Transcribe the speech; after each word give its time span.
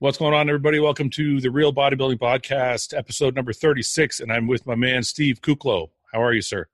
What's 0.00 0.16
going 0.16 0.32
on, 0.32 0.48
everybody? 0.48 0.78
Welcome 0.78 1.10
to 1.10 1.40
the 1.40 1.50
Real 1.50 1.72
Bodybuilding 1.72 2.20
Podcast, 2.20 2.96
episode 2.96 3.34
number 3.34 3.52
36. 3.52 4.20
And 4.20 4.30
I'm 4.32 4.46
with 4.46 4.64
my 4.64 4.76
man, 4.76 5.02
Steve 5.02 5.40
Kuclo. 5.40 5.88
How 6.12 6.22
are 6.22 6.32
you, 6.32 6.40
sir? 6.40 6.68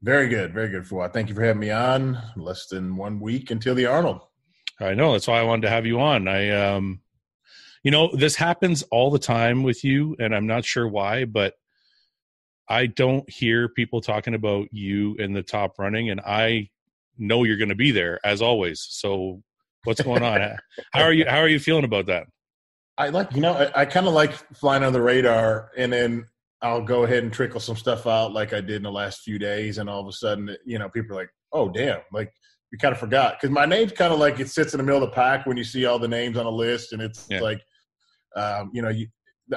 Very 0.00 0.26
good. 0.26 0.54
Very 0.54 0.70
good, 0.70 0.84
Fouad. 0.84 1.12
Thank 1.12 1.28
you 1.28 1.34
for 1.34 1.44
having 1.44 1.60
me 1.60 1.70
on. 1.70 2.18
Less 2.34 2.68
than 2.68 2.96
one 2.96 3.20
week 3.20 3.50
until 3.50 3.74
the 3.74 3.84
Arnold. 3.84 4.22
I 4.80 4.94
know. 4.94 5.12
That's 5.12 5.28
why 5.28 5.38
I 5.38 5.42
wanted 5.42 5.66
to 5.66 5.68
have 5.68 5.84
you 5.84 6.00
on. 6.00 6.26
I, 6.26 6.48
um, 6.48 7.02
you 7.82 7.90
know, 7.90 8.10
this 8.16 8.36
happens 8.36 8.82
all 8.84 9.10
the 9.10 9.18
time 9.18 9.62
with 9.64 9.84
you, 9.84 10.16
and 10.18 10.34
I'm 10.34 10.46
not 10.46 10.64
sure 10.64 10.88
why, 10.88 11.26
but 11.26 11.52
I 12.70 12.86
don't 12.86 13.28
hear 13.28 13.68
people 13.68 14.00
talking 14.00 14.32
about 14.32 14.68
you 14.72 15.14
in 15.16 15.34
the 15.34 15.42
top 15.42 15.78
running, 15.78 16.08
and 16.08 16.22
I 16.22 16.70
know 17.18 17.44
you're 17.44 17.58
going 17.58 17.68
to 17.68 17.74
be 17.74 17.90
there 17.90 18.18
as 18.24 18.40
always. 18.40 18.80
So, 18.88 19.42
what's 19.84 20.00
going 20.00 20.22
on? 20.22 20.40
how 20.94 21.02
are 21.02 21.12
you? 21.12 21.26
How 21.28 21.40
are 21.40 21.48
you 21.48 21.58
feeling 21.58 21.84
about 21.84 22.06
that? 22.06 22.28
I 22.98 23.08
like, 23.08 23.34
you 23.34 23.40
know, 23.40 23.52
I, 23.52 23.82
I 23.82 23.84
kind 23.86 24.06
of 24.06 24.12
like 24.12 24.32
flying 24.54 24.82
under 24.82 24.98
the 24.98 25.04
radar, 25.04 25.70
and 25.76 25.92
then 25.92 26.26
I'll 26.60 26.82
go 26.82 27.04
ahead 27.04 27.22
and 27.22 27.32
trickle 27.32 27.60
some 27.60 27.76
stuff 27.76 28.06
out 28.06 28.32
like 28.32 28.52
I 28.52 28.60
did 28.60 28.76
in 28.76 28.82
the 28.82 28.92
last 28.92 29.22
few 29.22 29.38
days, 29.38 29.78
and 29.78 29.88
all 29.88 30.00
of 30.00 30.06
a 30.06 30.12
sudden, 30.12 30.54
you 30.64 30.78
know, 30.78 30.88
people 30.88 31.16
are 31.16 31.20
like, 31.22 31.30
"Oh, 31.52 31.68
damn!" 31.68 32.00
Like 32.12 32.32
you 32.70 32.78
kind 32.78 32.92
of 32.92 33.00
forgot 33.00 33.36
because 33.40 33.52
my 33.52 33.66
name's 33.66 33.92
kind 33.92 34.12
of 34.12 34.18
like 34.18 34.40
it 34.40 34.48
sits 34.48 34.74
in 34.74 34.78
the 34.78 34.84
middle 34.84 35.02
of 35.02 35.10
the 35.10 35.14
pack 35.14 35.46
when 35.46 35.56
you 35.56 35.64
see 35.64 35.86
all 35.86 35.98
the 35.98 36.08
names 36.08 36.36
on 36.36 36.46
a 36.46 36.50
list, 36.50 36.92
and 36.92 37.02
it's 37.02 37.26
yeah. 37.30 37.40
like, 37.40 37.62
um, 38.36 38.70
you 38.72 38.82
know, 38.82 38.90
you, 38.90 39.08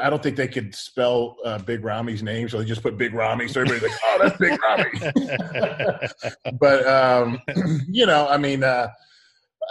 I 0.02 0.10
don't 0.10 0.24
think 0.24 0.36
they 0.36 0.48
could 0.48 0.74
spell 0.74 1.38
uh, 1.46 1.60
Big 1.60 1.84
Rami's 1.84 2.24
name, 2.24 2.50
so 2.50 2.58
they 2.58 2.66
just 2.66 2.82
put 2.82 2.98
Big 2.98 3.14
Rami. 3.14 3.48
So 3.48 3.62
everybody's 3.62 3.90
like, 3.90 4.00
"Oh, 4.04 4.18
that's 4.22 4.38
Big 4.38 4.60
Rami." 4.62 6.10
but 6.60 6.88
um, 6.88 7.40
you 7.90 8.06
know, 8.06 8.28
I 8.28 8.38
mean, 8.38 8.64
uh, 8.64 8.90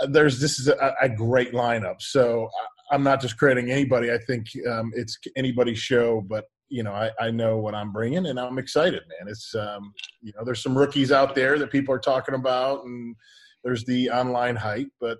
there's 0.09 0.41
this 0.41 0.59
is 0.59 0.69
a, 0.69 0.95
a 1.01 1.09
great 1.09 1.53
lineup. 1.53 2.01
So 2.01 2.49
I'm 2.91 3.03
not 3.03 3.21
discrediting 3.21 3.71
anybody. 3.71 4.13
I 4.13 4.19
think 4.19 4.47
um, 4.71 4.93
it's 4.95 5.19
anybody's 5.37 5.79
show, 5.79 6.21
but 6.21 6.45
you 6.69 6.83
know, 6.83 6.93
I, 6.93 7.11
I 7.21 7.31
know 7.31 7.59
what 7.59 7.75
I'm 7.75 7.93
bringing, 7.93 8.27
and 8.27 8.39
I'm 8.39 8.59
excited, 8.59 9.03
man. 9.09 9.29
It's 9.29 9.55
um, 9.55 9.93
you 10.23 10.33
know, 10.37 10.45
there's 10.45 10.63
some 10.63 10.77
rookies 10.77 11.13
out 11.13 11.35
there 11.35 11.59
that 11.59 11.71
people 11.71 11.95
are 11.95 12.01
talking 12.01 12.35
about, 12.35 12.85
and 12.85 13.15
there's 13.63 13.85
the 13.85 14.11
online 14.11 14.57
hype. 14.57 14.89
But 15.01 15.19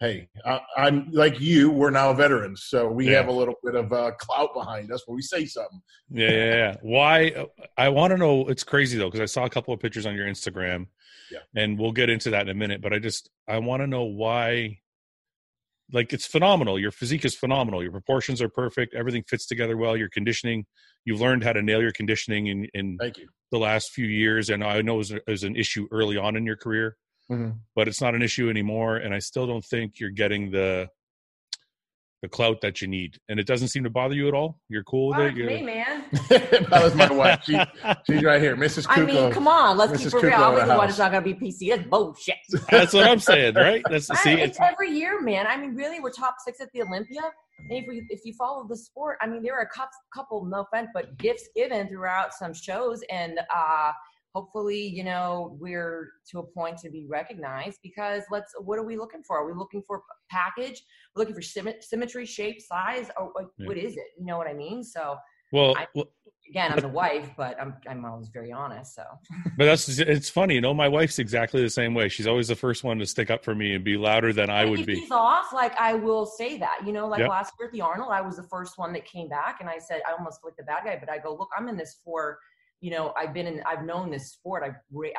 hey, 0.00 0.28
I, 0.44 0.60
am 0.76 1.10
like 1.12 1.40
you. 1.40 1.70
We're 1.70 1.90
now 1.90 2.12
veterans, 2.12 2.64
so 2.64 2.88
we 2.88 3.10
yeah. 3.10 3.18
have 3.18 3.28
a 3.28 3.32
little 3.32 3.54
bit 3.62 3.74
of 3.74 3.92
uh, 3.92 4.12
clout 4.18 4.54
behind 4.54 4.92
us 4.92 5.06
when 5.06 5.16
we 5.16 5.22
say 5.22 5.46
something. 5.46 5.80
Yeah, 6.10 6.30
yeah. 6.30 6.44
yeah. 6.44 6.76
Why? 6.82 7.46
I 7.76 7.88
want 7.90 8.12
to 8.12 8.16
know. 8.16 8.48
It's 8.48 8.64
crazy 8.64 8.98
though, 8.98 9.10
because 9.10 9.20
I 9.20 9.26
saw 9.26 9.44
a 9.44 9.50
couple 9.50 9.72
of 9.72 9.80
pictures 9.80 10.06
on 10.06 10.14
your 10.14 10.26
Instagram, 10.26 10.86
yeah. 11.30 11.40
and 11.54 11.78
we'll 11.78 11.92
get 11.92 12.10
into 12.10 12.30
that 12.30 12.42
in 12.42 12.48
a 12.48 12.54
minute. 12.54 12.80
But 12.82 12.92
I 12.92 12.98
just 12.98 13.30
I 13.46 13.58
want 13.58 13.82
to 13.82 13.86
know 13.86 14.04
why 14.04 14.78
like 15.92 16.12
it's 16.12 16.26
phenomenal. 16.26 16.78
Your 16.78 16.90
physique 16.90 17.24
is 17.24 17.34
phenomenal. 17.34 17.82
Your 17.82 17.92
proportions 17.92 18.42
are 18.42 18.48
perfect. 18.48 18.94
Everything 18.94 19.22
fits 19.26 19.46
together 19.46 19.76
well. 19.76 19.96
Your 19.96 20.08
conditioning, 20.08 20.66
you've 21.04 21.20
learned 21.20 21.44
how 21.44 21.52
to 21.52 21.62
nail 21.62 21.80
your 21.80 21.92
conditioning 21.92 22.46
in, 22.46 22.68
in 22.74 22.98
the 23.50 23.58
last 23.58 23.90
few 23.90 24.06
years. 24.06 24.50
And 24.50 24.62
I 24.62 24.82
know 24.82 24.94
it 24.94 24.98
was, 24.98 25.10
it 25.12 25.22
was, 25.26 25.44
an 25.44 25.56
issue 25.56 25.88
early 25.90 26.16
on 26.16 26.36
in 26.36 26.44
your 26.44 26.56
career, 26.56 26.96
mm-hmm. 27.30 27.50
but 27.74 27.88
it's 27.88 28.00
not 28.00 28.14
an 28.14 28.22
issue 28.22 28.50
anymore. 28.50 28.96
And 28.96 29.14
I 29.14 29.18
still 29.18 29.46
don't 29.46 29.64
think 29.64 29.98
you're 29.98 30.10
getting 30.10 30.50
the 30.50 30.88
the 32.22 32.28
clout 32.28 32.60
that 32.62 32.80
you 32.80 32.88
need, 32.88 33.18
and 33.28 33.38
it 33.38 33.46
doesn't 33.46 33.68
seem 33.68 33.84
to 33.84 33.90
bother 33.90 34.14
you 34.14 34.26
at 34.26 34.34
all. 34.34 34.58
You're 34.68 34.82
cool 34.82 35.10
with 35.10 35.20
it. 35.20 35.36
You're... 35.36 35.46
Me, 35.46 35.62
man. 35.62 36.04
that 36.28 36.82
was 36.82 36.94
my 36.94 37.10
wife. 37.12 37.44
She, 37.44 37.58
she's 38.06 38.24
right 38.24 38.40
here, 38.40 38.56
Mrs. 38.56 38.86
Kuclo. 38.86 39.02
I 39.02 39.06
mean, 39.06 39.32
come 39.32 39.46
on, 39.46 39.76
let's 39.76 39.92
Mrs. 39.92 40.12
keep 40.12 40.24
it 40.24 40.26
real. 40.26 40.34
I'll 40.34 40.54
be 40.54 40.66
the 40.66 40.76
one 40.76 40.88
that's 40.88 40.98
not 40.98 41.12
going 41.12 41.22
to 41.22 41.34
be 41.34 41.46
PC. 41.46 41.70
That's 41.70 41.88
bullshit. 41.88 42.36
That's 42.70 42.92
what 42.92 43.06
I'm 43.06 43.20
saying, 43.20 43.54
right? 43.54 43.82
That's 43.88 44.06
see, 44.22 44.32
it's, 44.32 44.58
it's 44.58 44.60
every 44.60 44.90
year, 44.90 45.20
man. 45.20 45.46
I 45.46 45.56
mean, 45.56 45.76
really, 45.76 46.00
we're 46.00 46.10
top 46.10 46.36
six 46.44 46.60
at 46.60 46.68
the 46.72 46.82
Olympia. 46.82 47.22
And 47.58 47.72
if, 47.72 47.84
we, 47.88 48.04
if 48.08 48.20
you 48.24 48.32
follow 48.34 48.66
the 48.68 48.76
sport, 48.76 49.18
I 49.20 49.26
mean, 49.26 49.42
there 49.42 49.54
are 49.54 49.62
a 49.62 49.68
couple, 49.68 49.98
couple, 50.12 50.44
no 50.44 50.62
offense, 50.62 50.88
but 50.94 51.16
gifts 51.18 51.48
given 51.54 51.88
throughout 51.88 52.34
some 52.34 52.52
shows, 52.52 53.02
and 53.10 53.38
uh, 53.54 53.92
hopefully 54.34 54.86
you 54.86 55.04
know 55.04 55.56
we're 55.60 56.10
to 56.30 56.38
a 56.38 56.42
point 56.42 56.78
to 56.78 56.90
be 56.90 57.06
recognized 57.08 57.78
because 57.82 58.22
let's 58.30 58.52
what 58.60 58.78
are 58.78 58.84
we 58.84 58.96
looking 58.96 59.22
for? 59.22 59.38
Are 59.38 59.46
we 59.46 59.52
looking 59.52 59.82
for 59.86 60.02
package? 60.30 60.82
We're 61.14 61.20
looking 61.20 61.34
for 61.34 61.42
symmetry 61.42 62.26
shape 62.26 62.60
size? 62.60 63.10
Oh, 63.18 63.32
or 63.34 63.42
like, 63.42 63.46
yeah. 63.58 63.66
what 63.66 63.76
is 63.78 63.96
it? 63.96 64.06
You 64.18 64.26
know 64.26 64.38
what 64.38 64.46
i 64.46 64.52
mean? 64.52 64.82
So 64.84 65.16
well, 65.52 65.74
I, 65.76 65.86
well 65.94 66.08
again 66.48 66.72
i'm 66.72 66.80
the 66.80 66.88
wife 66.88 67.30
but 67.36 67.60
i'm 67.60 67.74
i'm 67.88 68.04
always 68.04 68.28
very 68.28 68.52
honest 68.52 68.94
so. 68.94 69.02
But 69.56 69.66
that's 69.66 69.98
it's 69.98 70.30
funny 70.30 70.54
you 70.54 70.60
know 70.60 70.72
my 70.72 70.88
wife's 70.88 71.18
exactly 71.18 71.62
the 71.62 71.70
same 71.70 71.94
way. 71.94 72.08
She's 72.08 72.26
always 72.26 72.48
the 72.48 72.56
first 72.56 72.84
one 72.84 72.98
to 72.98 73.06
stick 73.06 73.30
up 73.30 73.44
for 73.44 73.54
me 73.54 73.74
and 73.74 73.84
be 73.84 73.96
louder 73.96 74.32
than 74.32 74.50
i 74.50 74.64
would 74.64 74.86
be. 74.86 75.06
off 75.10 75.52
like 75.52 75.78
i 75.78 75.92
will 75.94 76.26
say 76.26 76.58
that 76.58 76.80
you 76.86 76.92
know 76.92 77.06
like 77.06 77.20
yep. 77.20 77.28
last 77.28 77.54
year 77.58 77.68
at 77.68 77.72
the 77.72 77.80
arnold 77.80 78.10
i 78.12 78.20
was 78.20 78.36
the 78.36 78.42
first 78.44 78.78
one 78.78 78.92
that 78.92 79.04
came 79.04 79.28
back 79.28 79.58
and 79.60 79.68
i 79.68 79.78
said 79.78 80.00
i 80.08 80.12
almost 80.12 80.40
looked 80.44 80.56
the 80.56 80.62
bad 80.64 80.84
guy 80.84 80.96
but 80.98 81.10
i 81.10 81.18
go 81.18 81.34
look 81.34 81.48
i'm 81.56 81.68
in 81.68 81.76
this 81.76 81.96
for 82.04 82.38
you 82.80 82.90
know, 82.90 83.12
I've 83.16 83.34
been 83.34 83.46
in, 83.46 83.62
I've 83.66 83.84
known 83.84 84.10
this 84.10 84.32
sport. 84.32 84.62
I, 84.62 84.68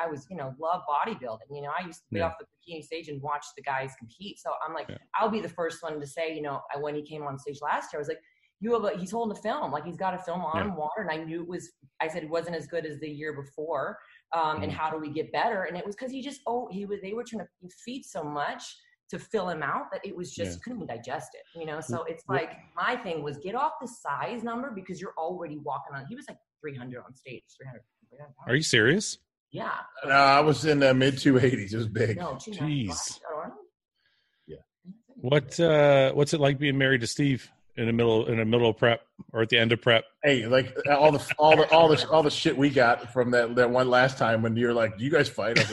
I 0.02 0.08
was, 0.08 0.26
you 0.30 0.36
know, 0.36 0.54
love 0.58 0.82
bodybuilding. 0.88 1.54
You 1.54 1.62
know, 1.62 1.70
I 1.78 1.86
used 1.86 2.00
to 2.00 2.06
be 2.10 2.18
yeah. 2.18 2.26
off 2.26 2.34
the 2.38 2.46
bikini 2.46 2.82
stage 2.82 3.08
and 3.08 3.20
watch 3.20 3.44
the 3.56 3.62
guys 3.62 3.92
compete. 3.98 4.38
So 4.38 4.50
I'm 4.66 4.74
like, 4.74 4.86
yeah. 4.88 4.96
I'll 5.18 5.28
be 5.28 5.40
the 5.40 5.48
first 5.48 5.82
one 5.82 6.00
to 6.00 6.06
say, 6.06 6.34
you 6.34 6.42
know, 6.42 6.60
when 6.80 6.94
he 6.94 7.02
came 7.02 7.22
on 7.22 7.38
stage 7.38 7.58
last 7.60 7.92
year, 7.92 7.98
I 7.98 8.02
was 8.02 8.08
like, 8.08 8.20
you 8.60 8.72
have 8.74 8.84
a, 8.84 8.98
he's 8.98 9.10
holding 9.10 9.36
a 9.36 9.40
film, 9.40 9.72
like 9.72 9.84
he's 9.84 9.96
got 9.96 10.14
a 10.14 10.18
film 10.18 10.42
on 10.42 10.68
yeah. 10.68 10.74
water. 10.74 11.02
And 11.02 11.10
I 11.10 11.22
knew 11.22 11.42
it 11.42 11.48
was, 11.48 11.70
I 12.00 12.08
said 12.08 12.22
it 12.22 12.30
wasn't 12.30 12.56
as 12.56 12.66
good 12.66 12.86
as 12.86 12.98
the 12.98 13.08
year 13.08 13.34
before. 13.34 13.98
Um, 14.34 14.42
mm-hmm. 14.42 14.64
And 14.64 14.72
how 14.72 14.90
do 14.90 14.98
we 14.98 15.10
get 15.10 15.32
better? 15.32 15.64
And 15.64 15.76
it 15.76 15.84
was 15.84 15.96
because 15.96 16.12
he 16.12 16.22
just, 16.22 16.40
oh, 16.46 16.68
he 16.70 16.86
was, 16.86 17.00
they 17.02 17.12
were 17.12 17.24
trying 17.24 17.44
to 17.44 17.68
feed 17.84 18.04
so 18.04 18.22
much 18.22 18.62
to 19.10 19.18
fill 19.18 19.48
him 19.48 19.62
out 19.62 19.86
that 19.92 20.00
it 20.04 20.16
was 20.16 20.32
just 20.32 20.52
yeah. 20.52 20.58
couldn't 20.64 20.86
digest 20.86 21.30
it, 21.34 21.58
you 21.58 21.66
know. 21.66 21.80
So 21.80 22.04
it's 22.04 22.22
like 22.28 22.52
my 22.76 22.96
thing 22.96 23.22
was 23.22 23.38
get 23.38 23.56
off 23.56 23.72
the 23.80 23.88
size 23.88 24.44
number 24.44 24.70
because 24.70 25.00
you're 25.00 25.14
already 25.18 25.58
walking 25.58 25.96
on. 25.96 26.06
He 26.06 26.14
was 26.14 26.26
like 26.28 26.38
300 26.60 27.02
on 27.04 27.14
stage, 27.14 27.42
300. 27.56 27.82
Are 28.46 28.54
you 28.54 28.62
serious? 28.62 29.18
Yeah. 29.52 29.72
No, 30.04 30.10
I 30.10 30.40
was 30.40 30.64
in 30.64 30.80
the 30.80 30.94
mid 30.94 31.14
280s. 31.14 31.72
It 31.72 31.76
was 31.76 31.88
big. 31.88 32.16
No, 32.16 32.34
Jeez. 32.34 33.20
Yeah. 34.46 34.56
What 35.16 35.58
uh, 35.58 36.12
What's 36.12 36.34
it 36.34 36.40
like 36.40 36.58
being 36.58 36.78
married 36.78 37.00
to 37.00 37.06
Steve? 37.06 37.50
in 37.80 37.86
the 37.86 37.92
middle 37.92 38.26
in 38.26 38.36
the 38.36 38.44
middle 38.44 38.68
of 38.68 38.76
prep 38.76 39.00
or 39.32 39.40
at 39.40 39.48
the 39.48 39.56
end 39.58 39.72
of 39.72 39.80
prep. 39.80 40.04
Hey, 40.22 40.46
like 40.46 40.76
all 40.90 41.12
the 41.12 41.34
all 41.38 41.56
the 41.56 41.64
all 41.72 41.88
the 41.88 42.08
all 42.10 42.22
the 42.22 42.30
shit 42.30 42.56
we 42.56 42.68
got 42.68 43.10
from 43.12 43.30
that 43.30 43.54
that 43.56 43.70
one 43.70 43.88
last 43.88 44.18
time 44.18 44.42
when 44.42 44.54
you're 44.54 44.74
like, 44.74 44.98
"Do 44.98 45.04
you 45.04 45.10
guys 45.10 45.28
fight?" 45.28 45.58
I 45.58 45.62
was 45.62 45.70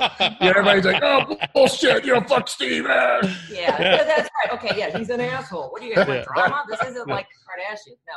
like, 0.00 0.10
yeah, 0.40 0.48
everybody's 0.48 0.84
like, 0.84 1.00
"Oh 1.02 1.36
bullshit, 1.54 2.04
you 2.04 2.14
know, 2.14 2.20
fuck 2.22 2.48
Steve." 2.48 2.84
Yeah, 2.84 3.20
yeah, 3.48 3.76
that's 4.04 4.28
right. 4.44 4.52
Okay, 4.54 4.76
yeah, 4.76 4.98
he's 4.98 5.10
an 5.10 5.20
asshole. 5.20 5.70
What 5.70 5.80
do 5.82 5.86
you 5.86 5.94
guys 5.94 6.08
want 6.08 6.24
drama? 6.24 6.64
This 6.68 6.82
isn't 6.88 7.08
like 7.08 7.26
Kardashian. 7.26 7.96
No, 8.08 8.14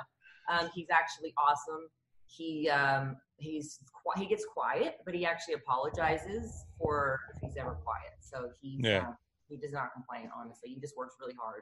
um, 0.53 0.69
he's 0.74 0.88
actually 0.91 1.34
awesome. 1.38 1.90
He 2.28 2.69
um, 2.69 3.18
he's 3.38 3.80
he 4.18 4.25
gets 4.25 4.46
quiet, 4.46 4.97
but 5.06 5.14
he 5.14 5.25
actually 5.25 5.56
apologizes 5.56 6.66
for 6.78 7.19
if 7.36 7.41
he's 7.41 7.58
ever 7.58 7.78
quiet. 7.84 8.14
So 8.19 8.50
he's 8.62 8.81
yeah. 8.84 9.08
Um, 9.08 9.18
he 9.47 9.58
does 9.58 9.74
not 9.74 9.94
complain. 9.94 10.30
Honestly, 10.36 10.69
he 10.69 10.80
just 10.80 10.97
works 10.97 11.16
really 11.19 11.36
hard. 11.40 11.62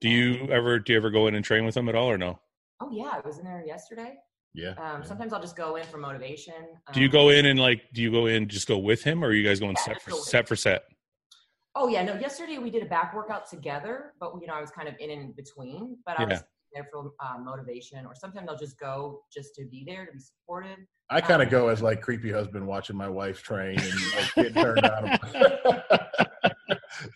Do 0.00 0.08
you 0.08 0.48
ever 0.50 0.78
do 0.78 0.92
you 0.92 0.98
ever 0.98 1.10
go 1.10 1.26
in 1.26 1.34
and 1.34 1.44
train 1.44 1.64
with 1.64 1.76
him 1.76 1.88
at 1.88 1.94
all 1.94 2.10
or 2.10 2.18
no? 2.18 2.38
Oh 2.80 2.90
yeah, 2.92 3.10
I 3.12 3.20
was 3.26 3.38
in 3.38 3.44
there 3.44 3.64
yesterday. 3.66 4.16
Yeah. 4.54 4.70
Um, 4.70 4.76
yeah. 4.76 5.02
Sometimes 5.02 5.32
I'll 5.32 5.40
just 5.40 5.56
go 5.56 5.76
in 5.76 5.84
for 5.86 5.98
motivation. 5.98 6.54
Um, 6.54 6.94
do 6.94 7.00
you 7.00 7.08
go 7.08 7.28
in 7.28 7.46
and 7.46 7.58
like? 7.58 7.82
Do 7.92 8.02
you 8.02 8.10
go 8.10 8.26
in 8.26 8.48
just 8.48 8.66
go 8.66 8.78
with 8.78 9.02
him, 9.02 9.24
or 9.24 9.28
are 9.28 9.32
you 9.32 9.46
guys 9.46 9.60
going 9.60 9.76
yeah, 9.76 9.94
set 9.94 10.02
for 10.02 10.10
set 10.12 10.48
for 10.48 10.56
set? 10.56 10.84
Oh 11.74 11.88
yeah, 11.88 12.02
no. 12.02 12.14
Yesterday 12.14 12.58
we 12.58 12.70
did 12.70 12.82
a 12.82 12.86
back 12.86 13.14
workout 13.14 13.48
together, 13.48 14.14
but 14.18 14.32
you 14.40 14.46
know 14.46 14.54
I 14.54 14.60
was 14.60 14.70
kind 14.70 14.88
of 14.88 14.94
in 14.98 15.10
and 15.10 15.36
between. 15.36 15.98
But 16.04 16.18
I 16.18 16.22
yeah. 16.22 16.28
was 16.28 16.44
there 16.72 16.88
for 16.90 17.12
uh, 17.20 17.38
motivation, 17.38 18.06
or 18.06 18.14
sometimes 18.14 18.48
I'll 18.48 18.58
just 18.58 18.78
go 18.78 19.22
just 19.32 19.54
to 19.56 19.64
be 19.66 19.84
there 19.86 20.06
to 20.06 20.12
be 20.12 20.20
supportive. 20.20 20.78
I 21.08 21.20
kind 21.20 21.42
of 21.42 21.48
um, 21.48 21.52
go 21.52 21.68
as 21.68 21.82
like 21.82 22.00
creepy 22.00 22.30
husband 22.30 22.66
watching 22.66 22.96
my 22.96 23.08
wife 23.08 23.42
train 23.42 23.78
and 23.78 23.94
like 24.16 24.34
getting 24.34 24.54
turned 24.54 24.84
on. 24.84 25.18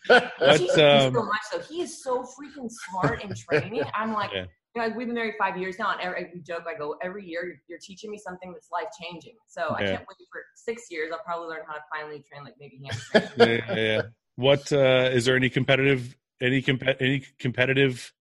but, 0.08 0.32
um, 0.78 1.14
so 1.14 1.22
much 1.22 1.40
so 1.50 1.60
he 1.60 1.82
is 1.82 2.02
so 2.02 2.22
freaking 2.22 2.70
smart 2.70 3.22
in 3.22 3.32
training. 3.34 3.82
I'm 3.94 4.12
like, 4.12 4.30
yeah. 4.34 4.46
you 4.74 4.82
know, 4.82 4.96
we've 4.96 5.06
been 5.06 5.14
married 5.14 5.34
five 5.38 5.56
years 5.56 5.78
now, 5.78 5.92
and 5.92 6.00
every, 6.00 6.30
we 6.34 6.40
joke. 6.40 6.64
I 6.68 6.76
go 6.76 6.96
every 7.02 7.24
year, 7.24 7.44
you're, 7.44 7.56
you're 7.68 7.78
teaching 7.78 8.10
me 8.10 8.18
something 8.18 8.52
that's 8.52 8.70
life 8.72 8.88
changing. 9.00 9.34
So 9.46 9.68
yeah. 9.68 9.74
I 9.74 9.82
can't 9.82 10.00
wait 10.00 10.28
for 10.32 10.42
six 10.56 10.90
years. 10.90 11.10
I'll 11.12 11.22
probably 11.24 11.48
learn 11.48 11.62
how 11.66 11.74
to 11.74 11.80
finally 11.92 12.24
train 12.28 12.44
like 12.44 12.54
maybe 12.58 12.80
hamstring. 12.84 13.24
yeah, 13.68 13.74
yeah. 13.74 14.02
What 14.36 14.72
uh, 14.72 15.10
is 15.12 15.24
there 15.24 15.36
any 15.36 15.48
competitive 15.48 16.16
any 16.40 16.62
comp- 16.62 17.00
any 17.00 17.22
competitive 17.38 18.12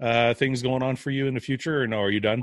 uh, 0.00 0.34
things 0.34 0.62
going 0.62 0.82
on 0.82 0.96
for 0.96 1.10
you 1.10 1.26
in 1.26 1.34
the 1.34 1.40
future, 1.40 1.82
or 1.82 1.86
no? 1.86 2.00
Are 2.00 2.10
you 2.10 2.20
done? 2.20 2.42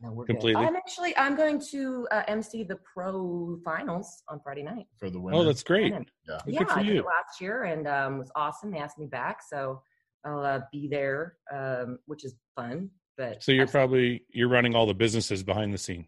No, 0.00 0.12
we're 0.12 0.26
completely. 0.26 0.62
Good. 0.62 0.68
I'm 0.68 0.76
actually 0.76 1.16
I'm 1.16 1.36
going 1.36 1.60
to 1.70 2.06
uh, 2.10 2.22
MC 2.28 2.64
the 2.64 2.76
pro 2.76 3.58
finals 3.64 4.22
on 4.28 4.40
Friday 4.40 4.62
night 4.62 4.86
for 4.98 5.08
the 5.08 5.18
women. 5.18 5.40
Oh, 5.40 5.44
that's 5.44 5.62
great. 5.62 5.92
Yeah, 6.28 6.38
yeah, 6.46 6.64
I 6.68 6.82
did 6.82 6.96
it 6.96 7.04
last 7.06 7.40
year 7.40 7.64
and 7.64 7.88
um, 7.88 8.18
was 8.18 8.30
awesome. 8.36 8.70
They 8.70 8.78
asked 8.78 8.98
me 8.98 9.06
back, 9.06 9.40
so 9.48 9.80
I'll 10.24 10.40
uh, 10.40 10.60
be 10.70 10.88
there, 10.88 11.36
um, 11.52 11.98
which 12.06 12.24
is 12.24 12.34
fun. 12.54 12.90
But 13.16 13.42
so 13.42 13.52
you're 13.52 13.66
probably 13.66 14.24
you're 14.28 14.48
running 14.48 14.74
all 14.74 14.86
the 14.86 14.94
businesses 14.94 15.42
behind 15.42 15.72
the 15.72 15.78
scene. 15.78 16.06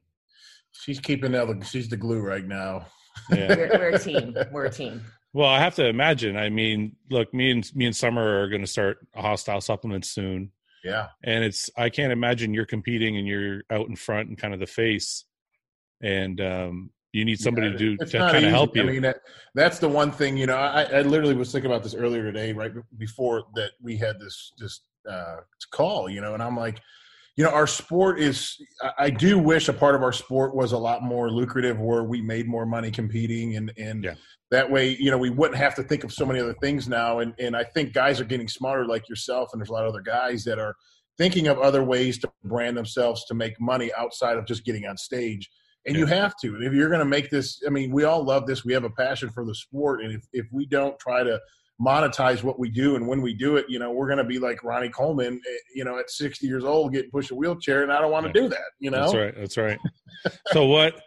She's 0.72 1.00
keeping 1.00 1.32
the 1.32 1.66
she's 1.66 1.88
the 1.88 1.96
glue 1.96 2.20
right 2.20 2.46
now. 2.46 2.86
Yeah, 3.30 3.48
we're, 3.56 3.70
we're 3.78 3.88
a 3.90 3.98
team. 3.98 4.36
We're 4.52 4.66
a 4.66 4.70
team. 4.70 5.02
Well, 5.32 5.48
I 5.48 5.58
have 5.60 5.74
to 5.76 5.86
imagine. 5.86 6.36
I 6.36 6.50
mean, 6.50 6.96
look, 7.10 7.32
me 7.32 7.50
and 7.50 7.70
me 7.74 7.86
and 7.86 7.96
Summer 7.96 8.42
are 8.42 8.48
going 8.48 8.60
to 8.60 8.66
start 8.66 8.98
a 9.14 9.22
hostile 9.22 9.60
supplement 9.60 10.04
soon. 10.04 10.52
Yeah, 10.84 11.08
and 11.24 11.44
it's 11.44 11.70
I 11.76 11.90
can't 11.90 12.12
imagine 12.12 12.54
you're 12.54 12.66
competing 12.66 13.16
and 13.16 13.26
you're 13.26 13.62
out 13.70 13.88
in 13.88 13.96
front 13.96 14.28
and 14.28 14.38
kind 14.38 14.54
of 14.54 14.60
the 14.60 14.66
face, 14.66 15.24
and 16.02 16.40
um, 16.40 16.90
you 17.12 17.24
need 17.24 17.40
somebody 17.40 17.68
yeah, 17.68 17.72
to 17.72 17.78
do 17.78 17.96
to 17.96 18.18
kind 18.18 18.44
of 18.44 18.50
help 18.50 18.76
you. 18.76 18.82
I 18.82 18.86
mean, 18.86 19.02
that, 19.02 19.20
that's 19.54 19.78
the 19.78 19.88
one 19.88 20.12
thing. 20.12 20.36
You 20.36 20.46
know, 20.46 20.56
I, 20.56 20.82
I 20.82 21.02
literally 21.02 21.34
was 21.34 21.50
thinking 21.50 21.70
about 21.70 21.82
this 21.82 21.94
earlier 21.94 22.22
today, 22.22 22.52
right 22.52 22.72
before 22.96 23.44
that 23.54 23.72
we 23.82 23.96
had 23.96 24.20
this 24.20 24.52
this 24.58 24.80
uh, 25.08 25.36
call. 25.70 26.08
You 26.08 26.20
know, 26.20 26.34
and 26.34 26.42
I'm 26.42 26.56
like, 26.56 26.80
you 27.36 27.44
know, 27.44 27.50
our 27.50 27.66
sport 27.66 28.20
is. 28.20 28.56
I 28.98 29.10
do 29.10 29.38
wish 29.38 29.68
a 29.68 29.72
part 29.72 29.94
of 29.94 30.02
our 30.02 30.12
sport 30.12 30.54
was 30.54 30.72
a 30.72 30.78
lot 30.78 31.02
more 31.02 31.30
lucrative, 31.30 31.80
where 31.80 32.04
we 32.04 32.20
made 32.20 32.46
more 32.46 32.66
money 32.66 32.90
competing, 32.90 33.56
and 33.56 33.72
and 33.78 34.04
yeah. 34.04 34.14
That 34.50 34.70
way, 34.70 34.96
you 34.98 35.10
know, 35.10 35.18
we 35.18 35.30
wouldn't 35.30 35.58
have 35.58 35.74
to 35.74 35.82
think 35.82 36.04
of 36.04 36.12
so 36.12 36.24
many 36.24 36.40
other 36.40 36.54
things 36.54 36.88
now. 36.88 37.18
And 37.18 37.34
and 37.38 37.56
I 37.56 37.64
think 37.64 37.92
guys 37.92 38.20
are 38.20 38.24
getting 38.24 38.48
smarter, 38.48 38.86
like 38.86 39.08
yourself, 39.08 39.50
and 39.52 39.60
there's 39.60 39.68
a 39.68 39.72
lot 39.72 39.84
of 39.84 39.90
other 39.90 40.02
guys 40.02 40.44
that 40.44 40.58
are 40.58 40.74
thinking 41.18 41.48
of 41.48 41.58
other 41.58 41.82
ways 41.82 42.18
to 42.18 42.30
brand 42.44 42.76
themselves 42.76 43.24
to 43.26 43.34
make 43.34 43.60
money 43.60 43.90
outside 43.98 44.36
of 44.36 44.46
just 44.46 44.64
getting 44.64 44.86
on 44.86 44.96
stage 44.96 45.50
and 45.88 45.96
yeah. 45.96 46.00
you 46.00 46.06
have 46.06 46.34
to. 46.42 46.60
If 46.62 46.72
you're 46.72 46.88
going 46.88 47.00
to 47.00 47.04
make 47.04 47.30
this, 47.30 47.62
I 47.66 47.70
mean, 47.70 47.90
we 47.92 48.04
all 48.04 48.22
love 48.22 48.46
this. 48.46 48.64
We 48.64 48.74
have 48.74 48.84
a 48.84 48.90
passion 48.90 49.30
for 49.30 49.44
the 49.44 49.54
sport, 49.54 50.02
and 50.02 50.12
if 50.12 50.22
if 50.32 50.46
we 50.52 50.66
don't 50.66 50.98
try 50.98 51.22
to 51.22 51.40
monetize 51.80 52.42
what 52.42 52.58
we 52.58 52.70
do, 52.70 52.96
and 52.96 53.06
when 53.06 53.22
we 53.22 53.34
do 53.34 53.56
it, 53.56 53.66
you 53.68 53.78
know, 53.78 53.92
we're 53.92 54.06
going 54.06 54.18
to 54.18 54.24
be 54.24 54.38
like 54.38 54.62
Ronnie 54.64 54.88
Coleman, 54.88 55.40
eh, 55.48 55.58
you 55.74 55.84
know, 55.84 55.98
at 55.98 56.10
60 56.10 56.46
years 56.46 56.64
old, 56.64 56.92
getting 56.92 57.10
pushed 57.10 57.30
a 57.30 57.34
wheelchair, 57.34 57.82
and 57.82 57.92
I 57.92 58.00
don't 58.00 58.10
want 58.10 58.26
to 58.26 58.32
yeah. 58.34 58.42
do 58.42 58.48
that. 58.50 58.70
You 58.80 58.90
know, 58.90 59.02
that's 59.02 59.14
right. 59.14 59.34
That's 59.36 59.56
right. 59.56 59.78
so 60.52 60.66
what, 60.66 61.00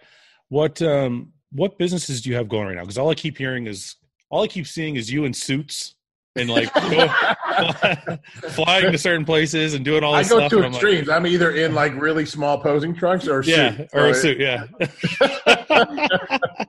what, 0.47 0.81
um, 0.81 1.33
what 1.51 1.77
businesses 1.77 2.21
do 2.21 2.29
you 2.29 2.35
have 2.35 2.47
going 2.47 2.67
right 2.67 2.75
now? 2.75 2.81
Because 2.81 2.97
all 2.97 3.09
I 3.09 3.15
keep 3.15 3.37
hearing 3.37 3.67
is, 3.67 3.95
all 4.29 4.43
I 4.43 4.47
keep 4.47 4.67
seeing 4.67 4.95
is 4.95 5.11
you 5.11 5.25
in 5.25 5.33
suits 5.33 5.95
and 6.35 6.49
like 6.49 6.71
flying 8.51 8.91
to 8.91 8.97
certain 8.97 9.25
places 9.25 9.73
and 9.73 9.83
doing 9.83 10.03
all 10.03 10.15
this 10.15 10.31
I 10.31 10.47
go 10.47 10.61
to 10.61 10.67
extremes. 10.67 11.07
Like, 11.07 11.17
I'm 11.17 11.27
either 11.27 11.51
in 11.51 11.73
like 11.75 11.93
really 11.99 12.25
small 12.25 12.59
posing 12.59 12.95
trunks 12.95 13.27
or 13.27 13.43
yeah, 13.43 13.75
suit. 13.75 13.89
or 13.93 14.07
a 14.07 14.13
suit. 14.13 14.39
Yeah. 14.39 14.67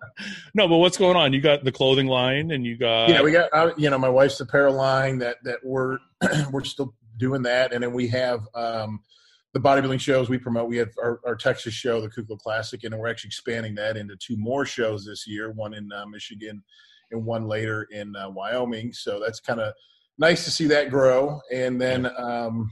no, 0.55 0.69
but 0.69 0.79
what's 0.79 0.97
going 0.97 1.17
on? 1.17 1.33
You 1.33 1.41
got 1.41 1.65
the 1.65 1.73
clothing 1.73 2.09
line, 2.09 2.51
and 2.51 2.67
you 2.67 2.77
got 2.77 3.09
yeah, 3.09 3.23
we 3.23 3.31
got 3.31 3.49
uh, 3.53 3.71
you 3.77 3.91
know 3.91 3.99
my 3.99 4.09
wife's 4.09 4.41
apparel 4.41 4.75
line 4.75 5.19
that 5.19 5.37
that 5.45 5.59
we're 5.63 5.99
we're 6.51 6.65
still 6.65 6.95
doing 7.19 7.43
that, 7.43 7.73
and 7.73 7.83
then 7.83 7.93
we 7.93 8.09
have. 8.09 8.47
um 8.55 9.01
the 9.55 9.61
bodybuilding 9.61 10.01
shows 10.01 10.29
we 10.29 10.39
promote. 10.39 10.69
We 10.69 10.79
have 10.79 10.91
our, 11.03 11.21
our, 11.27 11.37
Texas 11.37 11.75
show, 11.75 12.01
the 12.01 12.09
Kuclo 12.09 12.39
Classic, 12.39 12.83
and 12.85 12.99
we're 12.99 13.09
actually 13.09 13.29
expanding 13.29 13.75
that 13.75 13.97
into 13.97 14.17
two 14.17 14.37
more 14.37 14.65
shows 14.65 15.05
this 15.05 15.27
year. 15.27 15.51
One 15.53 15.75
in 15.75 15.91
uh, 15.93 16.07
Michigan 16.07 16.63
and 17.11 17.25
one 17.25 17.47
later 17.47 17.87
in 17.91 18.17
uh, 18.17 18.31
Wyoming. 18.31 18.93
So 18.93 19.21
that's 19.21 19.41
kind 19.41 19.61
of 19.61 19.75
nice 20.19 20.45
to 20.45 20.51
see 20.51 20.67
that 20.69 20.91
grow. 20.91 21.41
And 21.53 21.81
then 21.81 22.11
um, 22.17 22.71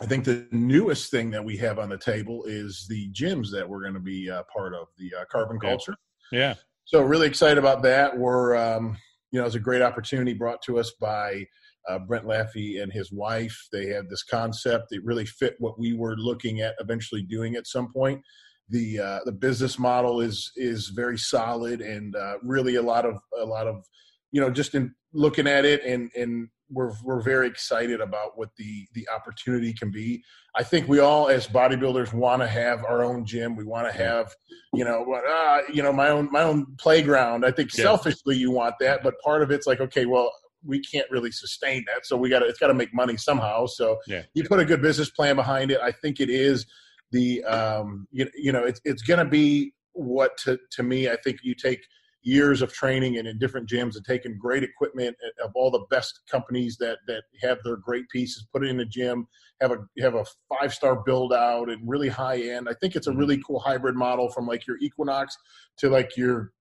I 0.00 0.06
think 0.06 0.24
the 0.24 0.46
newest 0.50 1.10
thing 1.10 1.30
that 1.30 1.44
we 1.44 1.56
have 1.58 1.78
on 1.78 1.88
the 1.88 1.98
table 1.98 2.44
is 2.44 2.86
the 2.88 3.10
gyms 3.12 3.50
that 3.52 3.66
we're 3.66 3.80
going 3.80 3.94
to 3.94 4.00
be 4.00 4.30
uh, 4.30 4.42
part 4.52 4.74
of 4.74 4.88
the 4.98 5.12
uh, 5.18 5.24
carbon 5.30 5.58
culture. 5.58 5.96
Yeah. 6.30 6.54
So 6.84 7.02
really 7.02 7.26
excited 7.26 7.58
about 7.58 7.82
that. 7.82 8.16
We're 8.16 8.54
um, 8.56 8.98
you 9.30 9.40
know 9.40 9.46
it's 9.46 9.54
a 9.54 9.60
great 9.60 9.82
opportunity 9.82 10.34
brought 10.34 10.62
to 10.62 10.78
us 10.78 10.92
by. 11.00 11.46
Uh, 11.88 11.98
Brent 12.00 12.26
Laffey 12.26 12.82
and 12.82 12.92
his 12.92 13.12
wife, 13.12 13.56
they 13.72 13.86
had 13.86 14.08
this 14.08 14.22
concept. 14.22 14.88
It 14.90 15.04
really 15.04 15.26
fit 15.26 15.56
what 15.58 15.78
we 15.78 15.92
were 15.92 16.16
looking 16.16 16.60
at 16.60 16.74
eventually 16.80 17.22
doing 17.22 17.56
at 17.56 17.66
some 17.66 17.92
point 17.92 18.22
the 18.68 18.98
uh, 18.98 19.20
the 19.24 19.32
business 19.32 19.78
model 19.78 20.20
is 20.20 20.50
is 20.56 20.88
very 20.88 21.18
solid 21.18 21.80
and 21.80 22.16
uh, 22.16 22.36
really 22.42 22.76
a 22.76 22.82
lot 22.82 23.04
of 23.04 23.18
a 23.40 23.44
lot 23.44 23.66
of 23.66 23.84
you 24.32 24.40
know 24.40 24.50
just 24.50 24.74
in 24.74 24.94
looking 25.12 25.46
at 25.46 25.64
it 25.64 25.84
and 25.84 26.10
and 26.16 26.48
we're 26.68 26.92
we're 27.04 27.20
very 27.20 27.46
excited 27.46 28.00
about 28.00 28.36
what 28.36 28.48
the 28.58 28.86
the 28.94 29.06
opportunity 29.14 29.72
can 29.72 29.90
be. 29.90 30.22
I 30.56 30.64
think 30.64 30.88
we 30.88 30.98
all 30.98 31.28
as 31.28 31.46
bodybuilders 31.46 32.12
want 32.12 32.42
to 32.42 32.48
have 32.48 32.84
our 32.84 33.04
own 33.04 33.24
gym. 33.24 33.54
We 33.54 33.64
want 33.64 33.86
to 33.86 33.96
have 33.96 34.34
you 34.74 34.84
know 34.84 35.04
uh, 35.14 35.58
you 35.72 35.82
know 35.82 35.92
my 35.92 36.08
own 36.08 36.28
my 36.32 36.42
own 36.42 36.66
playground. 36.78 37.44
I 37.44 37.52
think 37.52 37.76
yeah. 37.76 37.84
selfishly 37.84 38.36
you 38.36 38.50
want 38.50 38.74
that, 38.80 39.04
but 39.04 39.14
part 39.20 39.42
of 39.42 39.52
it's 39.52 39.66
like 39.66 39.80
okay, 39.80 40.06
well 40.06 40.32
we 40.66 40.80
can't 40.80 41.10
really 41.10 41.30
sustain 41.30 41.84
that, 41.86 42.06
so 42.06 42.16
we 42.16 42.28
got 42.28 42.40
to 42.40 42.46
it's 42.46 42.58
got 42.58 42.68
to 42.68 42.74
make 42.74 42.92
money 42.94 43.16
somehow. 43.16 43.66
So 43.66 43.98
yeah. 44.06 44.22
you 44.34 44.44
put 44.44 44.60
a 44.60 44.64
good 44.64 44.82
business 44.82 45.10
plan 45.10 45.36
behind 45.36 45.70
it. 45.70 45.80
I 45.80 45.92
think 45.92 46.20
it 46.20 46.30
is 46.30 46.66
the 47.12 47.44
um, 47.44 48.06
you, 48.10 48.28
you 48.34 48.52
know 48.52 48.64
it's 48.64 48.80
it's 48.84 49.02
going 49.02 49.18
to 49.18 49.24
be 49.24 49.72
what 49.92 50.36
to 50.38 50.58
to 50.72 50.82
me 50.82 51.08
I 51.08 51.16
think 51.16 51.38
you 51.42 51.54
take 51.54 51.80
years 52.26 52.60
of 52.60 52.72
training 52.72 53.18
and 53.18 53.28
in 53.28 53.38
different 53.38 53.68
gyms 53.68 53.94
and 53.94 54.04
taking 54.04 54.36
great 54.36 54.64
equipment 54.64 55.16
of 55.42 55.52
all 55.54 55.70
the 55.70 55.86
best 55.90 56.22
companies 56.28 56.76
that 56.76 56.98
that 57.06 57.22
have 57.40 57.56
their 57.62 57.76
great 57.76 58.08
pieces 58.08 58.44
put 58.52 58.64
it 58.64 58.68
in 58.68 58.76
the 58.76 58.84
gym 58.84 59.28
have 59.60 59.70
a 59.70 59.76
have 60.00 60.16
a 60.16 60.24
five 60.48 60.74
star 60.74 61.04
build 61.04 61.32
out 61.32 61.70
and 61.70 61.88
really 61.88 62.08
high 62.08 62.38
end 62.38 62.68
i 62.68 62.74
think 62.80 62.96
it's 62.96 63.06
a 63.06 63.12
really 63.12 63.40
cool 63.46 63.60
hybrid 63.60 63.94
model 63.94 64.28
from 64.28 64.44
like 64.44 64.66
your 64.66 64.76
equinox 64.78 65.36
to 65.78 65.88
like 65.88 66.16
your 66.16 66.52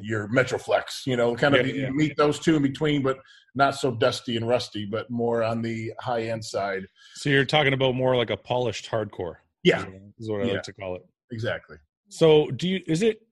your 0.00 0.26
metroflex 0.28 1.06
you 1.06 1.16
know 1.16 1.34
kind 1.36 1.54
of 1.54 1.66
yeah, 1.66 1.84
yeah. 1.84 1.90
meet 1.90 2.16
those 2.16 2.38
two 2.38 2.56
in 2.56 2.62
between 2.62 3.02
but 3.02 3.18
not 3.54 3.74
so 3.74 3.90
dusty 3.90 4.36
and 4.36 4.48
rusty 4.48 4.86
but 4.86 5.10
more 5.10 5.42
on 5.42 5.60
the 5.60 5.92
high 6.00 6.22
end 6.22 6.42
side 6.42 6.86
so 7.14 7.28
you're 7.28 7.44
talking 7.44 7.74
about 7.74 7.94
more 7.94 8.16
like 8.16 8.30
a 8.30 8.36
polished 8.36 8.90
hardcore 8.90 9.36
yeah, 9.62 9.84
is 10.18 10.28
what 10.28 10.42
I 10.42 10.44
like 10.44 10.62
to 10.64 10.72
call 10.72 10.96
it. 10.96 11.02
Exactly. 11.30 11.76
So, 12.08 12.50
do 12.50 12.68
you? 12.68 12.82
Is 12.86 13.02
it? 13.02 13.22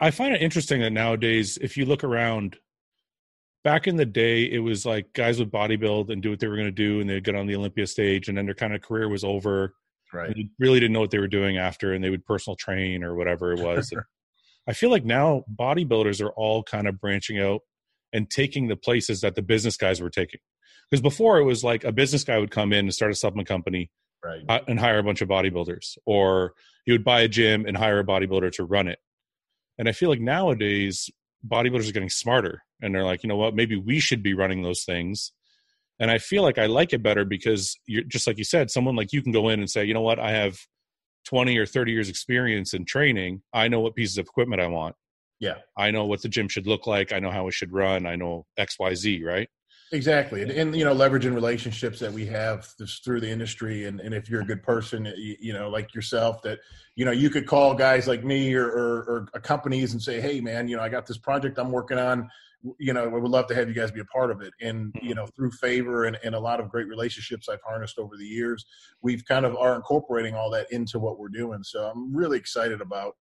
I 0.00 0.10
find 0.10 0.34
it 0.34 0.42
interesting 0.42 0.80
that 0.80 0.90
nowadays, 0.90 1.58
if 1.60 1.76
you 1.76 1.84
look 1.84 2.04
around, 2.04 2.56
back 3.62 3.86
in 3.86 3.96
the 3.96 4.06
day, 4.06 4.44
it 4.44 4.58
was 4.58 4.84
like 4.84 5.12
guys 5.12 5.38
would 5.38 5.52
bodybuild 5.52 6.10
and 6.10 6.22
do 6.22 6.30
what 6.30 6.40
they 6.40 6.48
were 6.48 6.56
going 6.56 6.68
to 6.68 6.72
do, 6.72 7.00
and 7.00 7.08
they'd 7.08 7.24
get 7.24 7.34
on 7.34 7.46
the 7.46 7.56
Olympia 7.56 7.86
stage, 7.86 8.28
and 8.28 8.36
then 8.36 8.46
their 8.46 8.54
kind 8.54 8.74
of 8.74 8.82
career 8.82 9.08
was 9.08 9.24
over. 9.24 9.74
Right. 10.12 10.34
They 10.34 10.48
really 10.58 10.80
didn't 10.80 10.92
know 10.92 11.00
what 11.00 11.10
they 11.10 11.18
were 11.18 11.28
doing 11.28 11.58
after, 11.58 11.92
and 11.92 12.02
they 12.02 12.10
would 12.10 12.24
personal 12.24 12.56
train 12.56 13.04
or 13.04 13.14
whatever 13.14 13.52
it 13.52 13.60
was. 13.60 13.92
I 14.66 14.72
feel 14.72 14.90
like 14.90 15.04
now 15.04 15.44
bodybuilders 15.52 16.24
are 16.24 16.30
all 16.30 16.62
kind 16.62 16.86
of 16.86 17.00
branching 17.00 17.38
out 17.38 17.60
and 18.12 18.30
taking 18.30 18.68
the 18.68 18.76
places 18.76 19.20
that 19.20 19.34
the 19.34 19.42
business 19.42 19.76
guys 19.76 20.00
were 20.00 20.10
taking. 20.10 20.40
Because 20.90 21.02
before 21.02 21.38
it 21.38 21.44
was 21.44 21.64
like 21.64 21.84
a 21.84 21.92
business 21.92 22.24
guy 22.24 22.38
would 22.38 22.50
come 22.50 22.72
in 22.72 22.86
and 22.86 22.94
start 22.94 23.10
a 23.10 23.14
supplement 23.14 23.48
company 23.48 23.90
right. 24.24 24.42
Uh, 24.48 24.60
and 24.66 24.78
hire 24.78 24.98
a 24.98 25.02
bunch 25.02 25.20
of 25.20 25.28
bodybuilders, 25.28 25.98
or 26.06 26.54
he 26.84 26.92
would 26.92 27.04
buy 27.04 27.20
a 27.20 27.28
gym 27.28 27.66
and 27.66 27.76
hire 27.76 27.98
a 28.00 28.04
bodybuilder 28.04 28.52
to 28.52 28.64
run 28.64 28.88
it. 28.88 28.98
And 29.78 29.88
I 29.88 29.92
feel 29.92 30.08
like 30.08 30.20
nowadays 30.20 31.10
bodybuilders 31.46 31.88
are 31.88 31.92
getting 31.92 32.10
smarter, 32.10 32.62
and 32.80 32.94
they're 32.94 33.04
like, 33.04 33.22
you 33.22 33.28
know 33.28 33.36
what, 33.36 33.54
maybe 33.54 33.76
we 33.76 34.00
should 34.00 34.22
be 34.22 34.34
running 34.34 34.62
those 34.62 34.84
things. 34.84 35.32
And 36.00 36.10
I 36.10 36.18
feel 36.18 36.42
like 36.42 36.58
I 36.58 36.66
like 36.66 36.92
it 36.92 37.02
better 37.02 37.24
because 37.24 37.76
you're 37.86 38.02
just 38.02 38.26
like 38.26 38.38
you 38.38 38.44
said, 38.44 38.70
someone 38.70 38.96
like 38.96 39.12
you 39.12 39.22
can 39.22 39.32
go 39.32 39.48
in 39.48 39.60
and 39.60 39.70
say, 39.70 39.84
you 39.84 39.94
know 39.94 40.00
what, 40.00 40.18
I 40.18 40.32
have 40.32 40.58
20 41.24 41.56
or 41.56 41.66
30 41.66 41.92
years 41.92 42.08
experience 42.08 42.74
in 42.74 42.84
training. 42.84 43.42
I 43.52 43.68
know 43.68 43.80
what 43.80 43.94
pieces 43.94 44.18
of 44.18 44.26
equipment 44.26 44.60
I 44.60 44.66
want. 44.66 44.94
Yeah. 45.40 45.56
I 45.76 45.90
know 45.90 46.04
what 46.04 46.22
the 46.22 46.28
gym 46.28 46.48
should 46.48 46.66
look 46.66 46.86
like. 46.86 47.12
I 47.12 47.18
know 47.18 47.30
how 47.30 47.48
it 47.48 47.54
should 47.54 47.72
run. 47.72 48.06
I 48.06 48.16
know 48.16 48.46
XYZ, 48.58 49.24
right? 49.24 49.48
Exactly, 49.92 50.42
and, 50.42 50.50
and, 50.50 50.76
you 50.76 50.84
know, 50.84 50.94
leveraging 50.94 51.34
relationships 51.34 52.00
that 52.00 52.12
we 52.12 52.26
have 52.26 52.66
through 53.04 53.20
the 53.20 53.28
industry, 53.28 53.84
and, 53.84 54.00
and 54.00 54.12
if 54.12 54.28
you're 54.28 54.40
a 54.40 54.44
good 54.44 54.62
person, 54.62 55.04
you, 55.16 55.36
you, 55.38 55.52
know, 55.52 55.68
like 55.68 55.94
yourself, 55.94 56.42
that 56.42 56.58
you 56.96 57.04
know, 57.04 57.12
you 57.12 57.30
could 57.30 57.46
call 57.46 57.74
guys 57.74 58.08
like 58.08 58.24
me 58.24 58.54
or, 58.54 58.66
or, 58.66 58.96
or 59.02 59.28
uh, 59.34 59.38
companies 59.38 59.92
and 59.92 60.02
say, 60.02 60.20
"Hey, 60.20 60.40
man, 60.40 60.66
you 60.66 60.76
know, 60.76 60.82
I 60.82 60.88
got 60.88 61.06
this 61.06 61.18
project 61.18 61.58
I'm 61.58 61.70
working 61.70 61.98
on. 61.98 62.28
You 62.78 62.92
know, 62.92 63.08
we 63.08 63.20
would 63.20 63.30
love 63.30 63.46
to 63.48 63.54
have 63.54 63.68
you 63.68 63.74
guys 63.74 63.90
be 63.90 64.00
a 64.00 64.04
part 64.06 64.30
of 64.30 64.40
it." 64.40 64.52
And 64.60 64.92
you 64.94 65.10
mm-hmm. 65.10 65.20
know, 65.20 65.26
through 65.36 65.50
favor 65.52 66.04
and, 66.04 66.18
and 66.24 66.34
a 66.34 66.40
lot 66.40 66.60
of 66.60 66.68
great 66.68 66.88
relationships 66.88 67.48
I've 67.48 67.62
harnessed 67.66 67.98
over 67.98 68.16
the 68.16 68.26
years, 68.26 68.64
we've 69.02 69.24
kind 69.26 69.44
of 69.44 69.56
are 69.56 69.74
incorporating 69.74 70.34
all 70.34 70.50
that 70.50 70.70
into 70.72 70.98
what 70.98 71.18
we're 71.18 71.28
doing. 71.28 71.62
So 71.62 71.84
I'm 71.84 72.14
really 72.14 72.38
excited 72.38 72.80
about 72.80 73.14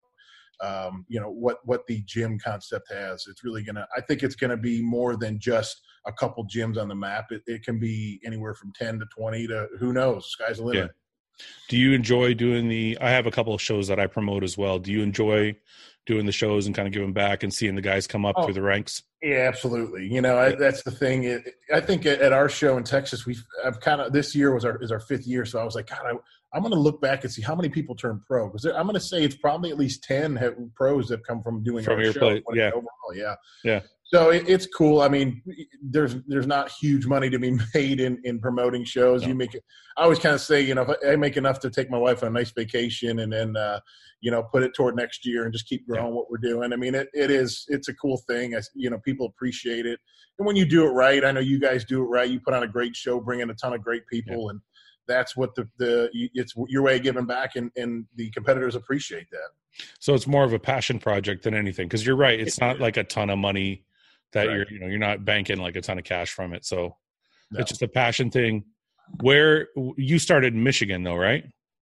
um, 0.61 1.05
you 1.09 1.19
know 1.19 1.29
what 1.29 1.57
what 1.65 1.85
the 1.87 2.01
gym 2.05 2.39
concept 2.39 2.91
has. 2.91 3.25
It's 3.27 3.43
really 3.43 3.63
gonna. 3.63 3.87
I 3.95 4.01
think 4.01 4.23
it's 4.23 4.35
gonna 4.35 4.57
be 4.57 4.81
more 4.81 5.17
than 5.17 5.39
just 5.39 5.81
a 6.05 6.13
couple 6.13 6.47
gyms 6.47 6.77
on 6.77 6.87
the 6.87 6.95
map. 6.95 7.31
It, 7.31 7.41
it 7.47 7.63
can 7.63 7.79
be 7.79 8.19
anywhere 8.25 8.53
from 8.53 8.71
ten 8.73 8.99
to 8.99 9.05
twenty 9.15 9.47
to 9.47 9.67
who 9.79 9.93
knows. 9.93 10.29
Sky's 10.29 10.57
the 10.57 10.63
limit. 10.63 10.83
Yeah. 10.85 11.02
Do 11.69 11.77
you 11.77 11.93
enjoy 11.93 12.33
doing 12.33 12.67
the? 12.67 12.97
I 13.01 13.09
have 13.09 13.25
a 13.25 13.31
couple 13.31 13.53
of 13.53 13.61
shows 13.61 13.87
that 13.87 13.99
I 13.99 14.07
promote 14.07 14.43
as 14.43 14.57
well. 14.57 14.79
Do 14.79 14.91
you 14.91 15.01
enjoy 15.01 15.55
doing 16.05 16.25
the 16.25 16.31
shows 16.31 16.65
and 16.65 16.75
kind 16.75 16.87
of 16.87 16.93
giving 16.93 17.13
back 17.13 17.43
and 17.43 17.53
seeing 17.53 17.75
the 17.75 17.81
guys 17.81 18.07
come 18.07 18.25
up 18.25 18.35
oh, 18.37 18.43
through 18.43 18.53
the 18.53 18.61
ranks? 18.61 19.03
Yeah, 19.21 19.47
absolutely. 19.47 20.07
You 20.07 20.21
know, 20.21 20.37
I, 20.37 20.55
that's 20.55 20.83
the 20.83 20.91
thing. 20.91 21.23
It, 21.23 21.55
I 21.73 21.79
think 21.79 22.05
at, 22.05 22.21
at, 22.21 22.33
our 22.33 22.49
show 22.49 22.77
in 22.77 22.83
Texas, 22.83 23.25
we've 23.25 23.43
I've 23.63 23.79
kind 23.79 24.01
of 24.01 24.11
this 24.11 24.35
year 24.35 24.53
was 24.53 24.65
our 24.65 24.81
is 24.81 24.91
our 24.91 24.99
fifth 24.99 25.25
year, 25.25 25.45
so 25.45 25.59
I 25.59 25.63
was 25.63 25.75
like, 25.75 25.87
God, 25.87 26.01
I, 26.05 26.13
I'm 26.53 26.61
going 26.61 26.73
to 26.73 26.79
look 26.79 27.01
back 27.01 27.23
and 27.23 27.31
see 27.31 27.41
how 27.41 27.55
many 27.55 27.69
people 27.69 27.95
turn 27.95 28.21
pro 28.27 28.47
because 28.47 28.65
I'm 28.65 28.83
going 28.83 28.95
to 28.95 28.99
say 28.99 29.23
it's 29.23 29.35
probably 29.35 29.71
at 29.71 29.77
least 29.77 30.03
ten 30.03 30.35
have, 30.35 30.55
pros 30.75 31.07
that 31.07 31.25
come 31.25 31.41
from 31.41 31.63
doing 31.63 31.85
from 31.85 31.95
our 31.95 32.03
your 32.03 32.13
show. 32.13 32.19
Play, 32.19 32.43
yeah, 32.53 32.71
overall, 32.73 33.15
yeah, 33.15 33.35
yeah. 33.63 33.79
So 34.05 34.29
it, 34.29 34.47
it's 34.47 34.67
cool. 34.67 35.01
I 35.01 35.07
mean, 35.07 35.41
there's 35.81 36.15
there's 36.27 36.45
not 36.45 36.69
huge 36.69 37.05
money 37.05 37.29
to 37.29 37.39
be 37.39 37.57
made 37.73 37.99
in 37.99 38.19
in 38.23 38.39
promoting 38.39 38.83
shows. 38.83 39.21
No. 39.21 39.29
You 39.29 39.35
make 39.35 39.55
it. 39.55 39.63
I 39.97 40.03
always 40.03 40.19
kind 40.19 40.35
of 40.35 40.41
say, 40.41 40.61
you 40.61 40.75
know, 40.75 40.95
I 41.07 41.15
make 41.15 41.37
enough 41.37 41.59
to 41.61 41.69
take 41.69 41.89
my 41.89 41.97
wife 41.97 42.23
on 42.23 42.29
a 42.29 42.31
nice 42.31 42.51
vacation 42.51 43.19
and 43.19 43.31
then, 43.31 43.55
uh, 43.55 43.79
you 44.21 44.31
know, 44.31 44.43
put 44.43 44.63
it 44.63 44.73
toward 44.75 44.95
next 44.95 45.25
year 45.25 45.43
and 45.43 45.53
just 45.53 45.67
keep 45.67 45.87
growing 45.87 46.07
yeah. 46.07 46.11
what 46.11 46.29
we're 46.29 46.37
doing. 46.37 46.73
I 46.73 46.75
mean, 46.75 46.95
it, 46.95 47.09
it 47.13 47.31
is 47.31 47.65
it's 47.69 47.87
a 47.87 47.93
cool 47.95 48.21
thing. 48.27 48.53
As 48.53 48.69
you 48.75 48.89
know, 48.89 48.99
people 48.99 49.25
appreciate 49.25 49.85
it, 49.85 49.99
and 50.37 50.45
when 50.45 50.55
you 50.55 50.65
do 50.65 50.85
it 50.85 50.91
right, 50.91 51.23
I 51.23 51.31
know 51.31 51.39
you 51.39 51.59
guys 51.59 51.85
do 51.85 52.01
it 52.01 52.07
right. 52.07 52.29
You 52.29 52.39
put 52.39 52.53
on 52.53 52.63
a 52.63 52.67
great 52.67 52.95
show, 52.95 53.19
bring 53.19 53.39
in 53.39 53.49
a 53.49 53.55
ton 53.55 53.73
of 53.73 53.83
great 53.83 54.03
people, 54.11 54.45
yeah. 54.45 54.49
and 54.51 54.61
that's 55.07 55.35
what 55.35 55.55
the 55.55 55.67
the 55.77 56.09
it's 56.13 56.53
your 56.67 56.83
way 56.83 56.97
of 56.97 57.03
giving 57.03 57.25
back, 57.25 57.55
and 57.55 57.71
and 57.75 58.05
the 58.15 58.29
competitors 58.31 58.75
appreciate 58.75 59.27
that. 59.31 59.49
So 59.99 60.13
it's 60.13 60.27
more 60.27 60.43
of 60.43 60.53
a 60.53 60.59
passion 60.59 60.99
project 60.99 61.43
than 61.43 61.53
anything, 61.53 61.87
because 61.87 62.05
you're 62.05 62.15
right. 62.15 62.39
It's 62.39 62.59
not 62.59 62.79
like 62.79 62.97
a 62.97 63.03
ton 63.03 63.29
of 63.29 63.39
money 63.39 63.85
that 64.33 64.47
right. 64.47 64.55
you're 64.55 64.65
you 64.69 64.79
know 64.79 64.87
you're 64.87 64.99
not 64.99 65.25
banking 65.25 65.57
like 65.57 65.75
a 65.75 65.81
ton 65.81 65.97
of 65.97 66.03
cash 66.03 66.31
from 66.31 66.53
it. 66.53 66.65
So 66.65 66.95
no. 67.51 67.59
it's 67.59 67.69
just 67.69 67.81
a 67.81 67.87
passion 67.87 68.29
thing. 68.29 68.65
Where 69.21 69.67
you 69.97 70.17
started 70.17 70.53
in 70.53 70.63
Michigan 70.63 71.03
though, 71.03 71.15
right? 71.15 71.43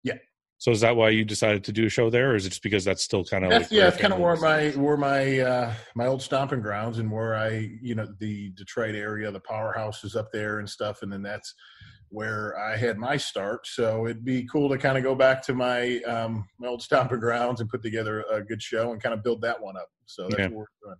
Yeah. 0.02 0.14
So 0.58 0.70
is 0.70 0.80
that 0.80 0.96
why 0.96 1.10
you 1.10 1.24
decided 1.24 1.64
to 1.64 1.72
do 1.72 1.86
a 1.86 1.88
show 1.88 2.10
there, 2.10 2.32
or 2.32 2.36
is 2.36 2.46
it 2.46 2.50
just 2.50 2.62
because 2.62 2.84
that's 2.84 3.02
still 3.02 3.24
kind 3.24 3.44
of 3.44 3.50
like 3.50 3.70
yeah, 3.70 3.88
it's 3.88 3.96
kind 3.96 4.12
of 4.12 4.20
where 4.20 4.36
my 4.36 4.70
where 4.70 4.96
my 4.96 5.40
uh, 5.40 5.74
my 5.94 6.06
old 6.06 6.22
stomping 6.22 6.60
grounds 6.60 6.98
and 6.98 7.10
where 7.10 7.34
I 7.34 7.70
you 7.80 7.94
know 7.94 8.06
the 8.18 8.50
Detroit 8.50 8.94
area, 8.94 9.30
the 9.30 9.40
powerhouse 9.40 10.04
is 10.04 10.16
up 10.16 10.30
there 10.32 10.58
and 10.58 10.68
stuff, 10.68 11.02
and 11.02 11.12
then 11.12 11.22
that's 11.22 11.54
where 12.10 12.58
I 12.58 12.76
had 12.76 12.98
my 12.98 13.16
start. 13.16 13.66
So 13.66 14.06
it'd 14.06 14.24
be 14.24 14.46
cool 14.46 14.68
to 14.68 14.76
kind 14.76 14.98
of 14.98 15.04
go 15.04 15.14
back 15.14 15.42
to 15.44 15.54
my 15.54 15.98
um, 16.00 16.46
my 16.58 16.68
old 16.68 16.82
stomping 16.82 17.20
grounds 17.20 17.60
and 17.60 17.70
put 17.70 17.82
together 17.82 18.24
a 18.30 18.42
good 18.42 18.62
show 18.62 18.92
and 18.92 19.02
kind 19.02 19.14
of 19.14 19.22
build 19.22 19.40
that 19.42 19.60
one 19.60 19.76
up. 19.76 19.88
So 20.06 20.24
that's 20.24 20.38
yeah. 20.38 20.46
what 20.46 20.54
we're 20.54 20.66
doing. 20.84 20.96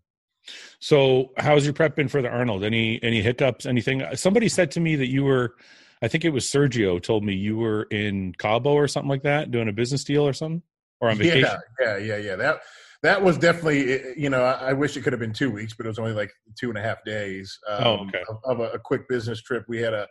So 0.79 1.31
how's 1.37 1.65
your 1.65 1.75
prep 1.75 1.97
been 1.97 2.09
for 2.09 2.23
the 2.23 2.29
Arnold? 2.29 2.65
Any 2.65 3.03
any 3.03 3.23
hiccups? 3.23 3.67
Anything? 3.67 4.05
Somebody 4.15 4.49
said 4.49 4.71
to 4.73 4.81
me 4.81 4.97
that 4.97 5.09
you 5.09 5.25
were, 5.25 5.55
I 6.03 6.09
think 6.09 6.25
it 6.25 6.31
was 6.31 6.47
Sergio 6.47 7.03
told 7.03 7.25
me 7.25 7.35
you 7.35 7.57
were 7.57 7.85
in 7.85 8.33
Cabo 8.39 8.73
or 8.73 8.89
something 8.89 9.09
like 9.09 9.23
that, 9.23 9.51
doing 9.51 9.69
a 9.69 9.73
business 9.73 10.05
deal 10.05 10.27
or 10.27 10.33
something, 10.33 10.63
or 11.01 11.11
on 11.11 11.19
vacation. 11.19 11.49
Yeah, 11.81 11.97
yeah, 11.97 11.99
yeah, 11.99 12.17
yeah. 12.17 12.37
That 12.37 12.61
that 13.03 13.23
was 13.23 13.39
definitely 13.39 14.01
you 14.17 14.31
know 14.31 14.43
I, 14.43 14.73
wish 14.73 14.97
it 14.97 15.03
could 15.03 15.13
have 15.13 15.21
been 15.21 15.33
two 15.33 15.51
weeks, 15.51 15.75
but 15.75 15.87
it 15.87 15.89
was 15.89 15.99
only 15.99 16.13
like 16.13 16.33
two 16.59 16.69
and 16.69 16.79
a 16.79 16.83
half 16.83 17.05
days. 17.05 17.59
Um, 17.69 17.85
oh, 17.85 18.07
okay. 18.07 18.23
Of, 18.29 18.37
of 18.45 18.61
a, 18.61 18.71
a 18.73 18.79
quick 18.79 19.09
business 19.09 19.43
trip. 19.43 19.65
We 19.69 19.79
had 19.79 19.95
a 19.95 20.07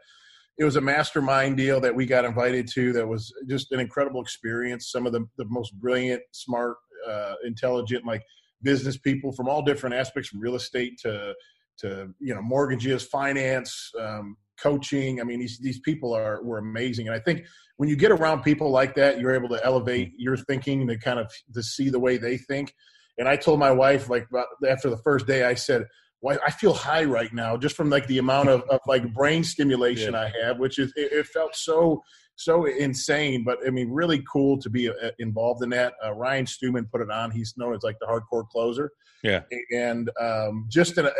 it 0.59 0.65
was 0.65 0.75
a 0.75 0.81
mastermind 0.81 1.57
deal 1.57 1.79
that 1.79 1.95
we 1.95 2.05
got 2.05 2.25
invited 2.25 2.67
to 2.73 2.91
that 2.93 3.07
was 3.07 3.33
just 3.47 3.71
an 3.71 3.79
incredible 3.79 4.21
experience 4.21 4.91
some 4.91 5.07
of 5.07 5.13
the, 5.13 5.25
the 5.37 5.45
most 5.45 5.73
brilliant 5.79 6.21
smart 6.33 6.75
uh, 7.09 7.33
intelligent 7.45 8.05
like 8.05 8.21
business 8.61 8.97
people 8.97 9.31
from 9.31 9.47
all 9.47 9.61
different 9.61 9.95
aspects 9.95 10.29
from 10.29 10.39
real 10.39 10.55
estate 10.55 10.97
to 10.99 11.33
to 11.79 12.13
you 12.19 12.33
know 12.33 12.41
mortgages 12.41 13.03
finance 13.03 13.91
um, 13.99 14.35
coaching. 14.61 15.21
I 15.21 15.23
mean 15.23 15.39
these 15.39 15.59
these 15.59 15.79
people 15.79 16.13
are 16.13 16.43
were 16.43 16.57
amazing. 16.57 17.07
And 17.07 17.15
i 17.15 17.19
think 17.19 17.45
when 17.77 17.89
you 17.89 17.95
get 17.95 18.11
around 18.11 18.43
people 18.43 18.69
like 18.71 18.95
that 18.95 19.19
you're 19.19 19.33
able 19.33 19.49
to 19.49 19.65
elevate 19.65 20.11
your 20.17 20.35
thinking 20.35 20.87
to 20.87 20.97
kind 20.97 21.19
of 21.19 21.31
to 21.53 21.63
see 21.63 21.89
the 21.89 21.99
way 21.99 22.17
they 22.17 22.37
think. 22.37 22.73
And 23.17 23.27
i 23.27 23.35
told 23.35 23.59
my 23.59 23.71
wife 23.71 24.09
like 24.09 24.27
after 24.67 24.89
the 24.89 24.97
first 24.97 25.27
day 25.27 25.43
i 25.43 25.53
said 25.53 25.85
well, 26.21 26.37
I 26.45 26.51
feel 26.51 26.73
high 26.73 27.05
right 27.05 27.33
now 27.33 27.55
just 27.55 27.75
from 27.75 27.89
like 27.89 28.07
the 28.07 28.17
amount 28.17 28.49
of, 28.49 28.63
of 28.69 28.81
like 28.87 29.13
brain 29.13 29.43
stimulation 29.43 30.13
yeah. 30.13 30.21
I 30.21 30.33
have, 30.43 30.59
which 30.59 30.77
is 30.77 30.91
it, 30.95 31.13
it, 31.13 31.27
felt 31.27 31.55
so 31.55 32.03
so 32.39 32.65
insane. 32.65 33.43
But 33.43 33.59
I 33.65 33.69
mean, 33.69 33.89
really 33.89 34.23
cool 34.31 34.59
to 34.59 34.69
be 34.69 34.89
uh, 34.89 34.93
involved 35.19 35.63
in 35.63 35.69
that. 35.71 35.93
Uh, 36.03 36.13
Ryan 36.13 36.45
Stewman 36.45 36.87
put 36.91 37.01
it 37.01 37.11
on. 37.11 37.31
He's 37.31 37.55
known 37.57 37.75
as 37.75 37.83
like 37.83 37.97
the 37.99 38.07
hardcore 38.07 38.47
closer. 38.47 38.91
Yeah, 39.23 39.41
and 39.71 40.09
um, 40.19 40.65
just 40.69 40.97
in 40.97 41.05
a, 41.05 41.11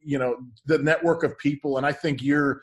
you 0.00 0.18
know 0.18 0.36
the 0.66 0.78
network 0.78 1.24
of 1.24 1.36
people, 1.38 1.76
and 1.76 1.86
I 1.86 1.92
think 1.92 2.22
you're 2.22 2.62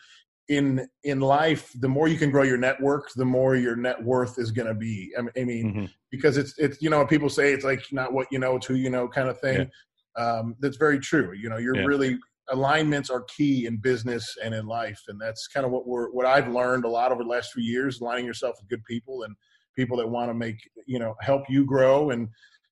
in 0.50 0.88
in 1.04 1.20
life 1.20 1.74
the 1.82 1.90
more 1.90 2.08
you 2.08 2.18
can 2.18 2.32
grow 2.32 2.44
your 2.44 2.56
network 2.56 3.12
the 3.18 3.26
more 3.26 3.58
your 3.58 3.76
net 3.76 4.02
worth 4.02 4.40
is 4.40 4.50
going 4.50 4.66
to 4.66 4.74
be 4.74 5.14
i 5.18 5.44
mean, 5.44 5.74
mm-hmm. 5.74 5.86
because 6.10 6.38
it's 6.38 6.58
it's 6.58 6.82
you 6.82 6.90
know 6.90 7.06
people 7.06 7.28
say 7.28 7.52
it's 7.52 7.66
like 7.66 7.84
not 7.92 8.14
what 8.14 8.28
you 8.32 8.40
know 8.40 8.56
it's 8.56 8.66
who 8.66 8.76
you 8.76 8.90
know 8.90 9.10
kind 9.10 9.28
of 9.28 9.38
thing 9.42 9.70
um, 10.18 10.56
that's 10.60 10.78
very 10.78 11.00
true. 11.00 11.34
You 11.34 11.50
know, 11.50 11.58
you're 11.58 11.76
yeah. 11.76 11.86
really 11.86 12.18
alignments 12.50 13.10
are 13.10 13.24
key 13.24 13.66
in 13.66 13.78
business 13.78 14.36
and 14.44 14.54
in 14.54 14.66
life, 14.66 15.02
and 15.08 15.20
that's 15.20 15.48
kind 15.48 15.66
of 15.66 15.72
what 15.72 15.88
we're 15.88 16.10
what 16.12 16.26
I've 16.26 16.48
learned 16.48 16.86
a 16.86 16.90
lot 16.90 17.12
over 17.12 17.24
the 17.24 17.30
last 17.30 17.52
few 17.52 17.64
years. 17.64 18.02
Aligning 18.02 18.26
yourself 18.26 18.56
with 18.60 18.70
good 18.70 18.84
people 18.86 19.24
and 19.24 19.36
people 19.78 19.98
that 19.98 20.10
want 20.10 20.30
to 20.30 20.34
make 20.34 20.58
you 20.86 21.00
know 21.00 21.16
help 21.22 21.44
you 21.50 21.66
grow 21.66 22.10
and 22.10 22.28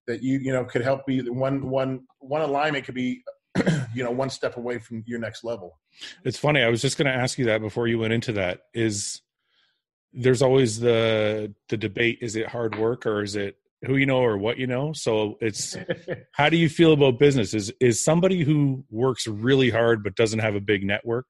that 0.08 0.22
you 0.22 0.40
you 0.40 0.52
know 0.52 0.66
could 0.66 0.82
help 0.82 1.06
be 1.06 1.22
one 1.30 1.70
one 1.70 2.02
one 2.20 2.42
alignment 2.42 2.84
could 2.84 2.96
be 2.96 3.24
you 3.94 4.04
know 4.04 4.12
one 4.12 4.30
step 4.30 4.58
away 4.58 4.80
from 4.80 5.04
your 5.06 5.20
next 5.20 5.44
level 5.44 5.80
it's 6.24 6.38
funny 6.38 6.62
i 6.62 6.70
was 6.70 6.82
just 6.82 6.98
going 6.98 7.06
to 7.06 7.14
ask 7.14 7.38
you 7.38 7.46
that 7.46 7.62
before 7.62 7.88
you 7.88 8.00
went 8.00 8.12
into 8.12 8.34
that 8.34 8.62
is 8.74 9.22
there's 10.14 10.42
always 10.42 10.80
the 10.80 11.54
the 11.70 11.78
debate 11.78 12.20
is 12.22 12.36
it 12.36 12.48
hard 12.48 12.78
work 12.78 13.06
or 13.06 13.22
is 13.22 13.36
it 13.36 13.58
who 13.86 13.98
you 13.98 14.06
know 14.06 14.20
or 14.20 14.38
what 14.38 14.58
you 14.58 14.68
know. 14.68 14.94
So 14.94 15.38
it's 15.42 15.76
how 16.34 16.50
do 16.50 16.58
you 16.58 16.70
feel 16.70 16.94
about 16.94 17.20
business? 17.20 17.54
Is 17.54 17.72
is 17.80 18.04
somebody 18.04 18.44
who 18.44 18.84
works 18.90 19.28
really 19.28 19.70
hard 19.70 20.04
but 20.04 20.16
doesn't 20.16 20.40
have 20.40 20.56
a 20.56 20.62
big 20.62 20.84
network 20.84 21.26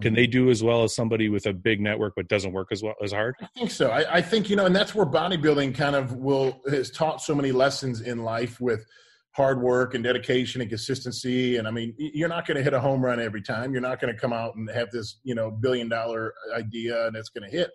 can 0.00 0.14
they 0.14 0.24
mm-hmm. 0.24 0.30
do 0.30 0.50
as 0.50 0.62
well 0.62 0.82
as 0.82 0.94
somebody 0.94 1.28
with 1.28 1.46
a 1.46 1.52
big 1.52 1.80
network 1.80 2.14
but 2.16 2.28
doesn't 2.28 2.52
work 2.52 2.68
as 2.70 2.82
well 2.82 2.94
as 3.02 3.12
hard? 3.12 3.34
I 3.42 3.48
think 3.56 3.70
so. 3.70 3.90
I, 3.90 4.16
I 4.16 4.22
think 4.22 4.48
you 4.48 4.56
know 4.56 4.66
and 4.66 4.74
that's 4.74 4.94
where 4.94 5.06
bodybuilding 5.06 5.74
kind 5.74 5.94
of 5.94 6.14
will 6.14 6.60
has 6.68 6.90
taught 6.90 7.20
so 7.20 7.34
many 7.34 7.52
lessons 7.52 8.00
in 8.00 8.22
life 8.22 8.60
with 8.60 8.84
hard 9.32 9.62
work 9.62 9.94
and 9.94 10.02
dedication 10.02 10.60
and 10.60 10.68
consistency. 10.70 11.56
And 11.56 11.68
i 11.68 11.70
mean 11.70 11.94
you're 11.98 12.28
not 12.28 12.46
going 12.46 12.56
to 12.56 12.62
hit 12.62 12.74
a 12.74 12.80
home 12.80 13.04
run 13.04 13.20
every 13.20 13.42
time. 13.42 13.72
You're 13.72 13.82
not 13.82 14.00
going 14.00 14.12
to 14.12 14.18
come 14.18 14.32
out 14.32 14.54
and 14.56 14.70
have 14.70 14.90
this 14.90 15.20
you 15.22 15.34
know 15.34 15.50
billion 15.50 15.88
dollar 15.88 16.34
idea 16.54 17.06
and 17.06 17.16
it's 17.16 17.28
going 17.28 17.48
to 17.48 17.56
hit 17.56 17.70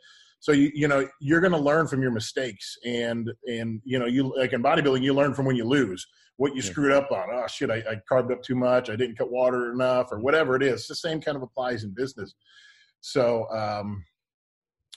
so 0.45 0.51
you 0.51 0.71
you 0.75 0.87
know 0.87 1.09
you're 1.19 1.41
going 1.41 1.53
to 1.53 1.57
learn 1.57 1.87
from 1.87 2.03
your 2.03 2.11
mistakes 2.11 2.77
and 2.85 3.31
and 3.47 3.81
you 3.83 3.97
know 3.97 4.05
you 4.05 4.31
like 4.37 4.53
in 4.53 4.61
bodybuilding 4.61 5.01
you 5.01 5.11
learn 5.11 5.33
from 5.33 5.45
when 5.45 5.55
you 5.55 5.65
lose. 5.65 6.05
What 6.37 6.55
you 6.55 6.61
yeah. 6.61 6.69
screwed 6.69 6.91
up 6.91 7.11
on 7.11 7.25
oh 7.33 7.47
shit 7.47 7.71
I, 7.71 7.77
I 7.77 7.95
carved 8.07 8.31
up 8.31 8.43
too 8.43 8.53
much 8.53 8.91
i 8.91 8.95
didn't 8.95 9.17
cut 9.17 9.31
water 9.31 9.71
enough 9.71 10.11
or 10.11 10.19
whatever 10.19 10.55
it 10.55 10.61
is. 10.61 10.85
The 10.85 10.93
same 10.93 11.19
kind 11.19 11.35
of 11.35 11.41
applies 11.41 11.83
in 11.83 11.95
business. 11.95 12.35
So 13.01 13.49
um 13.49 14.05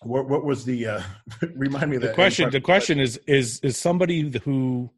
what 0.03 0.29
what 0.29 0.45
was 0.45 0.67
the 0.67 0.87
uh 0.87 1.03
remind 1.55 1.89
me 1.89 1.97
of 1.97 2.03
the 2.03 2.13
question 2.13 2.51
the 2.51 2.61
question. 2.61 3.01
is 3.01 3.19
is 3.27 3.59
is 3.61 3.79
somebody 3.79 4.31
who 4.45 4.91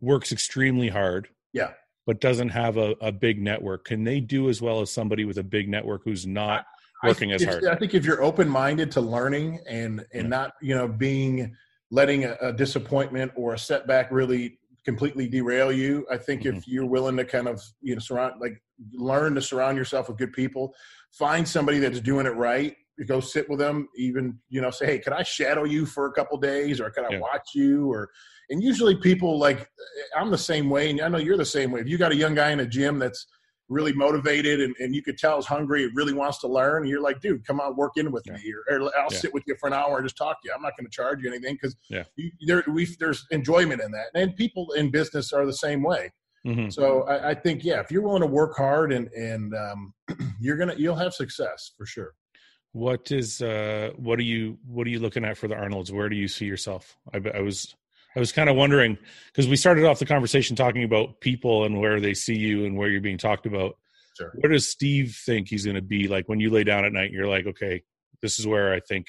works 0.00 0.32
extremely 0.32 0.88
hard 0.88 1.28
yeah. 1.52 1.70
but 2.04 2.20
doesn't 2.20 2.48
have 2.48 2.78
a, 2.78 2.96
a 3.00 3.12
big 3.12 3.40
network 3.40 3.84
can 3.84 4.02
they 4.02 4.18
do 4.18 4.48
as 4.48 4.60
well 4.60 4.80
as 4.80 4.90
somebody 4.90 5.24
with 5.24 5.38
a 5.38 5.44
big 5.44 5.68
network 5.68 6.02
who's 6.04 6.26
not 6.26 6.66
working 7.04 7.32
as 7.32 7.44
hard. 7.44 7.66
I 7.66 7.76
think 7.76 7.94
if 7.94 8.04
you're 8.04 8.22
open 8.22 8.48
minded 8.48 8.90
to 8.92 9.00
learning 9.00 9.60
and 9.68 10.04
and 10.12 10.28
not 10.28 10.52
you 10.60 10.74
know 10.74 10.88
being 10.88 11.54
letting 11.90 12.24
a, 12.24 12.36
a, 12.40 12.52
disappointment 12.52 13.30
or 13.36 13.54
a 13.54 13.58
setback 13.58 14.10
really 14.10 14.58
completely 14.84 15.28
derail 15.28 15.70
you, 15.70 16.06
I 16.10 16.16
think 16.16 16.42
mm-hmm. 16.42 16.56
if 16.56 16.66
you're 16.66 16.86
willing 16.86 17.16
to 17.16 17.24
kind 17.24 17.48
of 17.48 17.62
you 17.80 17.94
know 17.94 18.00
surround 18.00 18.40
like 18.40 18.60
learn 18.92 19.34
to 19.34 19.42
surround 19.42 19.76
yourself 19.76 20.08
with 20.08 20.18
good 20.18 20.32
people, 20.32 20.74
find 21.12 21.46
somebody 21.46 21.78
that's 21.78 22.00
doing 22.00 22.26
it 22.26 22.36
right. 22.36 22.76
Go 23.06 23.18
sit 23.18 23.48
with 23.50 23.58
them, 23.58 23.88
even 23.96 24.38
you 24.48 24.60
know, 24.60 24.70
say, 24.70 24.86
"Hey, 24.86 24.98
can 24.98 25.12
I 25.12 25.24
shadow 25.24 25.64
you 25.64 25.84
for 25.84 26.06
a 26.06 26.12
couple 26.12 26.38
days, 26.38 26.80
or 26.80 26.90
can 26.90 27.04
I 27.04 27.14
yeah. 27.14 27.18
watch 27.20 27.50
you?" 27.54 27.90
Or 27.90 28.10
and 28.50 28.62
usually 28.62 28.96
people 28.96 29.38
like 29.38 29.68
I'm 30.16 30.30
the 30.30 30.38
same 30.38 30.70
way, 30.70 30.90
and 30.90 31.00
I 31.00 31.08
know 31.08 31.18
you're 31.18 31.36
the 31.36 31.44
same 31.44 31.72
way. 31.72 31.80
If 31.80 31.88
you 31.88 31.98
got 31.98 32.12
a 32.12 32.16
young 32.16 32.34
guy 32.34 32.50
in 32.50 32.60
a 32.60 32.66
gym 32.66 32.98
that's 32.98 33.26
really 33.68 33.92
motivated 33.92 34.60
and, 34.60 34.74
and 34.78 34.94
you 34.94 35.02
could 35.02 35.16
tell 35.16 35.36
he's 35.36 35.46
hungry 35.46 35.84
and 35.84 35.96
really 35.96 36.12
wants 36.12 36.38
to 36.38 36.48
learn. 36.48 36.82
And 36.82 36.88
you're 36.88 37.00
like, 37.00 37.20
dude, 37.20 37.46
come 37.46 37.60
on, 37.60 37.76
work 37.76 37.92
in 37.96 38.12
with 38.12 38.24
yeah. 38.26 38.34
me 38.34 38.40
here. 38.40 38.64
Or 38.68 38.82
I'll 38.96 39.08
yeah. 39.10 39.18
sit 39.18 39.32
with 39.32 39.44
you 39.46 39.56
for 39.58 39.66
an 39.66 39.72
hour 39.72 39.98
and 39.98 40.04
just 40.04 40.16
talk 40.16 40.42
to 40.42 40.48
you. 40.48 40.54
I'm 40.54 40.62
not 40.62 40.76
going 40.76 40.86
to 40.86 40.90
charge 40.90 41.22
you 41.22 41.28
anything 41.30 41.54
because 41.54 41.76
yeah. 41.88 42.04
there, 42.46 42.64
there's 42.98 43.26
enjoyment 43.30 43.80
in 43.80 43.90
that. 43.92 44.06
And 44.14 44.36
people 44.36 44.72
in 44.72 44.90
business 44.90 45.32
are 45.32 45.46
the 45.46 45.52
same 45.52 45.82
way. 45.82 46.12
Mm-hmm. 46.46 46.68
So 46.68 47.04
I, 47.04 47.30
I, 47.30 47.34
think, 47.34 47.64
yeah, 47.64 47.80
if 47.80 47.90
you're 47.90 48.02
willing 48.02 48.20
to 48.20 48.26
work 48.26 48.54
hard 48.54 48.92
and, 48.92 49.08
and 49.08 49.54
um, 49.54 49.94
you're 50.40 50.58
going 50.58 50.68
to, 50.68 50.80
you'll 50.80 50.96
have 50.96 51.14
success 51.14 51.72
for 51.76 51.86
sure. 51.86 52.12
What 52.72 53.10
is, 53.12 53.40
uh, 53.40 53.92
what 53.96 54.18
are 54.18 54.24
you, 54.24 54.58
what 54.66 54.86
are 54.86 54.90
you 54.90 54.98
looking 54.98 55.24
at 55.24 55.38
for 55.38 55.48
the 55.48 55.54
Arnolds? 55.54 55.90
Where 55.90 56.08
do 56.08 56.16
you 56.16 56.28
see 56.28 56.44
yourself? 56.44 56.96
I, 57.14 57.20
I 57.34 57.40
was, 57.40 57.74
I 58.16 58.20
was 58.20 58.32
kind 58.32 58.48
of 58.48 58.56
wondering 58.56 58.96
because 59.26 59.48
we 59.48 59.56
started 59.56 59.84
off 59.84 59.98
the 59.98 60.06
conversation 60.06 60.54
talking 60.54 60.84
about 60.84 61.20
people 61.20 61.64
and 61.64 61.80
where 61.80 62.00
they 62.00 62.14
see 62.14 62.36
you 62.36 62.64
and 62.64 62.76
where 62.76 62.88
you're 62.88 63.00
being 63.00 63.18
talked 63.18 63.46
about. 63.46 63.76
Sure. 64.16 64.32
Where 64.36 64.52
does 64.52 64.68
Steve 64.68 65.20
think 65.26 65.48
he's 65.48 65.64
going 65.64 65.74
to 65.74 65.82
be? 65.82 66.06
Like 66.06 66.28
when 66.28 66.38
you 66.38 66.50
lay 66.50 66.62
down 66.62 66.84
at 66.84 66.92
night, 66.92 67.06
and 67.06 67.14
you're 67.14 67.28
like, 67.28 67.46
okay, 67.46 67.82
this 68.22 68.38
is 68.38 68.46
where 68.46 68.72
I 68.72 68.80
think 68.80 69.08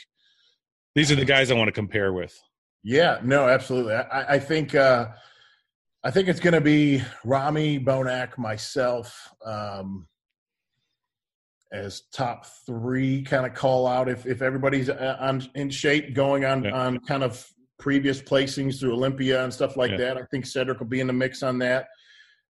these 0.95 1.12
are 1.12 1.15
the 1.15 1.25
guys 1.25 1.51
I 1.51 1.55
want 1.55 1.67
to 1.67 1.74
compare 1.74 2.12
with. 2.12 2.35
Yeah, 2.83 3.19
no, 3.24 3.47
absolutely. 3.47 3.93
I, 3.93 4.35
I 4.35 4.39
think 4.39 4.74
uh, 4.74 5.09
I 6.03 6.12
think 6.12 6.27
it's 6.27 6.39
going 6.39 6.53
to 6.53 6.62
be 6.62 7.03
Rami 7.24 7.79
Bonac, 7.79 8.38
myself, 8.38 9.29
um, 9.45 10.07
as 11.71 12.03
top 12.13 12.45
three. 12.65 13.24
Kind 13.24 13.45
of 13.45 13.53
call 13.53 13.88
out 13.88 14.09
if 14.09 14.25
if 14.25 14.41
everybody's 14.41 14.89
uh, 14.89 15.17
on 15.19 15.47
in 15.55 15.69
shape, 15.69 16.13
going 16.15 16.45
on 16.45 16.63
yeah. 16.63 16.71
on 16.71 17.00
kind 17.00 17.24
of 17.24 17.47
previous 17.79 18.22
placings 18.22 18.79
through 18.79 18.94
Olympia 18.94 19.44
and 19.44 19.53
stuff 19.53 19.77
like 19.77 19.91
yeah. 19.91 19.98
that. 19.98 20.17
I 20.17 20.24
think 20.32 20.46
Cedric 20.46 20.79
will 20.79 20.88
be 20.88 21.00
in 21.00 21.08
the 21.08 21.13
mix 21.13 21.44
on 21.44 21.60
that. 21.60 21.88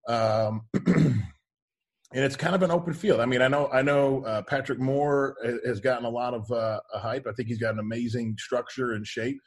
Um, 0.07 0.61
and 2.13 2.23
it's 2.23 2.35
kind 2.35 2.55
of 2.55 2.61
an 2.61 2.71
open 2.71 2.93
field. 2.93 3.19
I 3.19 3.25
mean, 3.25 3.41
I 3.41 3.47
know 3.47 3.69
I 3.71 3.81
know 3.81 4.23
uh, 4.25 4.41
Patrick 4.43 4.79
Moore 4.79 5.35
has 5.65 5.79
gotten 5.79 6.05
a 6.05 6.09
lot 6.09 6.33
of 6.33 6.49
uh, 6.51 6.79
hype. 6.93 7.25
I 7.27 7.31
think 7.33 7.47
he's 7.47 7.59
got 7.59 7.73
an 7.73 7.79
amazing 7.79 8.35
structure 8.37 8.93
and 8.93 9.05
shape. 9.05 9.39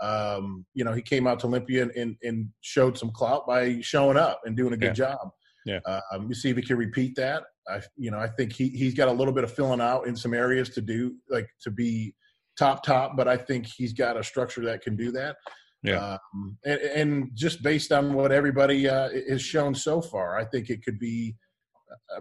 Um, 0.00 0.66
you 0.74 0.84
know, 0.84 0.92
he 0.92 1.02
came 1.02 1.26
out 1.26 1.38
to 1.40 1.46
Olympia 1.46 1.82
and, 1.82 1.92
and, 1.92 2.16
and, 2.22 2.48
showed 2.62 2.98
some 2.98 3.12
clout 3.12 3.46
by 3.46 3.80
showing 3.80 4.16
up 4.16 4.40
and 4.44 4.56
doing 4.56 4.72
a 4.72 4.76
good 4.76 4.98
yeah. 4.98 5.14
job. 5.14 5.30
Yeah. 5.66 5.78
Um, 6.12 6.26
you 6.28 6.34
see 6.34 6.50
if 6.50 6.56
he 6.56 6.62
can 6.62 6.76
repeat 6.76 7.14
that. 7.14 7.44
I, 7.68 7.80
you 7.96 8.10
know, 8.10 8.18
I 8.18 8.26
think 8.26 8.52
he 8.52 8.68
he's 8.68 8.94
got 8.94 9.08
a 9.08 9.12
little 9.12 9.32
bit 9.32 9.44
of 9.44 9.52
filling 9.52 9.80
out 9.80 10.06
in 10.06 10.16
some 10.16 10.34
areas 10.34 10.68
to 10.70 10.80
do, 10.80 11.14
like 11.30 11.48
to 11.62 11.70
be 11.70 12.14
top 12.58 12.84
top. 12.84 13.16
But 13.16 13.28
I 13.28 13.36
think 13.36 13.66
he's 13.66 13.92
got 13.92 14.16
a 14.16 14.24
structure 14.24 14.62
that 14.62 14.82
can 14.82 14.96
do 14.96 15.10
that. 15.12 15.36
Yeah. 15.82 16.18
Um, 16.34 16.56
and, 16.64 16.80
and, 16.80 17.30
just 17.34 17.62
based 17.62 17.92
on 17.92 18.14
what 18.14 18.32
everybody 18.32 18.88
uh, 18.88 19.10
has 19.28 19.42
shown 19.42 19.74
so 19.74 20.00
far, 20.00 20.38
I 20.38 20.46
think 20.46 20.70
it 20.70 20.82
could 20.82 20.98
be. 20.98 21.36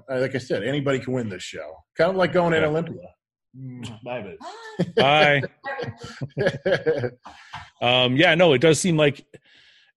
Uh, 0.09 0.19
like 0.19 0.35
I 0.35 0.39
said, 0.39 0.63
anybody 0.63 0.99
can 0.99 1.13
win 1.13 1.29
this 1.29 1.43
show. 1.43 1.73
Kind 1.97 2.09
of 2.11 2.17
like 2.17 2.33
going 2.33 2.51
yeah. 2.51 2.59
in 2.59 2.65
Olympia. 2.65 3.07
Mm, 3.57 4.03
bye, 4.97 5.41
Bye. 6.91 7.11
um, 8.05 8.17
yeah, 8.17 8.35
no, 8.35 8.53
it 8.53 8.59
does 8.59 8.79
seem 8.79 8.97
like 8.97 9.25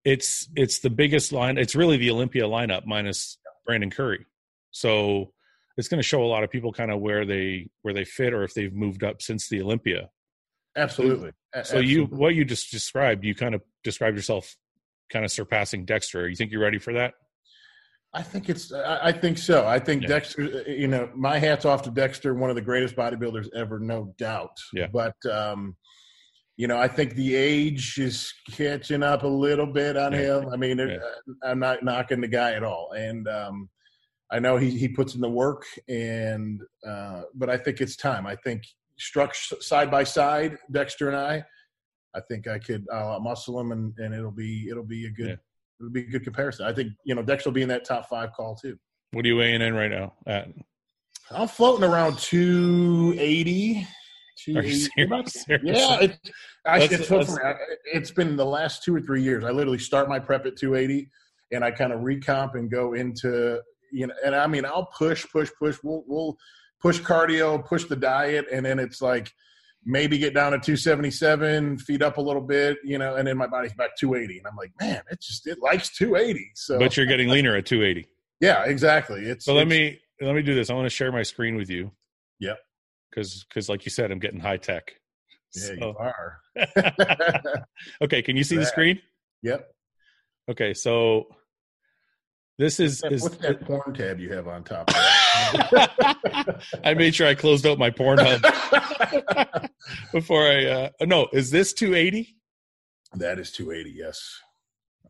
it's 0.04 0.48
it's 0.54 0.78
the 0.78 0.90
biggest 0.90 1.32
line. 1.32 1.58
It's 1.58 1.74
really 1.74 1.96
the 1.96 2.10
Olympia 2.10 2.44
lineup 2.44 2.86
minus 2.86 3.38
Brandon 3.66 3.90
Curry. 3.90 4.24
So 4.70 5.32
it's 5.76 5.88
going 5.88 5.98
to 5.98 6.06
show 6.06 6.22
a 6.22 6.26
lot 6.26 6.44
of 6.44 6.50
people 6.50 6.72
kind 6.72 6.90
of 6.90 7.00
where 7.00 7.24
they 7.24 7.68
where 7.82 7.94
they 7.94 8.04
fit 8.04 8.32
or 8.32 8.44
if 8.44 8.54
they've 8.54 8.72
moved 8.72 9.02
up 9.02 9.20
since 9.20 9.48
the 9.48 9.60
Olympia. 9.60 10.10
Absolutely. 10.76 11.30
So 11.30 11.59
Absolutely. 11.61 11.90
you 11.90 12.04
what 12.06 12.35
you 12.35 12.45
just 12.45 12.71
described, 12.71 13.25
you 13.25 13.35
kind 13.35 13.54
of 13.54 13.62
described 13.83 14.16
yourself 14.16 14.56
kind 15.11 15.25
of 15.25 15.30
surpassing 15.30 15.85
Dexter. 15.85 16.28
You 16.28 16.37
think 16.37 16.52
you're 16.52 16.61
ready 16.61 16.78
for 16.78 16.92
that? 16.95 17.14
I 18.12 18.23
think 18.23 18.49
it's. 18.49 18.73
I 18.73 19.12
think 19.12 19.37
so. 19.38 19.66
I 19.66 19.78
think 19.78 20.02
Yeah. 20.02 20.09
Dexter. 20.09 20.64
You 20.71 20.88
know, 20.88 21.11
my 21.14 21.38
hats 21.38 21.64
off 21.64 21.83
to 21.83 21.90
Dexter, 21.90 22.35
one 22.35 22.50
of 22.50 22.56
the 22.56 22.62
greatest 22.62 22.97
bodybuilders 22.97 23.49
ever, 23.54 23.78
no 23.78 24.14
doubt. 24.18 24.56
Yeah. 24.73 24.87
But 24.92 25.14
um, 25.30 25.76
you 26.56 26.66
know, 26.66 26.78
I 26.78 26.88
think 26.88 27.14
the 27.14 27.35
age 27.35 27.99
is 27.99 28.33
catching 28.52 29.02
up 29.02 29.23
a 29.23 29.28
little 29.28 29.66
bit 29.66 29.97
on 29.99 30.12
Yeah. 30.12 30.18
him. 30.40 30.49
I 30.50 30.56
mean, 30.56 30.80
it- 30.80 31.00
I'm 31.42 31.59
not 31.59 31.83
knocking 31.85 32.21
the 32.23 32.28
guy 32.28 32.52
at 32.52 32.64
all, 32.64 32.92
and 32.97 33.28
um, 33.28 33.68
I 34.30 34.38
know 34.38 34.56
he 34.56 34.71
he 34.71 34.88
puts 34.88 35.14
in 35.14 35.21
the 35.21 35.28
work, 35.30 35.64
and 35.88 36.62
uh, 36.87 37.23
but 37.35 37.50
I 37.50 37.56
think 37.59 37.80
it's 37.83 37.97
time. 37.97 38.26
I 38.26 38.37
think 38.37 38.62
struck 38.98 39.34
side 39.34 39.90
by 39.90 40.04
side, 40.04 40.56
Dexter 40.70 41.08
and 41.08 41.16
I. 41.16 41.44
I 42.14 42.20
think 42.28 42.48
I 42.48 42.58
could 42.58 42.86
uh, 42.90 43.18
muscle 43.20 43.60
him, 43.60 43.72
and, 43.72 43.92
and 43.98 44.14
it'll 44.14 44.30
be 44.30 44.68
it'll 44.70 44.82
be 44.84 45.06
a 45.06 45.10
good 45.10 45.28
Yeah. 45.28 45.34
it'll 45.80 45.92
be 45.92 46.00
a 46.02 46.06
good 46.10 46.24
comparison. 46.24 46.66
I 46.66 46.72
think 46.72 46.92
you 47.04 47.14
know 47.14 47.22
Dexter 47.22 47.50
will 47.50 47.54
be 47.54 47.62
in 47.62 47.68
that 47.68 47.84
top 47.84 48.08
five 48.08 48.32
call 48.32 48.54
too. 48.54 48.78
What 49.12 49.24
are 49.24 49.28
you 49.28 49.36
weighing 49.36 49.60
in 49.62 49.74
right 49.74 49.90
now? 49.90 50.14
At? 50.26 50.48
I'm 51.30 51.48
floating 51.48 51.84
around 51.84 52.18
280. 52.18 53.86
Are 54.56 54.62
you 54.62 54.64
280. 54.70 54.74
serious? 54.74 55.32
Seriously? 55.32 55.72
Yeah, 55.72 56.00
it, 56.00 56.18
I, 56.66 56.78
That's- 56.80 57.00
it's, 57.00 57.08
so 57.08 57.18
that's- 57.18 57.36
funny. 57.36 57.54
I- 57.54 57.74
it's 57.92 58.10
been 58.10 58.36
the 58.36 58.44
last 58.46 58.82
two 58.82 58.94
or 58.94 59.00
three 59.00 59.22
years. 59.22 59.44
I 59.44 59.50
literally 59.50 59.78
start 59.78 60.08
my 60.08 60.18
prep 60.18 60.46
at 60.46 60.56
280, 60.56 61.10
and 61.52 61.64
I 61.64 61.70
kind 61.70 61.92
of 61.92 62.00
recomp 62.00 62.54
and 62.54 62.70
go 62.70 62.94
into 62.94 63.60
you 63.92 64.06
know. 64.06 64.14
And 64.24 64.34
I 64.34 64.46
mean, 64.46 64.64
I'll 64.64 64.86
push, 64.86 65.26
push, 65.30 65.50
push. 65.58 65.78
We'll 65.82 66.04
we'll 66.06 66.36
push 66.80 67.00
cardio, 67.00 67.64
push 67.64 67.85
the 67.85 67.97
diet, 67.97 68.47
and 68.52 68.64
then 68.66 68.78
it's 68.78 69.00
like 69.02 69.30
maybe 69.85 70.18
get 70.18 70.35
down 70.35 70.52
to 70.52 70.59
277, 70.59 71.78
feed 71.78 72.02
up 72.02 72.16
a 72.16 72.21
little 72.21 72.42
bit, 72.42 72.76
you 72.85 72.99
know, 72.99 73.14
and 73.16 73.26
then 73.28 73.37
my 73.37 73.47
body's 73.47 73.73
back 73.75 73.90
280, 73.99 74.38
and 74.38 74.47
I'm 74.47 74.56
like, 74.56 74.73
man, 74.80 75.00
it 75.11 75.21
just 75.21 75.47
it 75.47 75.59
likes 75.62 75.97
280. 75.97 76.50
So, 76.54 76.78
But 76.78 76.97
you're 76.97 77.06
getting 77.06 77.28
leaner 77.28 77.54
at 77.56 77.66
280. 77.66 78.09
yeah, 78.40 78.64
exactly. 78.64 79.23
It's 79.26 79.45
So 79.45 79.54
let 79.54 79.66
it's- 79.68 79.78
me 79.78 80.00
let 80.26 80.35
me 80.35 80.42
do 80.42 80.54
this. 80.54 80.71
I 80.71 80.75
want 80.75 80.87
to 80.87 80.90
share 80.90 81.12
my 81.12 81.23
screen 81.23 81.56
with 81.56 81.68
you. 81.71 81.92
Yep. 82.40 82.59
Because 83.11 83.45
because 83.49 83.68
like 83.68 83.85
you 83.85 83.90
said, 83.90 84.11
I'm 84.11 84.18
getting 84.18 84.40
high 84.40 84.56
tech. 84.56 84.95
Yeah, 85.54 85.73
you 85.73 85.95
are. 85.99 86.40
okay, 88.02 88.23
can 88.23 88.37
you 88.37 88.45
see 88.45 88.56
the 88.56 88.66
screen? 88.66 89.00
yep. 89.42 89.68
Okay, 90.50 90.75
so 90.75 91.26
this 92.58 92.80
is 92.80 93.02
is 93.10 93.22
What's 93.22 93.36
that 93.38 93.60
porn 93.64 93.94
tab 93.94 94.18
you 94.20 94.32
have 94.32 94.48
on 94.48 94.64
top? 94.64 94.90
I 96.84 96.94
made 96.94 97.14
sure 97.14 97.26
I 97.26 97.34
closed 97.34 97.66
out 97.66 97.78
my 97.78 97.90
Pornhub 97.90 98.40
before 100.12 100.42
I 100.42 100.64
uh 100.66 100.88
no, 101.02 101.28
is 101.32 101.50
this 101.50 101.72
280? 101.72 102.34
that 103.14 103.38
is 103.38 103.50
280. 103.52 103.97
Yes. 103.97 104.40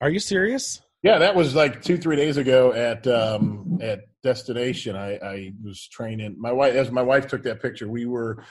Are 0.00 0.10
you 0.10 0.18
serious? 0.18 0.80
Yeah, 1.02 1.18
that 1.18 1.34
was 1.36 1.54
like 1.54 1.82
two, 1.82 1.96
three 1.98 2.16
days 2.16 2.36
ago 2.36 2.72
at 2.72 3.06
um, 3.06 3.78
at 3.80 4.00
Destination. 4.22 4.96
I, 4.96 5.16
I 5.16 5.52
was 5.62 5.86
training. 5.88 6.36
My 6.38 6.52
wife, 6.52 6.74
as 6.74 6.90
my 6.90 7.02
wife 7.02 7.26
took 7.28 7.42
that 7.44 7.62
picture, 7.62 7.88
we 7.88 8.06
were. 8.06 8.42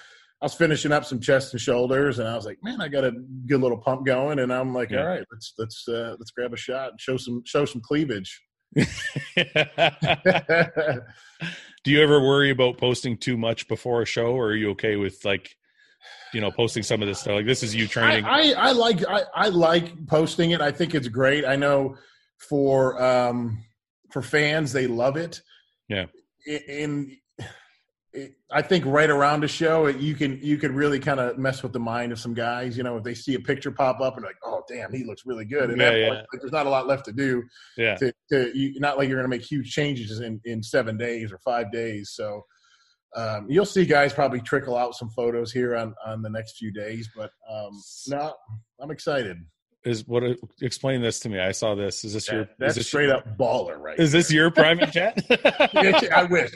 I 0.41 0.45
was 0.45 0.53
finishing 0.53 0.91
up 0.91 1.05
some 1.05 1.19
chest 1.19 1.53
and 1.53 1.62
shoulders, 1.62 2.19
and 2.19 2.27
I 2.27 2.36
was 2.36 2.45
like, 2.45 2.58
"Man, 2.63 2.81
I 2.81 2.88
got 2.88 3.03
a 3.03 3.12
good 3.47 3.62
little 3.62 3.77
pump 3.77 4.05
going." 4.05 4.39
And 4.39 4.53
I'm 4.53 4.73
like, 4.73 4.91
Yeah. 4.91 5.01
"All 5.01 5.08
right, 5.08 5.23
let's 5.31 5.53
let's 5.58 5.88
uh, 5.88 6.15
let's 6.17 6.31
grab 6.31 6.53
a 6.53 6.58
shot 6.58 6.91
and 6.91 7.01
show 7.01 7.17
some 7.17 7.41
show 7.45 7.65
some 7.65 7.81
cleavage." 7.81 8.41
Do 11.83 11.91
you 11.91 12.01
ever 12.01 12.19
worry 12.19 12.49
about 12.49 12.77
posting 12.77 13.17
too 13.17 13.38
much 13.38 13.67
before 13.67 14.01
a 14.01 14.05
show, 14.05 14.33
or 14.33 14.47
are 14.47 14.55
you 14.55 14.71
okay 14.71 14.95
with 14.95 15.23
like, 15.23 15.55
you 16.33 16.41
know, 16.41 16.51
posting 16.51 16.83
some 16.83 17.01
of 17.01 17.07
this 17.07 17.19
stuff? 17.19 17.35
Like 17.35 17.45
this 17.45 17.63
is 17.63 17.73
you 17.75 17.88
training. 17.88 18.25
I, 18.25 18.51
I, 18.51 18.69
I 18.69 18.71
like 18.71 19.05
I, 19.07 19.21
I 19.33 19.47
like 19.49 20.07
posting 20.07 20.51
it. 20.51 20.61
I 20.61 20.71
think 20.71 20.95
it's 20.95 21.07
great. 21.07 21.45
I 21.45 21.55
know 21.55 21.97
for 22.38 23.01
um, 23.01 23.63
for 24.11 24.21
fans, 24.21 24.73
they 24.73 24.88
love 24.88 25.15
it. 25.17 25.41
Yeah. 25.88 26.05
And 26.67 27.11
I 28.51 28.62
think 28.62 28.86
right 28.86 29.10
around 29.10 29.43
a 29.43 29.47
show, 29.47 29.88
you 29.88 30.15
can 30.15 30.39
you 30.41 30.58
can 30.58 30.73
really 30.73 30.99
kind 30.99 31.19
of 31.19 31.38
mess 31.38 31.63
with 31.63 31.73
the 31.73 31.80
mind 31.80 32.12
of 32.12 32.19
some 32.19 32.34
guys. 32.34 32.78
You 32.78 32.84
know, 32.84 32.97
if 32.97 33.04
they 33.04 33.13
see 33.13 33.36
a 33.36 33.39
picture 33.39 33.71
pop 33.71 34.01
up 34.01 34.15
and 34.15 34.25
like, 34.25 34.38
oh 34.43 34.62
damn, 34.67 34.91
he 34.93 35.04
looks 35.04 35.25
really 35.25 35.45
good. 35.45 35.69
And 35.69 35.80
Yeah, 35.80 35.91
yeah. 35.91 36.08
point, 36.08 36.19
like, 36.32 36.41
there's 36.41 36.51
not 36.51 36.65
a 36.65 36.69
lot 36.69 36.88
left 36.88 37.06
to 37.06 37.13
do. 37.13 37.43
yeah. 37.78 37.95
To, 37.95 38.13
to 38.32 38.58
you, 38.58 38.80
not 38.80 38.97
like 38.97 39.08
you're 39.10 39.17
going 39.17 39.30
to 39.30 39.36
make 39.38 39.45
huge 39.45 39.71
changes 39.71 40.19
in 40.19 40.39
in 40.45 40.63
seven 40.63 40.97
days 40.97 41.32
or 41.32 41.39
five 41.39 41.71
days. 41.71 42.12
So. 42.13 42.41
Um, 43.17 43.45
you'll 43.47 43.63
see 43.63 43.86
guys 43.86 44.12
probably 44.12 44.41
trickle 44.41 44.75
out 44.75 44.93
some 44.93 45.10
photos 45.10 45.49
here 45.49 45.78
on, 45.78 45.95
on 46.06 46.21
the 46.21 46.30
next 46.30 46.58
few 46.58 46.69
days, 46.69 47.10
but 47.15 47.32
um, 47.49 47.71
no, 48.10 48.34
I'm 48.82 48.91
excited. 48.91 49.38
Is 49.86 50.08
what? 50.08 50.24
Explain 50.62 51.02
this 51.02 51.19
to 51.21 51.30
me. 51.30 51.39
I 51.39 51.52
saw 51.52 51.76
this. 51.76 52.04
Is 52.04 52.13
this 52.13 52.32
your? 52.32 52.50
That's 52.58 52.71
is 52.71 52.76
this 52.78 52.88
straight 52.88 53.10
up 53.10 53.38
baller, 53.38 53.80
right? 53.80 54.00
Is 54.00 54.12
this 54.12 54.32
your 54.32 54.50
private 54.50 54.91
chat? 54.91 55.24
I 56.12 56.28
wish. 56.30 56.52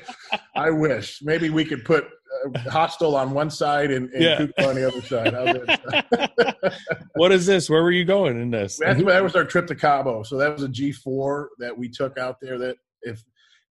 I 0.55 0.71
wish. 0.71 1.19
Maybe 1.21 1.49
we 1.51 1.63
could 1.63 1.85
put 1.85 2.05
uh, 2.05 2.69
hostile 2.69 3.15
on 3.15 3.31
one 3.31 3.51
side 3.51 3.91
and, 3.91 4.09
and 4.13 4.23
Yeah. 4.23 4.67
On 4.67 4.75
the 4.75 4.87
other 4.87 5.01
side. 5.03 6.73
What 7.15 7.31
is 7.33 7.45
this? 7.45 7.69
Where 7.69 7.83
were 7.83 7.91
you 7.91 8.05
going 8.05 8.41
in 8.41 8.49
this? 8.49 8.77
That's, 8.77 9.03
that 9.03 9.23
was 9.23 9.35
our 9.35 9.43
trip 9.43 9.67
to 9.67 9.75
Cabo. 9.75 10.23
So 10.23 10.37
that 10.37 10.53
was 10.53 10.63
a 10.63 10.69
G4 10.69 11.47
that 11.59 11.77
we 11.77 11.89
took 11.89 12.17
out 12.17 12.37
there. 12.41 12.57
That 12.57 12.77
if 13.01 13.23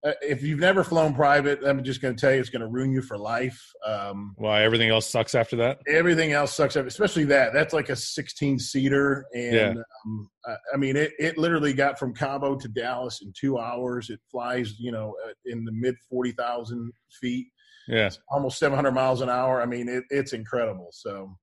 uh, 0.05 0.11
if 0.21 0.41
you've 0.43 0.59
never 0.59 0.83
flown 0.83 1.13
private, 1.13 1.59
I'm 1.65 1.83
just 1.83 2.01
going 2.01 2.15
to 2.15 2.19
tell 2.21 2.33
you 2.33 2.39
it's 2.39 2.49
going 2.49 2.61
to 2.61 2.67
ruin 2.67 2.91
you 2.91 3.01
for 3.01 3.17
life. 3.17 3.61
Um, 3.85 4.33
Why 4.37 4.63
everything 4.63 4.89
else 4.89 5.09
sucks 5.09 5.35
after 5.35 5.55
that? 5.57 5.79
everything 5.87 6.31
else 6.31 6.55
sucks, 6.55 6.75
especially 6.75 7.25
that. 7.25 7.51
That's 7.53 7.73
like 7.73 7.89
a 7.89 7.95
16 7.95 8.59
seater, 8.59 9.25
and 9.33 9.53
Yeah. 9.53 9.73
um, 10.05 10.29
I, 10.45 10.55
I 10.73 10.77
mean, 10.77 10.95
it, 10.95 11.11
it 11.19 11.37
literally 11.37 11.73
got 11.73 11.99
from 11.99 12.13
Cabo 12.13 12.55
to 12.57 12.67
Dallas 12.69 13.21
in 13.21 13.33
two 13.39 13.57
hours. 13.59 14.09
It 14.09 14.19
flies, 14.31 14.79
you 14.79 14.91
know, 14.91 15.15
uh, 15.27 15.31
in 15.45 15.65
the 15.65 15.71
mid 15.73 15.95
40,000 16.09 16.91
feet. 17.21 17.47
Yeah. 17.87 18.09
almost 18.29 18.59
700 18.59 18.91
miles 18.91 19.21
an 19.21 19.29
hour. 19.31 19.61
I 19.61 19.65
mean, 19.65 19.89
it, 19.89 20.03
it's 20.11 20.33
incredible. 20.33 20.89
So, 20.91 21.35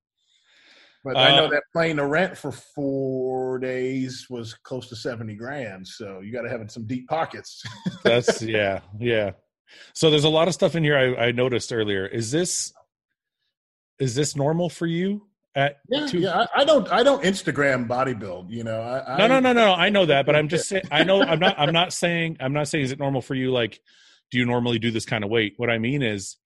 but 1.13 1.17
I 1.17 1.35
know 1.35 1.45
Uh, 1.45 1.49
that 1.51 1.63
plane 1.73 1.97
to 1.97 2.05
rent 2.05 2.37
for 2.37 2.51
four 2.51 3.59
days 3.59 4.27
was 4.29 4.53
close 4.53 4.89
to 4.89 4.95
70 4.95 5.35
grand. 5.35 5.87
So 5.87 6.19
you 6.19 6.31
got 6.33 6.41
to 6.41 6.49
have 6.49 6.69
some 6.69 6.85
deep 6.85 7.07
pockets. 7.07 7.63
That's 8.03 8.41
yeah, 8.41 8.81
yeah. 8.99 9.31
So 9.93 10.09
there's 10.09 10.23
a 10.25 10.29
lot 10.29 10.47
of 10.47 10.53
stuff 10.53 10.75
in 10.75 10.83
here 10.83 10.97
I, 10.97 11.27
I 11.27 11.31
noticed 11.31 11.71
earlier. 11.73 12.05
Is 12.05 12.31
this 12.31 12.73
is 13.99 14.15
this 14.15 14.35
normal 14.35 14.69
for 14.69 14.85
you? 14.85 15.27
At 15.55 15.77
yeah, 15.89 16.05
two- 16.05 16.19
yeah. 16.19 16.45
I, 16.55 16.61
I 16.61 16.65
don't, 16.65 16.87
I 16.91 17.01
don't 17.01 17.23
Instagram 17.23 17.87
bodybuild. 17.87 18.51
You 18.51 18.63
know, 18.63 18.79
I, 18.79 19.17
no, 19.17 19.23
I, 19.23 19.27
no, 19.27 19.39
no, 19.39 19.53
no. 19.53 19.73
I 19.73 19.89
know 19.89 20.05
that, 20.05 20.25
but 20.27 20.35
I'm 20.35 20.49
just 20.49 20.69
saying. 20.69 20.83
I 20.91 21.03
know. 21.03 21.21
I'm 21.23 21.39
not. 21.39 21.55
I'm 21.57 21.73
not 21.73 21.93
saying. 21.93 22.37
I'm 22.39 22.53
not 22.53 22.67
saying. 22.67 22.83
Is 22.85 22.91
it 22.91 22.99
normal 22.99 23.21
for 23.21 23.33
you? 23.33 23.51
Like, 23.51 23.79
do 24.29 24.37
you 24.37 24.45
normally 24.45 24.77
do 24.77 24.91
this 24.91 25.05
kind 25.05 25.23
of 25.23 25.31
weight? 25.31 25.53
What 25.57 25.71
I 25.71 25.79
mean 25.79 26.03
is, 26.03 26.37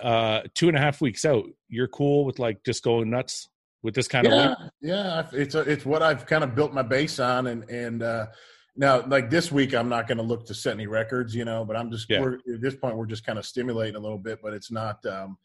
uh, 0.00 0.40
two 0.54 0.68
and 0.68 0.76
a 0.76 0.80
half 0.80 1.02
weeks 1.02 1.26
out, 1.26 1.44
you're 1.68 1.88
cool 1.88 2.24
with 2.24 2.38
like 2.38 2.64
just 2.64 2.82
going 2.82 3.10
nuts 3.10 3.48
with 3.84 3.94
this 3.94 4.08
kind 4.08 4.26
of 4.26 4.32
yeah, 4.32 4.54
yeah. 4.80 5.26
It's 5.32 5.54
a, 5.54 5.60
it's 5.60 5.84
what 5.84 6.02
I've 6.02 6.26
kind 6.26 6.42
of 6.42 6.54
built 6.54 6.72
my 6.72 6.82
base 6.82 7.20
on, 7.20 7.46
and 7.46 7.68
and 7.70 8.02
uh, 8.02 8.26
now 8.74 9.06
like 9.06 9.30
this 9.30 9.52
week, 9.52 9.74
I'm 9.74 9.90
not 9.90 10.08
going 10.08 10.18
to 10.18 10.24
look 10.24 10.46
to 10.46 10.54
set 10.54 10.72
any 10.72 10.86
records, 10.88 11.34
you 11.34 11.44
know. 11.44 11.64
But 11.64 11.76
I'm 11.76 11.90
just 11.92 12.08
Yeah. 12.08 12.22
we're, 12.22 12.34
at 12.34 12.60
this 12.60 12.74
point, 12.74 12.96
we're 12.96 13.06
just 13.06 13.24
kind 13.24 13.38
of 13.38 13.44
stimulating 13.46 13.94
a 13.94 14.00
little 14.00 14.18
bit, 14.18 14.40
but 14.42 14.54
it's 14.54 14.72
not. 14.72 15.04
Um, 15.06 15.36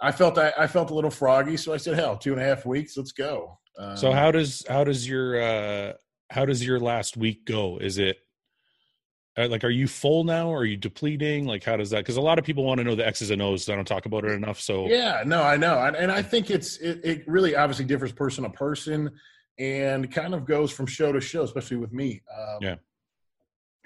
I 0.00 0.12
felt 0.12 0.38
I, 0.38 0.52
I 0.56 0.66
felt 0.68 0.90
a 0.90 0.94
little 0.94 1.10
froggy, 1.10 1.56
so 1.56 1.72
I 1.72 1.78
said, 1.78 1.94
"Hell, 1.94 2.16
two 2.16 2.32
and 2.32 2.40
a 2.40 2.44
half 2.44 2.64
weeks, 2.66 2.96
let's 2.96 3.12
go." 3.12 3.58
Um, 3.78 3.96
So 3.96 4.12
how 4.12 4.30
does 4.30 4.64
how 4.68 4.84
does 4.84 5.08
your 5.08 5.40
uh 5.42 5.92
how 6.30 6.44
does 6.44 6.64
your 6.64 6.78
last 6.78 7.16
week 7.16 7.46
go? 7.46 7.78
Is 7.78 7.96
it 7.96 8.18
like 9.46 9.64
are 9.64 9.70
you 9.70 9.86
full 9.86 10.24
now? 10.24 10.48
Or 10.48 10.58
are 10.58 10.64
you 10.64 10.76
depleting? 10.76 11.46
Like 11.46 11.64
how 11.64 11.76
does 11.76 11.90
that 11.90 11.98
because 11.98 12.16
a 12.16 12.20
lot 12.20 12.38
of 12.38 12.44
people 12.44 12.64
want 12.64 12.78
to 12.78 12.84
know 12.84 12.94
the 12.94 13.06
x's 13.06 13.30
and 13.30 13.40
o's 13.40 13.64
so 13.64 13.72
i 13.72 13.76
don't 13.76 13.86
talk 13.86 14.06
about 14.06 14.24
it 14.24 14.32
enough 14.32 14.60
so. 14.60 14.88
Yeah 14.88 15.22
no 15.24 15.42
i 15.42 15.56
know 15.56 15.78
and, 15.78 15.96
and 15.96 16.10
i 16.10 16.22
think 16.22 16.50
it's 16.50 16.76
it, 16.78 17.00
it, 17.04 17.28
really 17.28 17.54
obviously 17.54 17.84
differs 17.84 18.12
person 18.12 18.44
to 18.44 18.50
person 18.50 19.10
and 19.58 20.12
kind 20.12 20.34
of 20.34 20.44
goes 20.44 20.70
from 20.70 20.86
show 20.86 21.12
to 21.12 21.20
show 21.20 21.42
especially 21.42 21.76
with 21.76 21.92
me. 21.92 22.22
Um, 22.36 22.58
yeah. 22.60 22.74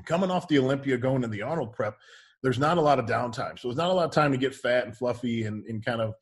coming 0.04 0.30
off 0.30 0.48
the 0.48 0.58
olympia 0.58 0.96
going 0.96 1.22
to 1.22 1.28
the 1.28 1.42
arnold 1.42 1.72
prep 1.72 1.98
there's 2.42 2.58
not 2.58 2.78
a 2.78 2.80
lot 2.80 2.98
of 2.98 3.06
downtime 3.06 3.58
so 3.58 3.68
there's 3.68 3.76
not 3.76 3.90
a 3.90 3.92
lot 3.92 4.06
of 4.06 4.10
time 4.12 4.32
to 4.32 4.38
get 4.38 4.54
fat 4.54 4.84
and 4.84 4.96
fluffy 4.96 5.44
and, 5.44 5.64
and 5.66 5.84
kind 5.84 6.00
of 6.00 6.14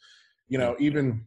you 0.49 0.59
know 0.59 0.77
even 0.79 1.25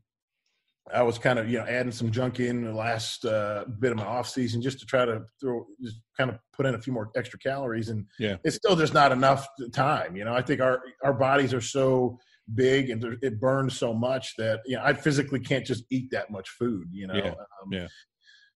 I 0.91 1.01
was 1.01 1.17
kind 1.17 1.39
of 1.39 1.49
you 1.49 1.59
know 1.59 1.65
adding 1.65 1.91
some 1.91 2.11
junk 2.11 2.39
in 2.39 2.65
the 2.65 2.73
last 2.73 3.25
uh, 3.25 3.63
bit 3.79 3.91
of 3.91 3.97
my 3.97 4.05
off 4.05 4.27
season 4.27 4.61
just 4.61 4.79
to 4.79 4.85
try 4.85 5.05
to 5.05 5.21
throw 5.39 5.65
just 5.81 6.01
kind 6.17 6.29
of 6.29 6.37
put 6.51 6.65
in 6.65 6.75
a 6.75 6.81
few 6.81 6.91
more 6.91 7.09
extra 7.15 7.39
calories 7.39 7.89
and 7.89 8.05
yeah. 8.19 8.35
it's 8.43 8.57
still 8.57 8.75
just 8.75 8.93
not 8.93 9.11
enough 9.11 9.47
time 9.71 10.15
you 10.15 10.25
know? 10.25 10.33
I 10.33 10.41
think 10.41 10.59
our 10.59 10.81
our 11.03 11.13
bodies 11.13 11.53
are 11.53 11.61
so 11.61 12.17
big 12.53 12.89
and 12.89 13.17
it 13.21 13.39
burns 13.39 13.77
so 13.77 13.93
much 13.93 14.35
that 14.37 14.59
you 14.65 14.75
know 14.75 14.83
I 14.83 14.93
physically 14.93 15.39
can't 15.39 15.65
just 15.65 15.85
eat 15.89 16.09
that 16.11 16.29
much 16.29 16.49
food 16.49 16.89
you 16.91 17.07
know? 17.07 17.15
Yeah, 17.15 17.29
um, 17.29 17.71
yeah. 17.71 17.87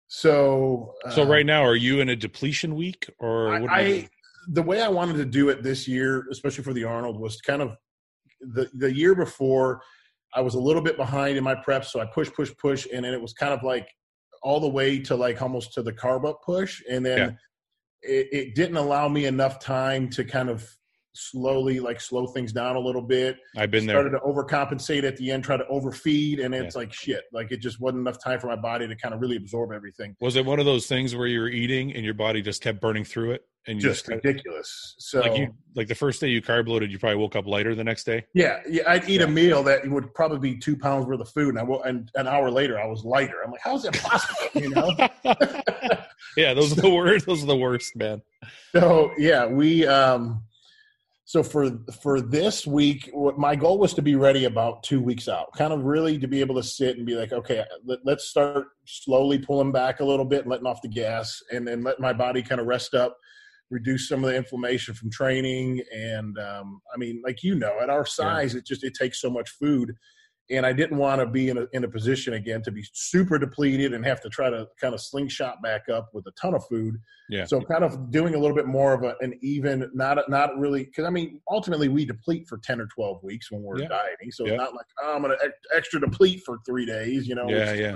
so 0.08 0.94
uh, 1.06 1.12
so 1.12 1.26
right 1.26 1.46
now 1.46 1.64
are 1.64 1.76
you 1.76 2.00
in 2.02 2.10
a 2.10 2.16
depletion 2.16 2.74
week 2.76 3.08
or 3.20 3.54
I, 3.54 3.68
I 3.70 4.10
the 4.48 4.64
way 4.64 4.82
I 4.82 4.88
wanted 4.88 5.18
to 5.18 5.26
do 5.26 5.50
it 5.50 5.62
this 5.62 5.88
year 5.88 6.26
especially 6.32 6.64
for 6.64 6.74
the 6.74 6.86
Arnold 6.86 7.20
was 7.20 7.40
kind 7.42 7.62
of 7.62 7.76
the 8.42 8.68
the 8.74 8.92
year 8.92 9.14
before 9.14 9.82
I 10.34 10.42
was 10.42 10.56
a 10.56 10.60
little 10.60 10.82
bit 10.82 10.98
behind 10.98 11.38
in 11.38 11.44
my 11.44 11.56
prep, 11.56 11.86
so 11.86 12.00
I 12.00 12.06
push, 12.06 12.32
push, 12.32 12.52
push, 12.62 12.88
and 12.94 13.06
then 13.06 13.14
it 13.14 13.22
was 13.22 13.34
kind 13.34 13.54
of 13.54 13.64
like 13.64 13.88
all 14.44 14.60
the 14.60 14.70
way 14.70 15.00
to 15.00 15.16
like 15.16 15.42
almost 15.42 15.74
to 15.74 15.82
the 15.82 15.94
carb 15.94 16.28
up 16.28 16.40
push, 16.46 16.82
and 16.90 17.06
then 17.06 17.18
yeah. 17.18 18.10
it, 18.10 18.28
it, 18.32 18.56
didn't 18.56 18.78
allow 18.78 19.08
me 19.08 19.26
enough 19.26 19.60
time 19.60 20.10
to 20.10 20.24
kind 20.24 20.50
of 20.50 20.70
slowly 21.16 21.80
like 21.80 22.00
slow 22.00 22.28
things 22.28 22.52
down 22.52 22.76
a 22.76 22.80
little 22.80 23.02
bit. 23.02 23.38
I've 23.56 23.72
been 23.72 23.84
started 23.84 24.14
there. 24.14 24.20
Started 24.20 24.46
to 24.48 24.76
overcompensate 24.76 25.04
at 25.04 25.18
the 25.18 25.32
end, 25.32 25.44
try 25.44 25.58
to 25.58 25.66
overfeed, 25.68 26.40
and 26.40 26.54
it's 26.54 26.76
yeah. 26.76 26.80
like 26.80 26.94
shit. 26.94 27.24
Like 27.32 27.52
it 27.52 27.62
just 27.62 27.80
wasn't 27.80 28.02
enough 28.02 28.24
time 28.24 28.40
for 28.40 28.48
my 28.48 28.56
body 28.56 28.88
to 28.88 28.96
kind 28.96 29.14
of 29.14 29.22
really 29.22 29.38
absorb 29.38 29.72
everything. 29.72 30.16
Was 30.20 30.36
it 30.36 30.46
one 30.46 30.60
of 30.60 30.66
those 30.66 30.88
things 30.88 31.16
where 31.16 31.28
you 31.28 31.40
were 31.40 31.50
eating 31.50 31.94
and 31.94 32.04
your 32.04 32.14
body 32.14 32.42
just 32.42 32.62
kept 32.62 32.82
burning 32.82 33.04
through 33.04 33.32
it? 33.32 33.46
And 33.68 33.80
just, 33.80 34.06
just 34.06 34.24
ridiculous. 34.24 34.94
So 35.00 35.22
like 35.22 35.38
you, 35.40 35.52
like 35.74 35.88
the 35.88 35.96
first 35.96 36.22
day 36.22 36.28
you 36.28 36.40
carb 36.40 36.68
loaded, 36.68 36.92
you 36.92 37.00
probably 37.00 37.18
woke 37.18 37.36
up 37.36 37.48
lighter 37.48 37.74
the 37.74 37.84
next 37.84 38.04
day. 38.04 38.24
Yeah, 38.36 38.60
yeah. 38.70 38.84
I'd 38.86 39.10
eat 39.10 39.22
yeah. 39.22 39.26
a 39.26 39.28
meal 39.28 39.64
that 39.64 39.90
would 39.90 40.14
probably 40.14 40.38
be 40.38 40.60
two 40.60 40.78
pounds 40.78 41.08
worth 41.08 41.20
of 41.20 41.30
food, 41.30 41.50
and 41.50 41.60
I 41.60 41.64
will, 41.64 41.82
and 41.82 42.12
an 42.14 42.28
hour 42.28 42.52
later 42.52 42.80
I 42.80 42.86
was 42.86 43.04
lighter. 43.04 43.44
I'm 43.44 43.50
like, 43.50 43.62
how 43.62 43.76
is 43.76 43.82
that 43.82 43.98
possible? 43.98 44.62
You 44.62 44.70
know? 44.70 44.92
yeah, 46.38 46.54
those 46.54 46.74
are 46.74 46.82
the 46.82 46.90
worst. 46.90 47.26
Those 47.26 47.42
are 47.42 47.48
the 47.48 47.56
worst, 47.56 47.96
man. 47.96 48.22
So 48.72 49.12
yeah, 49.18 49.48
we 49.48 49.88
um 49.88 50.44
so 51.26 51.42
for 51.42 51.72
for 52.02 52.22
this 52.22 52.66
week 52.66 53.10
what 53.12 53.38
my 53.38 53.56
goal 53.56 53.80
was 53.80 53.94
to 53.96 54.02
be 54.02 54.16
ready 54.16 54.46
about 54.46 54.84
two 54.84 55.02
weeks 55.02 55.28
out 55.28 55.52
kind 55.58 55.74
of 55.74 55.84
really 55.84 56.18
to 56.20 56.28
be 56.28 56.40
able 56.40 56.56
to 56.56 56.64
sit 56.64 56.98
and 56.98 57.06
be 57.06 57.16
like 57.16 57.34
okay 57.34 57.64
let, 57.84 58.00
us 58.08 58.28
start 58.28 58.68
slowly 58.86 59.40
pulling 59.40 59.72
back 59.72 60.00
a 60.00 60.06
little 60.06 60.24
bit 60.24 60.42
and 60.42 60.52
letting 60.52 60.68
off 60.68 60.82
the 60.82 60.88
gas 60.88 61.42
and 61.52 61.68
then 61.68 61.84
let 61.84 62.00
my 62.00 62.14
body 62.14 62.42
kind 62.42 62.62
of 62.62 62.68
rest 62.68 62.94
up 62.94 63.18
reduce 63.72 64.08
some 64.08 64.24
of 64.24 64.30
the 64.30 64.38
inflammation 64.38 64.94
from 64.94 65.10
training 65.10 65.82
and 65.94 66.38
um, 66.38 66.80
i 66.94 66.98
mean 66.98 67.22
like 67.26 67.42
you 67.44 67.56
know 67.56 67.80
at 67.82 67.90
our 67.90 68.06
size 68.06 68.54
yeah. 68.54 68.60
it 68.60 68.66
just 68.66 68.84
it 68.84 68.94
takes 68.94 69.20
so 69.20 69.30
much 69.30 69.50
food 69.50 69.94
and 70.52 70.66
I 70.66 70.74
didn't 70.74 70.98
want 70.98 71.22
to 71.22 71.26
be 71.26 71.50
in 71.50 71.58
a, 71.58 71.66
in 71.74 71.84
a 71.84 71.88
position 71.88 72.34
again 72.34 72.62
to 72.64 72.72
be 72.72 72.86
super 72.94 73.40
depleted 73.40 73.94
and 73.94 74.06
have 74.06 74.22
to 74.22 74.30
try 74.30 74.50
to 74.50 74.68
kind 74.80 74.94
of 74.94 75.02
slingshot 75.02 75.62
back 75.64 75.90
up 75.90 76.10
with 76.14 76.26
a 76.28 76.32
ton 76.40 76.54
of 76.54 76.66
food. 76.68 76.98
Yeah. 77.30 77.46
So 77.46 77.62
kind 77.62 77.84
of 77.84 78.12
doing 78.12 78.36
a 78.36 78.38
little 78.38 78.56
bit 78.56 78.68
more 78.68 78.94
of 78.94 79.04
a, 79.04 79.16
an 79.22 79.38
even, 79.42 79.90
not 79.94 80.30
not 80.30 80.58
really, 80.58 80.84
because 80.86 81.06
I 81.06 81.10
mean, 81.10 81.42
ultimately 81.50 81.88
we 81.88 82.06
deplete 82.06 82.48
for 82.48 82.60
ten 82.60 82.80
or 82.80 82.88
twelve 82.88 83.24
weeks 83.24 83.52
when 83.52 83.64
we're 83.64 83.80
yeah. 83.80 83.88
dieting. 83.88 84.32
So 84.32 84.46
yeah. 84.46 84.54
it's 84.54 84.60
not 84.60 84.76
like 84.76 84.86
oh, 85.04 85.16
I'm 85.16 85.24
going 85.24 85.36
to 85.36 85.52
extra 85.76 86.00
deplete 86.00 86.44
for 86.46 86.60
three 86.66 86.86
days. 86.86 87.28
You 87.28 87.36
know. 87.36 87.50
Yeah, 87.50 87.74
yeah. 87.74 87.96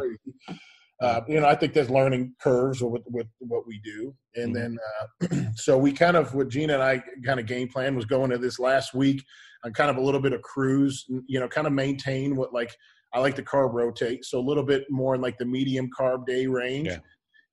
Uh, 1.01 1.21
you 1.29 1.39
know, 1.39 1.47
I 1.47 1.55
think 1.55 1.71
there's 1.73 1.89
learning 1.89 2.33
curves 2.41 2.83
with, 2.83 3.03
with 3.05 3.27
what 3.37 3.65
we 3.65 3.79
do, 3.85 4.13
and 4.35 4.53
mm-hmm. 4.53 4.75
then 5.21 5.41
uh, 5.45 5.51
so 5.55 5.77
we 5.77 5.93
kind 5.93 6.17
of 6.17 6.33
what 6.33 6.49
Gina 6.49 6.73
and 6.73 6.83
I 6.83 7.01
kind 7.25 7.39
of 7.39 7.45
game 7.45 7.69
plan 7.69 7.95
was 7.95 8.05
going 8.05 8.31
to 8.31 8.37
this 8.37 8.59
last 8.59 8.93
week 8.93 9.23
on 9.63 9.73
kind 9.73 9.89
of 9.89 9.97
a 9.97 10.01
little 10.01 10.21
bit 10.21 10.33
of 10.33 10.41
cruise, 10.41 11.05
you 11.27 11.39
know, 11.39 11.47
kind 11.47 11.67
of 11.67 11.73
maintain 11.73 12.35
what 12.35 12.53
like 12.53 12.75
I 13.13 13.19
like 13.19 13.35
to 13.35 13.43
carb 13.43 13.73
rotate, 13.73 14.25
so 14.25 14.39
a 14.39 14.41
little 14.41 14.63
bit 14.63 14.85
more 14.89 15.15
in 15.15 15.21
like 15.21 15.37
the 15.37 15.45
medium 15.45 15.89
carb 15.97 16.25
day 16.25 16.45
range, 16.47 16.87
yeah. 16.87 16.99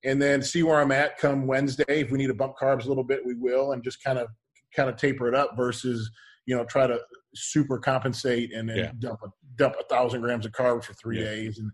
and 0.05 0.21
then 0.21 0.43
see 0.43 0.63
where 0.63 0.81
I'm 0.81 0.93
at 0.93 1.19
come 1.19 1.47
Wednesday. 1.47 1.85
If 2.01 2.11
we 2.11 2.19
need 2.19 2.27
to 2.27 2.35
bump 2.35 2.55
carbs 2.61 2.85
a 2.85 2.89
little 2.89 3.05
bit, 3.05 3.25
we 3.25 3.35
will, 3.35 3.73
and 3.73 3.83
just 3.83 4.03
kind 4.03 4.19
of 4.19 4.29
kind 4.75 4.91
of 4.91 4.97
taper 4.97 5.29
it 5.29 5.35
up 5.35 5.57
versus 5.57 6.11
you 6.47 6.55
know 6.55 6.65
try 6.65 6.87
to 6.87 6.99
super 7.35 7.79
compensate 7.79 8.53
and 8.53 8.69
then 8.69 8.77
yeah. 8.77 8.93
dump 8.99 9.21
a 9.25 9.29
dump 9.57 9.75
a 9.81 9.85
thousand 9.85 10.21
grams 10.21 10.47
of 10.47 10.53
carbs 10.53 10.85
for 10.85 10.95
three 10.95 11.19
yeah. 11.19 11.25
days, 11.25 11.59
and 11.59 11.71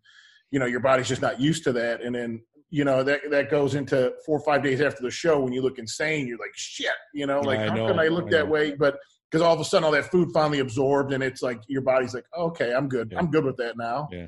you 0.51 0.59
know 0.59 0.67
your 0.67 0.81
body's 0.81 1.09
just 1.09 1.23
not 1.23 1.41
used 1.41 1.65
to 1.65 1.73
that, 1.73 2.03
and 2.03 2.15
then 2.15 2.41
you 2.71 2.85
know 2.85 3.03
that 3.03 3.21
that 3.31 3.51
goes 3.51 3.75
into 3.75 4.13
four 4.25 4.39
or 4.39 4.45
five 4.45 4.63
days 4.63 4.81
after 4.81 5.03
the 5.03 5.11
show 5.11 5.41
when 5.41 5.53
you 5.53 5.61
look 5.61 5.79
insane. 5.79 6.29
You're 6.29 6.39
like 6.39 6.55
shit, 6.55 6.87
you 7.13 7.27
know, 7.27 7.41
like 7.41 7.59
how 7.59 7.75
know, 7.75 7.89
can 7.89 7.99
I 7.99 8.07
look 8.07 8.27
I 8.29 8.31
that 8.31 8.49
way? 8.49 8.75
But 8.75 8.99
because 9.33 9.43
all 9.43 9.55
of 9.55 9.61
a 9.61 9.65
sudden 9.65 9.85
all 9.85 9.93
that 9.93 10.11
food 10.11 10.31
finally 10.33 10.59
absorbed 10.59 11.13
and 11.13 11.23
it's 11.23 11.41
like 11.41 11.63
your 11.67 11.81
body's 11.81 12.13
like 12.13 12.27
okay 12.37 12.73
i'm 12.75 12.89
good. 12.89 13.11
Yeah. 13.11 13.19
i'm 13.19 13.31
good 13.31 13.45
with 13.45 13.57
that 13.57 13.77
now. 13.79 14.09
Yeah. 14.13 14.27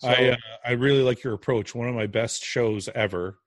So, 0.00 0.08
i 0.08 0.30
uh, 0.30 0.36
i 0.64 0.72
really 0.72 1.02
like 1.02 1.24
your 1.24 1.34
approach. 1.34 1.74
One 1.74 1.88
of 1.88 1.94
my 1.94 2.06
best 2.06 2.44
shows 2.44 2.88
ever 2.94 3.38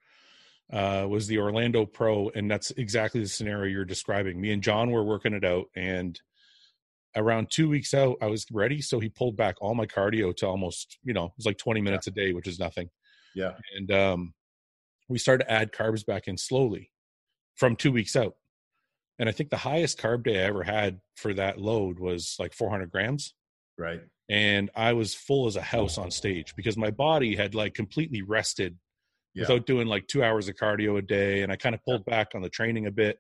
uh, 0.71 1.05
was 1.07 1.27
the 1.27 1.37
orlando 1.39 1.85
pro 1.85 2.29
and 2.29 2.51
that's 2.51 2.71
exactly 2.71 3.21
the 3.21 3.27
scenario 3.27 3.71
you're 3.71 3.85
describing. 3.85 4.39
Me 4.39 4.51
and 4.51 4.61
john 4.61 4.91
were 4.91 5.03
working 5.03 5.33
it 5.33 5.45
out 5.45 5.67
and 5.75 6.19
around 7.15 7.49
two 7.49 7.67
weeks 7.67 7.95
out 7.95 8.15
i 8.21 8.27
was 8.27 8.45
ready 8.51 8.79
so 8.79 8.99
he 8.99 9.09
pulled 9.09 9.35
back 9.35 9.55
all 9.59 9.73
my 9.73 9.87
cardio 9.87 10.35
to 10.35 10.45
almost 10.45 10.99
you 11.03 11.13
know 11.13 11.25
it 11.25 11.31
was 11.35 11.47
like 11.47 11.57
20 11.57 11.81
minutes 11.81 12.05
yeah. 12.05 12.11
a 12.11 12.25
day 12.27 12.33
which 12.33 12.47
is 12.47 12.59
nothing. 12.59 12.89
Yeah. 13.33 13.53
And 13.77 13.91
um 13.91 14.33
we 15.07 15.17
started 15.17 15.45
to 15.45 15.51
add 15.51 15.71
carbs 15.71 16.05
back 16.05 16.27
in 16.27 16.37
slowly 16.37 16.91
from 17.55 17.77
two 17.77 17.93
weeks 17.93 18.15
out 18.17 18.33
and 19.19 19.27
I 19.27 19.31
think 19.31 19.49
the 19.49 19.57
highest 19.57 19.99
carb 19.99 20.23
day 20.23 20.41
I 20.43 20.47
ever 20.47 20.63
had 20.63 20.99
for 21.15 21.33
that 21.33 21.59
load 21.59 21.99
was 21.99 22.35
like 22.39 22.53
400 22.53 22.91
grams. 22.91 23.33
Right. 23.77 24.01
And 24.29 24.69
I 24.75 24.93
was 24.93 25.13
full 25.13 25.47
as 25.47 25.55
a 25.55 25.61
house 25.61 25.97
on 25.97 26.11
stage 26.11 26.53
because 26.55 26.77
my 26.77 26.91
body 26.91 27.35
had 27.35 27.55
like 27.55 27.73
completely 27.73 28.21
rested 28.21 28.77
yeah. 29.33 29.43
without 29.43 29.65
doing 29.65 29.87
like 29.87 30.07
two 30.07 30.23
hours 30.23 30.49
of 30.49 30.55
cardio 30.55 30.97
a 30.97 31.01
day. 31.01 31.41
And 31.41 31.51
I 31.51 31.55
kind 31.55 31.73
of 31.73 31.83
pulled 31.83 32.03
yeah. 32.07 32.17
back 32.17 32.29
on 32.35 32.41
the 32.41 32.49
training 32.49 32.87
a 32.87 32.91
bit. 32.91 33.19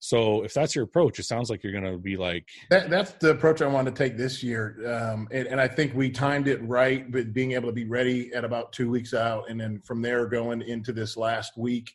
So 0.00 0.42
if 0.44 0.52
that's 0.52 0.74
your 0.74 0.84
approach, 0.84 1.18
it 1.18 1.22
sounds 1.22 1.48
like 1.48 1.62
you're 1.62 1.72
going 1.72 1.90
to 1.90 1.96
be 1.96 2.18
like 2.18 2.46
that, 2.68 2.90
that's 2.90 3.12
the 3.12 3.30
approach 3.30 3.62
I 3.62 3.66
want 3.66 3.86
to 3.86 3.92
take 3.92 4.18
this 4.18 4.42
year. 4.42 4.76
Um, 4.86 5.28
and, 5.30 5.46
and, 5.46 5.58
I 5.58 5.66
think 5.66 5.94
we 5.94 6.10
timed 6.10 6.46
it 6.46 6.62
right, 6.68 7.10
but 7.10 7.32
being 7.32 7.52
able 7.52 7.70
to 7.70 7.72
be 7.72 7.86
ready 7.86 8.30
at 8.34 8.44
about 8.44 8.74
two 8.74 8.90
weeks 8.90 9.14
out, 9.14 9.48
and 9.48 9.58
then 9.58 9.80
from 9.80 10.02
there 10.02 10.26
going 10.26 10.60
into 10.60 10.92
this 10.92 11.16
last 11.16 11.56
week, 11.56 11.94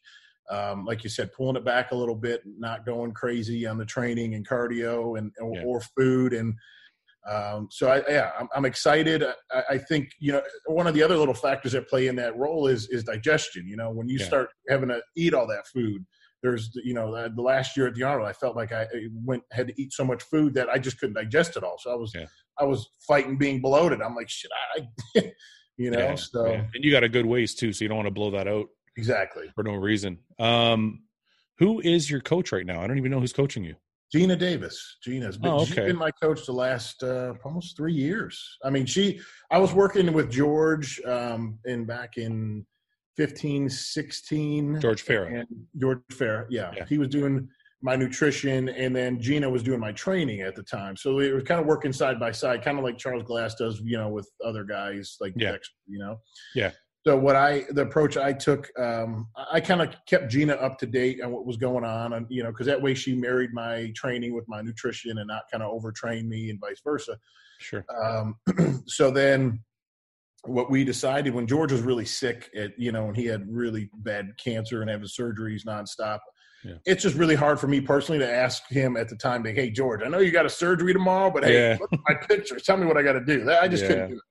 um, 0.50 0.86
like 0.86 1.04
you 1.04 1.10
said, 1.10 1.32
pulling 1.34 1.56
it 1.56 1.66
back 1.66 1.92
a 1.92 1.96
little 1.96 2.16
bit, 2.16 2.42
not 2.58 2.86
going 2.86 3.12
crazy 3.12 3.68
on 3.68 3.78
the 3.78 3.86
training 3.86 4.34
and 4.34 4.48
cardio 4.48 5.18
and 5.18 5.32
or, 5.40 5.56
yeah. 5.56 5.64
or 5.64 5.82
food. 5.82 6.34
And 6.34 6.56
um, 7.30 7.68
so, 7.70 7.90
I, 7.90 8.02
yeah, 8.10 8.32
I'm, 8.40 8.48
I'm 8.56 8.66
excited. 8.66 9.24
I, 9.52 9.64
I, 9.72 9.78
think 9.78 10.10
you 10.20 10.32
know 10.32 10.42
one 10.66 10.88
of 10.88 10.96
the 10.96 11.04
other 11.04 11.18
little 11.18 11.34
factors 11.34 11.74
that 11.74 11.88
play 11.88 12.08
in 12.08 12.16
that 12.16 12.36
role 12.38 12.68
is 12.68 12.88
is 12.88 13.04
digestion. 13.04 13.68
You 13.68 13.78
know, 13.78 13.92
when 13.92 14.10
you 14.10 14.18
yeah. 14.18 14.26
start 14.26 14.50
having 14.70 14.90
to 14.90 15.02
eat 15.16 15.34
all 15.34 15.46
that 15.48 15.68
food, 15.68 16.04
there's 16.42 16.72
you 16.84 16.94
know 16.94 17.30
the 17.30 17.42
last 17.42 17.78
year 17.78 17.88
at 17.88 17.94
the 17.94 18.04
Arnold, 18.04 18.28
I 18.28 18.34
felt 18.34 18.56
like 18.56 18.72
I 18.72 18.88
went 19.24 19.44
had 19.52 19.68
to 19.68 19.82
eat 19.82 19.94
so 19.94 20.04
much 20.04 20.24
food 20.24 20.54
that 20.56 20.70
I 20.70 20.80
just 20.80 21.00
couldn't 21.00 21.16
digest 21.16 21.58
it 21.58 21.64
all. 21.64 21.78
So 21.78 21.92
I 21.92 21.96
was 21.96 22.12
yeah. 22.16 22.26
I 22.60 22.64
was 22.64 22.90
fighting 23.08 23.38
being 23.38 23.62
bloated. 23.62 24.02
I'm 24.02 24.16
like, 24.16 24.30
shit, 24.30 24.52
I. 24.76 25.32
you 25.78 25.92
know, 25.92 26.16
so 26.16 26.46
and 26.46 26.84
you 26.84 26.92
got 26.92 27.04
a 27.04 27.10
good 27.10 27.26
waist 27.26 27.60
too, 27.60 27.72
so 27.72 27.84
you 27.84 27.90
don't 27.90 27.98
want 27.98 28.08
to 28.08 28.14
blow 28.14 28.32
that 28.32 28.48
out. 28.48 28.68
Exactly. 28.98 29.52
For 29.56 29.64
no 29.64 29.76
reason. 29.76 30.20
Um, 30.40 31.04
who 31.60 31.82
is 31.82 32.10
your 32.10 32.22
coach 32.22 32.52
right 32.52 32.66
now? 32.66 32.82
I 32.82 32.88
don't 32.88 32.98
even 32.98 33.12
know 33.12 33.20
who's 33.20 33.34
coaching 33.34 33.64
you. 33.64 33.76
Gina 34.12 34.36
Davis. 34.36 34.98
Gina's 35.04 35.38
been, 35.38 35.52
oh, 35.52 35.62
okay. 35.62 35.86
been 35.88 35.96
my 35.96 36.10
coach 36.12 36.46
the 36.46 36.54
last 36.54 37.04
uh, 37.04 37.34
almost 37.44 37.78
three 37.78 37.94
years. 37.94 38.58
I 38.64 38.70
mean, 38.70 38.86
she. 38.86 39.20
I 39.52 39.60
was 39.60 39.74
working 39.74 40.12
with 40.14 40.32
George 40.32 41.00
um, 41.06 41.60
in 41.66 41.86
back 41.86 42.18
in 42.18 42.66
15, 43.18 43.70
16. 43.70 44.80
George 44.82 45.06
Farah. 45.06 45.46
George 45.78 46.00
Farah, 46.12 46.48
yeah. 46.50 46.72
yeah. 46.76 46.86
He 46.86 46.98
was 46.98 47.10
doing 47.10 47.48
my 47.82 47.96
nutrition, 47.96 48.70
and 48.70 48.96
then 48.96 49.22
Gina 49.22 49.50
was 49.50 49.62
doing 49.62 49.80
my 49.80 49.92
training 49.92 50.42
at 50.42 50.56
the 50.56 50.64
time. 50.64 50.98
So 50.98 51.14
we 51.16 51.32
were 51.32 51.42
kind 51.42 51.62
of 51.62 51.68
working 51.68 51.94
side 51.94 52.20
by 52.20 52.32
side, 52.32 52.64
kind 52.64 52.80
of 52.80 52.84
like 52.84 52.98
Charles 52.98 53.24
Glass 53.24 53.56
does, 53.56 53.80
you 53.84 53.98
know, 53.98 54.10
with 54.10 54.28
other 54.44 54.64
guys 54.64 55.18
like 55.20 55.34
yeah. 55.36 55.58
You 55.88 56.00
know. 56.00 56.18
Yeah 56.56 56.72
so 57.08 57.18
what 57.18 57.36
I 57.36 57.66
the 57.70 57.84
approach 57.84 58.18
I 58.18 58.34
took, 58.34 58.70
um, 58.78 59.28
I 59.52 59.62
kind 59.62 59.82
of 59.82 59.96
kept 60.06 60.30
Gina 60.30 60.54
up 60.54 60.78
to 60.80 60.86
date 60.86 61.22
on 61.24 61.32
what 61.32 61.46
was 61.46 61.56
going 61.56 61.86
on, 61.86 62.14
and 62.14 62.26
you 62.30 62.44
know, 62.44 62.50
because 62.50 62.68
that 62.68 62.82
way 62.82 62.94
she 62.94 63.16
married 63.16 63.52
my 63.54 63.92
training 63.96 64.36
with 64.36 64.46
my 64.50 64.62
nutrition 64.62 65.18
and 65.18 65.28
not 65.28 65.44
kind 65.50 65.64
of 65.64 65.72
overtrain 65.72 66.28
me 66.28 66.50
and 66.50 66.60
vice 66.60 66.82
versa. 66.84 67.18
Sure. 67.60 67.86
Um, 68.04 68.36
so 68.88 69.12
then, 69.12 69.62
what 70.44 70.70
we 70.70 70.84
decided 70.84 71.34
when 71.34 71.48
George 71.48 71.72
was 71.72 71.82
really 71.82 72.06
sick, 72.06 72.50
at 72.54 72.72
you 72.78 72.92
know, 72.92 73.08
and 73.08 73.16
he 73.16 73.26
had 73.26 73.48
really 73.50 73.90
bad 74.00 74.32
cancer 74.38 74.82
and 74.82 74.90
having 74.90 75.08
surgeries 75.08 75.66
nonstop. 75.66 76.20
yeah. 76.66 76.76
it's 76.86 77.04
just 77.04 77.16
really 77.16 77.36
hard 77.36 77.62
for 77.62 77.68
me 77.68 77.80
personally 77.80 78.20
to 78.20 78.30
ask 78.30 78.70
him 78.70 78.98
at 78.98 79.08
the 79.08 79.16
time, 79.16 79.42
like, 79.42 79.56
"Hey, 79.56 79.70
George, 79.70 80.02
I 80.04 80.10
know 80.10 80.20
you 80.20 80.32
got 80.32 80.46
a 80.46 80.50
surgery 80.50 80.92
tomorrow, 80.92 81.32
but 81.32 81.46
hey, 81.46 81.54
yeah. 81.54 81.78
look 81.80 81.94
at 81.94 82.00
my 82.10 82.16
pictures. 82.28 82.64
Tell 82.64 82.76
me 82.76 82.86
what 82.86 82.98
I 82.98 83.04
got 83.04 83.14
to 83.14 83.24
do." 83.24 83.50
I 83.50 83.70
just 83.70 83.84
yeah. 83.84 83.88
couldn't 83.88 84.10
do 84.10 84.16
it. 84.18 84.22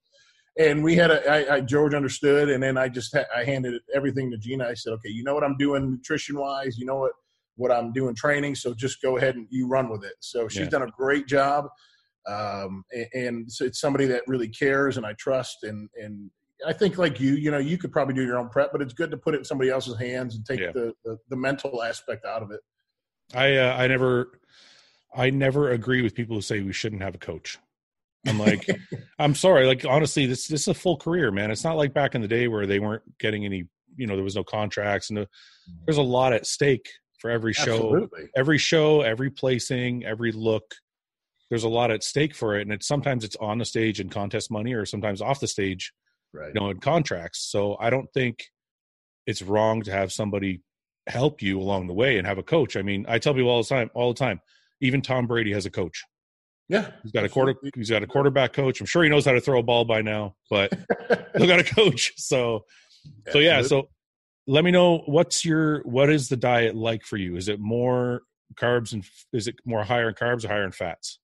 And 0.58 0.82
we 0.82 0.96
had 0.96 1.10
a 1.10 1.30
I, 1.30 1.56
I, 1.56 1.60
George 1.60 1.94
understood, 1.94 2.50
and 2.50 2.62
then 2.62 2.76
I 2.76 2.88
just 2.88 3.16
ha- 3.16 3.26
I 3.34 3.44
handed 3.44 3.80
everything 3.94 4.30
to 4.32 4.38
Gina. 4.38 4.66
I 4.66 4.74
said, 4.74 4.92
"Okay, 4.94 5.10
you 5.10 5.22
know 5.22 5.34
what 5.34 5.44
I'm 5.44 5.56
doing 5.56 5.92
nutrition 5.92 6.38
wise. 6.38 6.76
You 6.76 6.86
know 6.86 6.96
what 6.96 7.12
what 7.56 7.70
I'm 7.70 7.92
doing 7.92 8.14
training. 8.14 8.56
So 8.56 8.74
just 8.74 9.00
go 9.00 9.16
ahead 9.16 9.36
and 9.36 9.46
you 9.50 9.68
run 9.68 9.88
with 9.88 10.04
it." 10.04 10.14
So 10.20 10.48
she's 10.48 10.68
done 10.68 10.82
a 10.82 10.88
great 10.88 11.26
job. 11.26 11.66
Um, 12.26 12.84
and, 12.92 13.06
and 13.14 13.52
so 13.52 13.64
it's 13.64 13.80
somebody 13.80 14.04
that 14.06 14.22
really 14.26 14.48
cares 14.48 14.98
and 14.98 15.06
I 15.06 15.14
trust 15.14 15.62
and 15.62 15.88
and 15.96 16.30
I 16.66 16.72
think 16.72 16.98
like 16.98 17.20
you, 17.20 17.34
you 17.34 17.50
know, 17.50 17.58
you 17.58 17.78
could 17.78 17.92
probably 17.92 18.14
do 18.14 18.24
your 18.24 18.38
own 18.38 18.48
prep, 18.48 18.72
but 18.72 18.82
it's 18.82 18.92
good 18.92 19.10
to 19.12 19.16
put 19.16 19.34
it 19.34 19.38
in 19.38 19.44
somebody 19.44 19.70
else's 19.70 19.98
hands 19.98 20.34
and 20.34 20.44
take 20.44 20.60
yeah. 20.60 20.72
the, 20.72 20.92
the, 21.04 21.16
the 21.28 21.36
mental 21.36 21.82
aspect 21.82 22.24
out 22.24 22.42
of 22.42 22.50
it. 22.50 22.60
I 23.34 23.56
uh, 23.56 23.76
I 23.76 23.86
never 23.86 24.40
I 25.14 25.30
never 25.30 25.70
agree 25.70 26.02
with 26.02 26.14
people 26.14 26.36
who 26.36 26.42
say 26.42 26.60
we 26.60 26.72
shouldn't 26.72 27.02
have 27.02 27.14
a 27.14 27.18
coach. 27.18 27.58
I'm 28.26 28.38
like, 28.38 28.68
I'm 29.18 29.34
sorry, 29.34 29.66
like 29.66 29.84
honestly, 29.84 30.26
this 30.26 30.46
this 30.46 30.62
is 30.62 30.68
a 30.68 30.74
full 30.74 30.96
career, 30.96 31.30
man. 31.30 31.50
It's 31.50 31.64
not 31.64 31.76
like 31.76 31.94
back 31.94 32.14
in 32.14 32.20
the 32.20 32.28
day 32.28 32.48
where 32.48 32.66
they 32.66 32.78
weren't 32.78 33.02
getting 33.18 33.44
any, 33.44 33.64
you 33.96 34.06
know, 34.06 34.16
there 34.16 34.24
was 34.24 34.36
no 34.36 34.44
contracts 34.44 35.10
and 35.10 35.18
no, 35.18 35.22
mm-hmm. 35.22 35.84
there's 35.86 35.98
a 35.98 36.02
lot 36.02 36.32
at 36.32 36.46
stake 36.46 36.88
for 37.20 37.30
every 37.30 37.52
show, 37.52 37.74
Absolutely. 37.74 38.28
every 38.36 38.58
show, 38.58 39.00
every 39.02 39.30
placing, 39.30 40.04
every 40.04 40.32
look. 40.32 40.74
There's 41.50 41.64
a 41.64 41.68
lot 41.68 41.90
at 41.90 42.04
stake 42.04 42.34
for 42.34 42.58
it, 42.58 42.62
and 42.62 42.72
it's 42.72 42.86
sometimes 42.86 43.24
it's 43.24 43.36
on 43.36 43.58
the 43.58 43.64
stage 43.64 44.00
and 44.00 44.10
contest 44.10 44.50
money, 44.50 44.74
or 44.74 44.84
sometimes 44.84 45.22
off 45.22 45.40
the 45.40 45.48
stage 45.48 45.92
right. 46.32 46.52
you 46.54 46.60
know, 46.60 46.70
in 46.70 46.78
contracts. 46.78 47.40
So 47.50 47.76
I 47.80 47.90
don't 47.90 48.12
think 48.12 48.44
it's 49.26 49.42
wrong 49.42 49.82
to 49.82 49.92
have 49.92 50.12
somebody 50.12 50.62
help 51.06 51.42
you 51.42 51.58
along 51.58 51.86
the 51.86 51.94
way 51.94 52.18
and 52.18 52.26
have 52.26 52.38
a 52.38 52.42
coach. 52.42 52.76
I 52.76 52.82
mean, 52.82 53.06
I 53.08 53.18
tell 53.18 53.34
people 53.34 53.50
all 53.50 53.62
the 53.62 53.68
time, 53.68 53.90
all 53.94 54.12
the 54.12 54.18
time. 54.18 54.40
Even 54.80 55.02
Tom 55.02 55.26
Brady 55.26 55.52
has 55.52 55.66
a 55.66 55.70
coach. 55.70 56.04
Yeah, 56.68 56.90
he's 57.02 57.12
got 57.12 57.24
a 57.24 57.28
quarter. 57.28 57.54
He's 57.74 57.90
got 57.90 58.02
a 58.02 58.06
quarterback 58.06 58.52
coach. 58.52 58.80
I'm 58.80 58.86
sure 58.86 59.02
he 59.02 59.08
knows 59.08 59.24
how 59.24 59.32
to 59.32 59.40
throw 59.40 59.58
a 59.58 59.62
ball 59.62 59.84
by 59.84 60.02
now, 60.02 60.34
but 60.50 60.72
he's 61.36 61.46
got 61.46 61.60
a 61.60 61.64
coach. 61.64 62.12
So, 62.16 62.64
so 63.30 63.38
yeah. 63.38 63.62
So, 63.62 63.88
let 64.46 64.64
me 64.64 64.70
know 64.70 64.98
what's 65.06 65.44
your 65.44 65.80
what 65.82 66.10
is 66.10 66.28
the 66.28 66.36
diet 66.36 66.74
like 66.74 67.04
for 67.04 67.16
you? 67.16 67.36
Is 67.36 67.48
it 67.48 67.58
more 67.58 68.22
carbs 68.54 68.92
and 68.92 69.04
is 69.32 69.48
it 69.48 69.56
more 69.64 69.82
higher 69.82 70.08
in 70.08 70.14
carbs 70.14 70.44
or 70.44 70.48
higher 70.48 70.64
in 70.64 70.72
fats? 70.72 71.20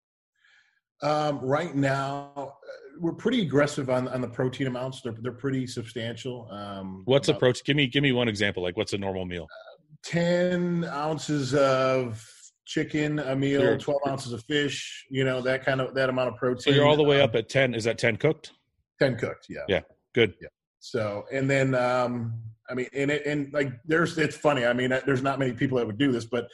Um, 1.03 1.41
right 1.41 1.75
now, 1.75 2.55
we're 2.99 3.13
pretty 3.13 3.43
aggressive 3.43 3.91
on 3.91 4.09
on 4.09 4.23
the 4.23 4.29
protein 4.29 4.67
amounts. 4.67 5.03
They're 5.03 5.15
they're 5.21 5.33
pretty 5.33 5.67
substantial. 5.67 6.49
Um, 6.51 7.03
what's 7.05 7.29
about, 7.29 7.37
a 7.37 7.41
protein? 7.41 7.63
Give 7.67 7.77
me 7.77 7.87
give 7.87 8.03
me 8.03 8.13
one 8.13 8.29
example. 8.29 8.63
Like 8.63 8.77
what's 8.79 8.95
a 8.95 8.99
normal 8.99 9.27
meal? 9.27 9.45
Uh, 9.45 9.71
Ten 10.03 10.85
ounces 10.85 11.55
of 11.55 12.27
chicken 12.65 13.19
a 13.19 13.37
meal, 13.37 13.61
sure. 13.61 13.79
twelve 13.79 14.01
ounces 14.09 14.33
of 14.33 14.43
fish. 14.45 15.07
You 15.11 15.25
know 15.25 15.41
that 15.43 15.65
kind 15.65 15.81
of 15.81 15.95
that 15.95 16.09
amount 16.09 16.29
of 16.29 16.37
protein. 16.37 16.61
So 16.61 16.71
you're 16.71 16.87
all 16.87 16.97
the 16.97 17.05
way 17.05 17.21
um, 17.21 17.29
up 17.29 17.35
at 17.35 17.49
ten. 17.49 17.75
Is 17.75 17.85
that 17.85 17.99
ten 17.99 18.17
cooked? 18.17 18.53
Ten 18.99 19.17
cooked. 19.17 19.47
Yeah. 19.49 19.61
Yeah. 19.69 19.81
Good. 20.15 20.35
Yeah. 20.41 20.49
So 20.81 21.25
and 21.33 21.49
then 21.49 21.75
um, 21.75 22.35
I 22.69 22.75
mean 22.75 22.89
and 22.95 23.11
it, 23.11 23.27
and 23.27 23.53
like 23.53 23.73
there's 23.85 24.17
it's 24.19 24.37
funny. 24.37 24.65
I 24.65 24.73
mean 24.73 24.91
there's 25.07 25.23
not 25.23 25.39
many 25.39 25.53
people 25.53 25.79
that 25.79 25.87
would 25.87 25.99
do 25.99 26.13
this, 26.13 26.25
but 26.25 26.49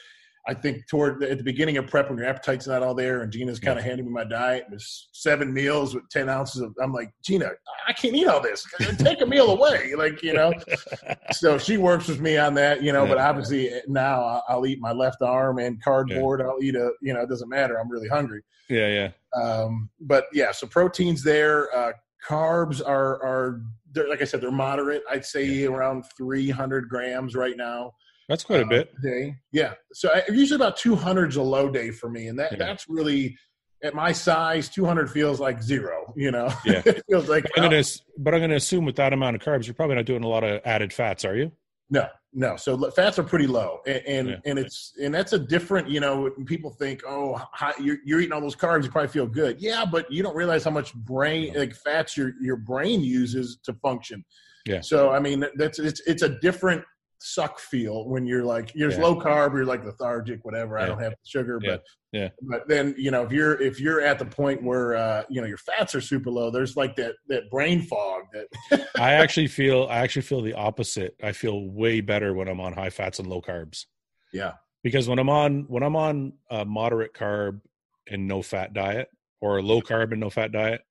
I 0.48 0.54
think 0.54 0.86
toward 0.88 1.22
at 1.22 1.38
the 1.38 1.44
beginning 1.44 1.76
of 1.76 1.86
prep 1.86 2.08
when 2.08 2.18
your 2.18 2.26
appetite's 2.26 2.66
not 2.66 2.82
all 2.82 2.94
there 2.94 3.22
and 3.22 3.30
Gina's 3.30 3.60
kind 3.60 3.78
of 3.78 3.84
handing 3.84 4.06
me 4.06 4.12
my 4.12 4.24
diet. 4.24 4.64
There's 4.70 5.08
seven 5.12 5.52
meals 5.52 5.94
with 5.94 6.08
10 6.08 6.28
ounces 6.28 6.62
of, 6.62 6.74
I'm 6.82 6.92
like, 6.92 7.12
Gina, 7.22 7.50
I 7.86 7.92
can't 7.92 8.14
eat 8.14 8.26
all 8.26 8.40
this. 8.40 8.64
Take 8.98 9.20
a 9.20 9.26
meal 9.26 9.50
away. 9.50 9.94
Like, 9.94 10.22
you 10.22 10.32
know, 10.32 10.52
so 11.32 11.58
she 11.58 11.76
works 11.76 12.08
with 12.08 12.20
me 12.20 12.38
on 12.38 12.54
that, 12.54 12.82
you 12.82 12.92
know, 12.92 13.02
yeah, 13.04 13.08
but 13.08 13.18
obviously 13.18 13.70
now 13.86 14.42
I'll 14.48 14.66
eat 14.66 14.80
my 14.80 14.92
left 14.92 15.20
arm 15.20 15.58
and 15.58 15.82
cardboard. 15.82 16.40
Yeah. 16.40 16.46
I'll 16.46 16.62
eat 16.62 16.74
a, 16.74 16.92
you 17.02 17.12
know, 17.12 17.20
it 17.20 17.28
doesn't 17.28 17.48
matter. 17.48 17.78
I'm 17.78 17.90
really 17.90 18.08
hungry. 18.08 18.42
Yeah. 18.68 18.88
Yeah. 18.88 19.42
Um, 19.42 19.90
but 20.00 20.24
yeah, 20.32 20.52
so 20.52 20.66
proteins 20.66 21.22
there, 21.22 21.74
uh, 21.76 21.92
carbs 22.26 22.80
are, 22.84 23.22
are, 23.22 23.62
like 24.08 24.22
I 24.22 24.24
said, 24.24 24.40
they're 24.40 24.50
moderate. 24.50 25.02
I'd 25.10 25.24
say 25.24 25.64
around 25.64 26.04
300 26.16 26.88
grams 26.88 27.34
right 27.34 27.56
now. 27.56 27.92
That's 28.30 28.44
quite 28.44 28.60
a 28.60 28.64
uh, 28.64 28.68
bit. 28.68 29.02
Day. 29.02 29.34
Yeah. 29.50 29.74
So 29.92 30.08
I, 30.08 30.22
usually 30.28 30.54
about 30.54 30.76
200 30.76 31.30
is 31.30 31.36
a 31.36 31.42
low 31.42 31.68
day 31.68 31.90
for 31.90 32.08
me. 32.08 32.28
And 32.28 32.38
that, 32.38 32.52
yeah. 32.52 32.58
that's 32.58 32.88
really, 32.88 33.36
at 33.82 33.92
my 33.92 34.12
size, 34.12 34.68
200 34.68 35.10
feels 35.10 35.40
like 35.40 35.60
zero, 35.60 36.14
you 36.16 36.30
know? 36.30 36.48
Yeah. 36.64 36.82
it 36.86 37.02
feels 37.10 37.28
like, 37.28 37.42
but 37.56 37.64
I'm, 37.64 37.70
gonna, 37.70 37.82
but 38.18 38.32
I'm 38.32 38.40
going 38.40 38.50
to 38.50 38.56
assume 38.56 38.84
with 38.84 38.94
that 38.96 39.12
amount 39.12 39.34
of 39.34 39.42
carbs, 39.42 39.66
you're 39.66 39.74
probably 39.74 39.96
not 39.96 40.04
doing 40.04 40.22
a 40.22 40.28
lot 40.28 40.44
of 40.44 40.60
added 40.64 40.92
fats, 40.92 41.24
are 41.24 41.34
you? 41.34 41.50
No, 41.90 42.06
no. 42.32 42.54
So 42.54 42.78
fats 42.92 43.18
are 43.18 43.24
pretty 43.24 43.48
low, 43.48 43.80
and 43.84 44.02
and, 44.06 44.28
yeah. 44.28 44.36
and 44.46 44.60
it's 44.60 44.92
and 45.02 45.12
that's 45.12 45.32
a 45.32 45.38
different. 45.40 45.88
You 45.88 45.98
know, 45.98 46.30
people 46.46 46.70
think, 46.70 47.02
oh, 47.04 47.42
you're, 47.80 47.96
you're 48.04 48.20
eating 48.20 48.32
all 48.32 48.40
those 48.40 48.54
carbs, 48.54 48.84
you 48.84 48.90
probably 48.90 49.08
feel 49.08 49.26
good. 49.26 49.60
Yeah, 49.60 49.84
but 49.84 50.08
you 50.08 50.22
don't 50.22 50.36
realize 50.36 50.62
how 50.62 50.70
much 50.70 50.94
brain 50.94 51.52
like 51.54 51.74
fats 51.74 52.16
your 52.16 52.34
your 52.40 52.54
brain 52.54 53.02
uses 53.02 53.58
to 53.64 53.74
function. 53.74 54.24
Yeah. 54.66 54.82
So 54.82 55.10
I 55.10 55.18
mean, 55.18 55.44
that's 55.56 55.80
it's 55.80 56.00
it's 56.06 56.22
a 56.22 56.38
different 56.38 56.84
suck 57.20 57.58
feel 57.58 58.08
when 58.08 58.26
you're 58.26 58.44
like 58.44 58.72
you're 58.74 58.90
yeah. 58.90 59.00
low 59.00 59.20
carb, 59.20 59.52
you're 59.52 59.64
like 59.64 59.84
lethargic, 59.84 60.44
whatever. 60.44 60.76
Yeah. 60.76 60.84
I 60.84 60.86
don't 60.86 61.02
have 61.02 61.14
sugar, 61.24 61.60
yeah. 61.62 61.70
but 61.70 61.82
yeah. 62.12 62.28
But 62.42 62.68
then 62.68 62.94
you 62.98 63.10
know 63.10 63.22
if 63.22 63.32
you're 63.32 63.60
if 63.60 63.78
you're 63.80 64.00
at 64.00 64.18
the 64.18 64.24
point 64.24 64.62
where 64.62 64.96
uh, 64.96 65.22
you 65.28 65.40
know 65.40 65.46
your 65.46 65.58
fats 65.58 65.94
are 65.94 66.00
super 66.00 66.30
low, 66.30 66.50
there's 66.50 66.76
like 66.76 66.96
that 66.96 67.14
that 67.28 67.50
brain 67.50 67.82
fog. 67.82 68.22
That 68.32 68.88
I 68.96 69.14
actually 69.14 69.46
feel 69.46 69.86
I 69.90 69.98
actually 69.98 70.22
feel 70.22 70.42
the 70.42 70.54
opposite. 70.54 71.14
I 71.22 71.32
feel 71.32 71.70
way 71.70 72.00
better 72.00 72.34
when 72.34 72.48
I'm 72.48 72.60
on 72.60 72.72
high 72.72 72.90
fats 72.90 73.18
and 73.18 73.28
low 73.28 73.42
carbs. 73.42 73.84
Yeah, 74.32 74.54
because 74.82 75.08
when 75.08 75.18
I'm 75.18 75.30
on 75.30 75.66
when 75.68 75.82
I'm 75.82 75.96
on 75.96 76.32
a 76.50 76.64
moderate 76.64 77.14
carb 77.14 77.60
and 78.08 78.26
no 78.26 78.42
fat 78.42 78.72
diet 78.72 79.08
or 79.40 79.58
a 79.58 79.62
low 79.62 79.80
carb 79.80 80.12
and 80.12 80.20
no 80.20 80.30
fat 80.30 80.52
diet, 80.52 80.82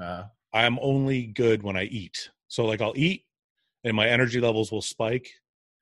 uh, 0.00 0.24
I'm 0.52 0.78
only 0.80 1.26
good 1.26 1.62
when 1.62 1.76
I 1.76 1.84
eat. 1.84 2.30
So 2.48 2.64
like 2.64 2.80
I'll 2.80 2.94
eat 2.96 3.24
and 3.84 3.94
my 3.94 4.08
energy 4.08 4.40
levels 4.40 4.72
will 4.72 4.82
spike 4.82 5.30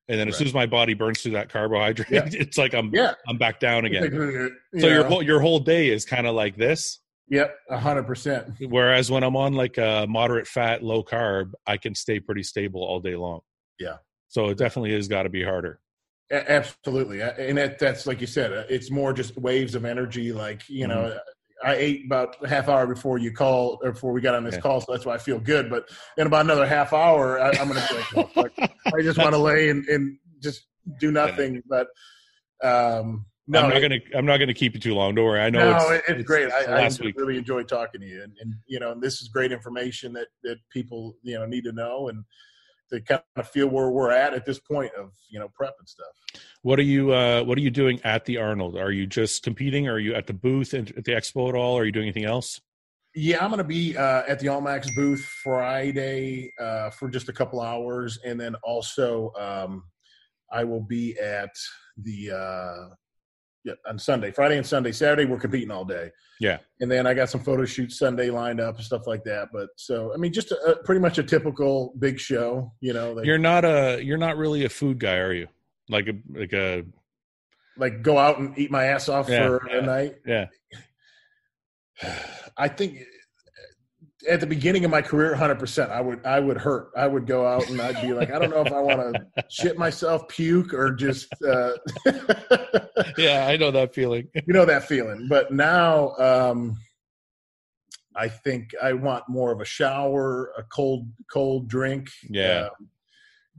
and 0.08 0.18
then 0.18 0.28
as 0.28 0.34
right. 0.34 0.38
soon 0.38 0.46
as 0.48 0.54
my 0.54 0.66
body 0.66 0.94
burns 0.94 1.22
through 1.22 1.32
that 1.32 1.48
carbohydrate, 1.48 2.10
yeah. 2.10 2.22
it's 2.32 2.58
like 2.58 2.74
I'm 2.74 2.90
yeah. 2.94 3.14
I'm 3.28 3.38
back 3.38 3.60
down 3.60 3.84
again. 3.84 4.56
so 4.78 4.88
your 4.88 5.04
whole 5.04 5.22
your 5.22 5.40
whole 5.40 5.60
day 5.60 5.90
is 5.90 6.04
kind 6.04 6.26
of 6.26 6.34
like 6.34 6.56
this. 6.56 7.00
Yep, 7.28 7.56
hundred 7.70 8.04
percent. 8.04 8.54
Whereas 8.60 9.10
when 9.10 9.22
I'm 9.22 9.36
on 9.36 9.54
like 9.54 9.78
a 9.78 10.06
moderate 10.08 10.46
fat, 10.46 10.82
low 10.82 11.02
carb, 11.02 11.52
I 11.66 11.76
can 11.76 11.94
stay 11.94 12.20
pretty 12.20 12.42
stable 12.42 12.82
all 12.82 13.00
day 13.00 13.16
long. 13.16 13.40
Yeah. 13.78 13.96
So 14.28 14.48
it 14.48 14.58
definitely 14.58 14.92
has 14.94 15.08
got 15.08 15.22
to 15.22 15.28
be 15.28 15.42
harder. 15.42 15.78
Absolutely, 16.30 17.20
and 17.20 17.58
that, 17.58 17.78
that's 17.78 18.06
like 18.06 18.22
you 18.22 18.26
said, 18.26 18.52
uh, 18.54 18.64
it's 18.70 18.90
more 18.90 19.12
just 19.12 19.36
waves 19.36 19.74
of 19.74 19.84
energy. 19.84 20.32
Like 20.32 20.66
you 20.68 20.86
know, 20.86 21.02
mm-hmm. 21.02 21.18
I 21.64 21.74
ate 21.74 22.06
about 22.06 22.36
a 22.42 22.48
half 22.48 22.68
hour 22.68 22.86
before 22.86 23.18
you 23.18 23.32
call 23.32 23.80
or 23.82 23.92
before 23.92 24.12
we 24.12 24.20
got 24.20 24.34
on 24.34 24.44
this 24.44 24.54
yeah. 24.54 24.60
call, 24.60 24.80
so 24.80 24.92
that's 24.92 25.06
why 25.06 25.14
I 25.14 25.18
feel 25.18 25.38
good. 25.38 25.70
But 25.70 25.88
in 26.18 26.26
about 26.26 26.44
another 26.44 26.66
half 26.66 26.92
hour, 26.92 27.40
I, 27.40 27.50
am 27.56 27.68
going 27.68 27.80
to 27.80 28.28
like, 28.36 28.52
I 28.86 29.02
just 29.02 29.18
want 29.18 29.32
to 29.32 29.38
lay 29.38 29.70
and, 29.70 29.86
and, 29.86 30.18
just 30.40 30.66
do 30.98 31.12
nothing. 31.12 31.62
But 31.68 31.86
um, 32.64 33.26
no, 33.46 33.60
I'm 33.60 33.70
not 33.70 33.78
going 33.78 33.90
to. 33.90 34.00
I'm 34.16 34.26
not 34.26 34.38
going 34.38 34.48
to 34.48 34.54
keep 34.54 34.74
you 34.74 34.80
too 34.80 34.94
long. 34.94 35.14
Don't 35.14 35.24
worry. 35.24 35.40
I 35.40 35.50
know 35.50 35.70
no, 35.70 35.76
it's, 35.76 36.08
it's, 36.08 36.18
it's 36.18 36.26
great. 36.26 36.50
I, 36.50 36.84
I 36.84 36.90
really 37.14 37.38
enjoyed 37.38 37.68
talking 37.68 38.00
to 38.00 38.06
you, 38.06 38.24
and, 38.24 38.32
and 38.40 38.54
you 38.66 38.80
know, 38.80 38.92
this 38.98 39.22
is 39.22 39.28
great 39.28 39.52
information 39.52 40.12
that 40.14 40.26
that 40.42 40.56
people 40.70 41.14
you 41.22 41.38
know 41.38 41.46
need 41.46 41.62
to 41.62 41.72
know 41.72 42.08
and 42.08 42.24
to 42.92 43.00
kind 43.00 43.22
of 43.36 43.48
feel 43.48 43.68
where 43.68 43.90
we're 43.90 44.10
at 44.10 44.34
at 44.34 44.44
this 44.44 44.58
point 44.58 44.92
of 44.98 45.12
you 45.30 45.38
know 45.38 45.48
prep 45.54 45.74
and 45.78 45.88
stuff. 45.88 46.06
What 46.62 46.78
are 46.78 46.84
you 46.84 47.12
uh, 47.12 47.42
What 47.42 47.58
are 47.58 47.62
you 47.62 47.70
doing 47.70 48.00
at 48.04 48.24
the 48.24 48.38
Arnold? 48.38 48.76
Are 48.76 48.92
you 48.92 49.06
just 49.06 49.42
competing? 49.42 49.88
Are 49.88 49.98
you 49.98 50.14
at 50.14 50.26
the 50.26 50.34
booth 50.34 50.74
at 50.74 50.86
the 50.86 51.12
expo 51.12 51.48
at 51.48 51.54
all? 51.54 51.78
Are 51.78 51.84
you 51.84 51.92
doing 51.92 52.06
anything 52.06 52.24
else? 52.24 52.60
Yeah, 53.14 53.44
I'm 53.44 53.50
going 53.50 53.58
to 53.58 53.64
be 53.64 53.94
uh, 53.94 54.22
at 54.26 54.38
the 54.38 54.46
Allmax 54.46 54.94
booth 54.96 55.22
Friday 55.44 56.50
uh, 56.58 56.88
for 56.90 57.10
just 57.10 57.28
a 57.28 57.32
couple 57.32 57.60
hours, 57.60 58.18
and 58.24 58.40
then 58.40 58.54
also 58.62 59.32
um, 59.38 59.84
I 60.50 60.64
will 60.64 60.80
be 60.80 61.18
at 61.18 61.50
the 61.98 62.30
uh, 62.30 62.94
yeah, 63.64 63.74
on 63.86 63.98
Sunday, 63.98 64.30
Friday 64.30 64.56
and 64.56 64.66
Sunday. 64.66 64.92
Saturday 64.92 65.24
we're 65.24 65.38
competing 65.38 65.70
all 65.70 65.84
day. 65.84 66.10
Yeah, 66.40 66.58
and 66.80 66.90
then 66.90 67.06
I 67.06 67.14
got 67.14 67.30
some 67.30 67.42
photo 67.42 67.64
shoots 67.64 67.98
Sunday 67.98 68.30
lined 68.30 68.60
up 68.60 68.76
and 68.76 68.84
stuff 68.84 69.06
like 69.06 69.22
that. 69.24 69.48
But 69.52 69.68
so 69.76 70.12
I 70.12 70.16
mean, 70.16 70.32
just 70.32 70.50
a, 70.50 70.56
a, 70.72 70.82
pretty 70.82 71.00
much 71.00 71.18
a 71.18 71.22
typical 71.22 71.94
big 71.98 72.18
show. 72.18 72.72
You 72.80 72.92
know, 72.92 73.20
you're 73.22 73.38
not 73.38 73.64
a 73.64 74.00
you're 74.02 74.18
not 74.18 74.36
really 74.36 74.64
a 74.64 74.68
food 74.68 74.98
guy, 74.98 75.16
are 75.16 75.32
you? 75.32 75.46
Like 75.88 76.08
a 76.08 76.14
like 76.36 76.52
a 76.52 76.84
like 77.76 78.02
go 78.02 78.18
out 78.18 78.38
and 78.38 78.58
eat 78.58 78.70
my 78.70 78.84
ass 78.84 79.08
off 79.08 79.28
yeah, 79.28 79.46
for 79.46 79.68
yeah, 79.70 79.78
a 79.78 79.82
night. 79.82 80.16
Yeah, 80.26 80.46
I 82.56 82.68
think 82.68 82.98
at 84.28 84.40
the 84.40 84.46
beginning 84.46 84.84
of 84.84 84.90
my 84.90 85.02
career 85.02 85.34
100% 85.34 85.90
i 85.90 86.00
would 86.00 86.24
i 86.24 86.38
would 86.38 86.56
hurt 86.56 86.90
i 86.96 87.06
would 87.06 87.26
go 87.26 87.46
out 87.46 87.68
and 87.68 87.80
i'd 87.80 88.00
be 88.02 88.12
like 88.12 88.30
i 88.30 88.38
don't 88.38 88.50
know 88.50 88.60
if 88.62 88.72
i 88.72 88.80
want 88.80 89.00
to 89.00 89.44
shit 89.50 89.76
myself 89.78 90.26
puke 90.28 90.72
or 90.72 90.92
just 90.92 91.28
uh 91.42 91.72
yeah 93.18 93.46
i 93.48 93.56
know 93.56 93.70
that 93.70 93.94
feeling 93.94 94.26
you 94.46 94.52
know 94.54 94.64
that 94.64 94.84
feeling 94.84 95.26
but 95.28 95.52
now 95.52 96.10
um 96.16 96.76
i 98.16 98.28
think 98.28 98.70
i 98.82 98.92
want 98.92 99.24
more 99.28 99.52
of 99.52 99.60
a 99.60 99.64
shower 99.64 100.52
a 100.56 100.62
cold 100.64 101.08
cold 101.30 101.68
drink 101.68 102.08
yeah 102.28 102.66
uh, 102.66 102.68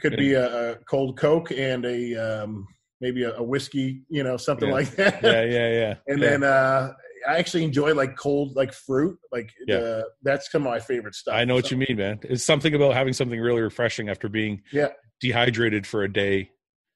could 0.02 0.18
be 0.18 0.34
a, 0.34 0.72
a, 0.72 0.76
cold 0.90 1.18
coke 1.18 1.52
and 1.52 1.86
a 1.86 2.16
um 2.16 2.68
maybe 3.00 3.24
a, 3.24 3.36
a 3.36 3.44
whiskey, 3.44 4.02
you 4.08 4.24
know, 4.24 4.38
something 4.38 4.70
Yeah. 4.70 4.74
like 4.76 4.96
that. 4.96 5.22
Yeah, 5.22 5.44
yeah, 5.44 5.70
yeah. 5.72 5.96
and 6.08 6.22
Yeah. 6.22 6.30
then 6.30 6.44
uh, 6.46 6.94
I 7.28 7.38
actually 7.38 7.64
enjoy 7.64 7.94
like 7.94 8.16
cold 8.18 8.56
like 8.56 8.74
fruit. 8.74 9.18
Like 9.32 9.50
Yeah. 9.68 9.80
the, 9.80 10.06
that's 10.24 10.52
some 10.52 10.64
of 10.64 10.70
my 10.72 10.80
favorite 10.80 11.16
stuff. 11.16 11.36
I 11.36 11.46
know 11.46 11.56
what 11.56 11.66
So, 11.68 11.72
you 11.76 11.86
mean, 11.88 11.98
man. 11.98 12.20
It's 12.24 12.44
something 12.44 12.74
about 12.76 12.94
having 12.94 13.14
something 13.14 13.40
really 13.40 13.62
refreshing 13.62 14.10
after 14.10 14.30
being 14.30 14.62
Yeah. 14.72 14.90
dehydrated 15.22 15.86
for 15.88 16.04
a 16.04 16.12
day. 16.12 16.50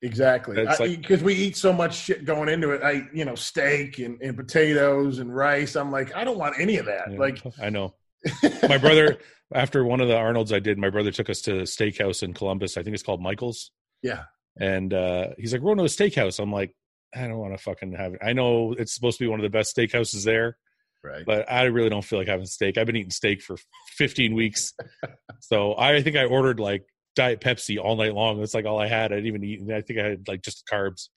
Exactly, 0.03 0.61
It's 0.61 0.79
like- 0.79 1.01
because 1.01 1.23
we 1.23 1.33
eat 1.33 1.57
so 1.57 1.73
much 1.73 1.95
shit 1.95 2.23
going 2.23 2.49
into 2.49 2.69
it. 2.69 2.83
I, 2.83 3.07
you 3.13 3.25
know, 3.25 3.33
steak 3.33 3.97
and, 3.97 4.21
and 4.21 4.37
potatoes 4.37 5.17
and 5.17 5.35
rice. 5.35 5.75
I'm 5.75 5.91
like, 5.91 6.15
I 6.15 6.23
don't 6.23 6.37
want 6.37 6.59
any 6.59 6.77
of 6.77 6.85
that. 6.85 7.11
Yeah, 7.11 7.17
Like, 7.17 7.41
I 7.59 7.69
know. 7.71 7.95
My 8.69 8.77
brother, 8.77 9.17
after 9.53 9.83
one 9.83 9.99
of 10.01 10.07
the 10.07 10.15
Arnolds 10.15 10.53
I 10.53 10.59
did, 10.59 10.77
my 10.77 10.89
brother 10.91 11.11
took 11.11 11.29
us 11.31 11.41
to 11.43 11.59
a 11.59 11.63
steakhouse 11.63 12.21
in 12.21 12.33
Columbus. 12.33 12.77
I 12.77 12.83
think 12.83 12.93
it's 12.93 13.01
called 13.03 13.21
Michael's. 13.21 13.71
yeah, 14.03 14.23
And 14.59 14.93
uh, 14.93 15.29
he's 15.37 15.51
like, 15.53 15.61
we're 15.61 15.73
going 15.73 15.79
to 15.79 15.83
a 15.85 15.87
steakhouse. 16.09 16.39
I'm 16.39 16.51
like, 16.51 16.75
I 17.15 17.21
don't 17.27 17.37
want 17.37 17.53
to 17.53 17.57
fucking 17.57 17.93
have 17.93 18.13
it. 18.13 18.19
I 18.23 18.33
know 18.33 18.73
it's 18.73 18.93
supposed 18.93 19.17
to 19.17 19.23
be 19.23 19.27
one 19.27 19.39
of 19.39 19.43
the 19.43 19.49
best 19.49 19.75
steakhouses 19.75 20.23
there, 20.25 20.57
right. 21.03 21.25
but 21.25 21.49
I 21.51 21.63
really 21.63 21.89
don't 21.89 22.03
feel 22.03 22.19
like 22.19 22.27
having 22.27 22.45
steak. 22.45 22.77
I've 22.77 22.85
been 22.85 22.95
eating 22.95 23.11
steak 23.11 23.41
for 23.41 23.57
15 23.97 24.35
weeks. 24.35 24.73
so 25.39 25.75
I 25.77 26.01
think 26.01 26.15
I 26.15 26.25
ordered 26.25 26.59
like 26.59 26.85
Diet 27.15 27.41
Pepsi 27.41 27.79
all 27.79 27.95
night 27.95 28.13
long. 28.13 28.39
That's 28.39 28.53
like 28.53 28.65
all 28.65 28.79
I 28.79 28.87
had. 28.87 29.11
I 29.11 29.15
didn't 29.15 29.27
even 29.27 29.43
eat. 29.43 29.71
I 29.71 29.81
think 29.81 29.99
I 29.99 30.03
had 30.09 30.27
like 30.27 30.41
just 30.41 30.67
carbs. 30.71 31.09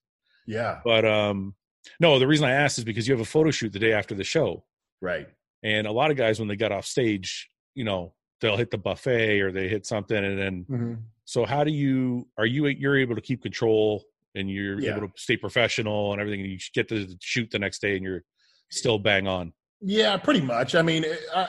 yeah, 0.46 0.80
But 0.84 1.04
um, 1.04 1.54
no, 1.98 2.18
the 2.18 2.26
reason 2.26 2.46
I 2.46 2.52
asked 2.52 2.78
is 2.78 2.84
because 2.84 3.08
you 3.08 3.14
have 3.14 3.20
a 3.20 3.28
photo 3.28 3.50
shoot 3.50 3.72
the 3.72 3.78
day 3.78 3.92
after 3.92 4.14
the 4.14 4.24
show. 4.24 4.64
right. 5.00 5.28
And 5.62 5.86
a 5.86 5.92
lot 5.92 6.10
of 6.10 6.16
guys, 6.16 6.38
when 6.38 6.48
they 6.48 6.56
got 6.56 6.72
off 6.72 6.86
stage, 6.86 7.50
you 7.74 7.84
know, 7.84 8.14
they'll 8.40 8.56
hit 8.56 8.70
the 8.70 8.78
buffet 8.78 9.40
or 9.40 9.52
they 9.52 9.68
hit 9.68 9.84
something. 9.84 10.16
And 10.16 10.38
then, 10.38 10.64
hmm 10.66 10.94
so 11.26 11.44
how 11.46 11.62
do 11.62 11.70
you, 11.70 12.26
are 12.38 12.46
you, 12.46 12.66
you're 12.66 12.98
able 12.98 13.14
to 13.14 13.20
keep 13.20 13.40
control 13.40 14.02
and 14.34 14.50
you're 14.50 14.80
Yeah. 14.80 14.96
able 14.96 15.08
to 15.08 15.12
stay 15.16 15.36
professional 15.36 16.12
and 16.12 16.20
everything. 16.20 16.40
And 16.42 16.50
you 16.50 16.58
get 16.74 16.88
to 16.88 17.08
shoot 17.20 17.50
the 17.50 17.58
next 17.58 17.80
day 17.80 17.96
and 17.96 18.04
you're 18.04 18.22
still 18.70 18.98
bang 18.98 19.26
on. 19.26 19.52
Yeah, 19.80 20.16
pretty 20.16 20.40
much. 20.40 20.74
I 20.74 20.82
mean, 20.82 21.04
I, 21.34 21.48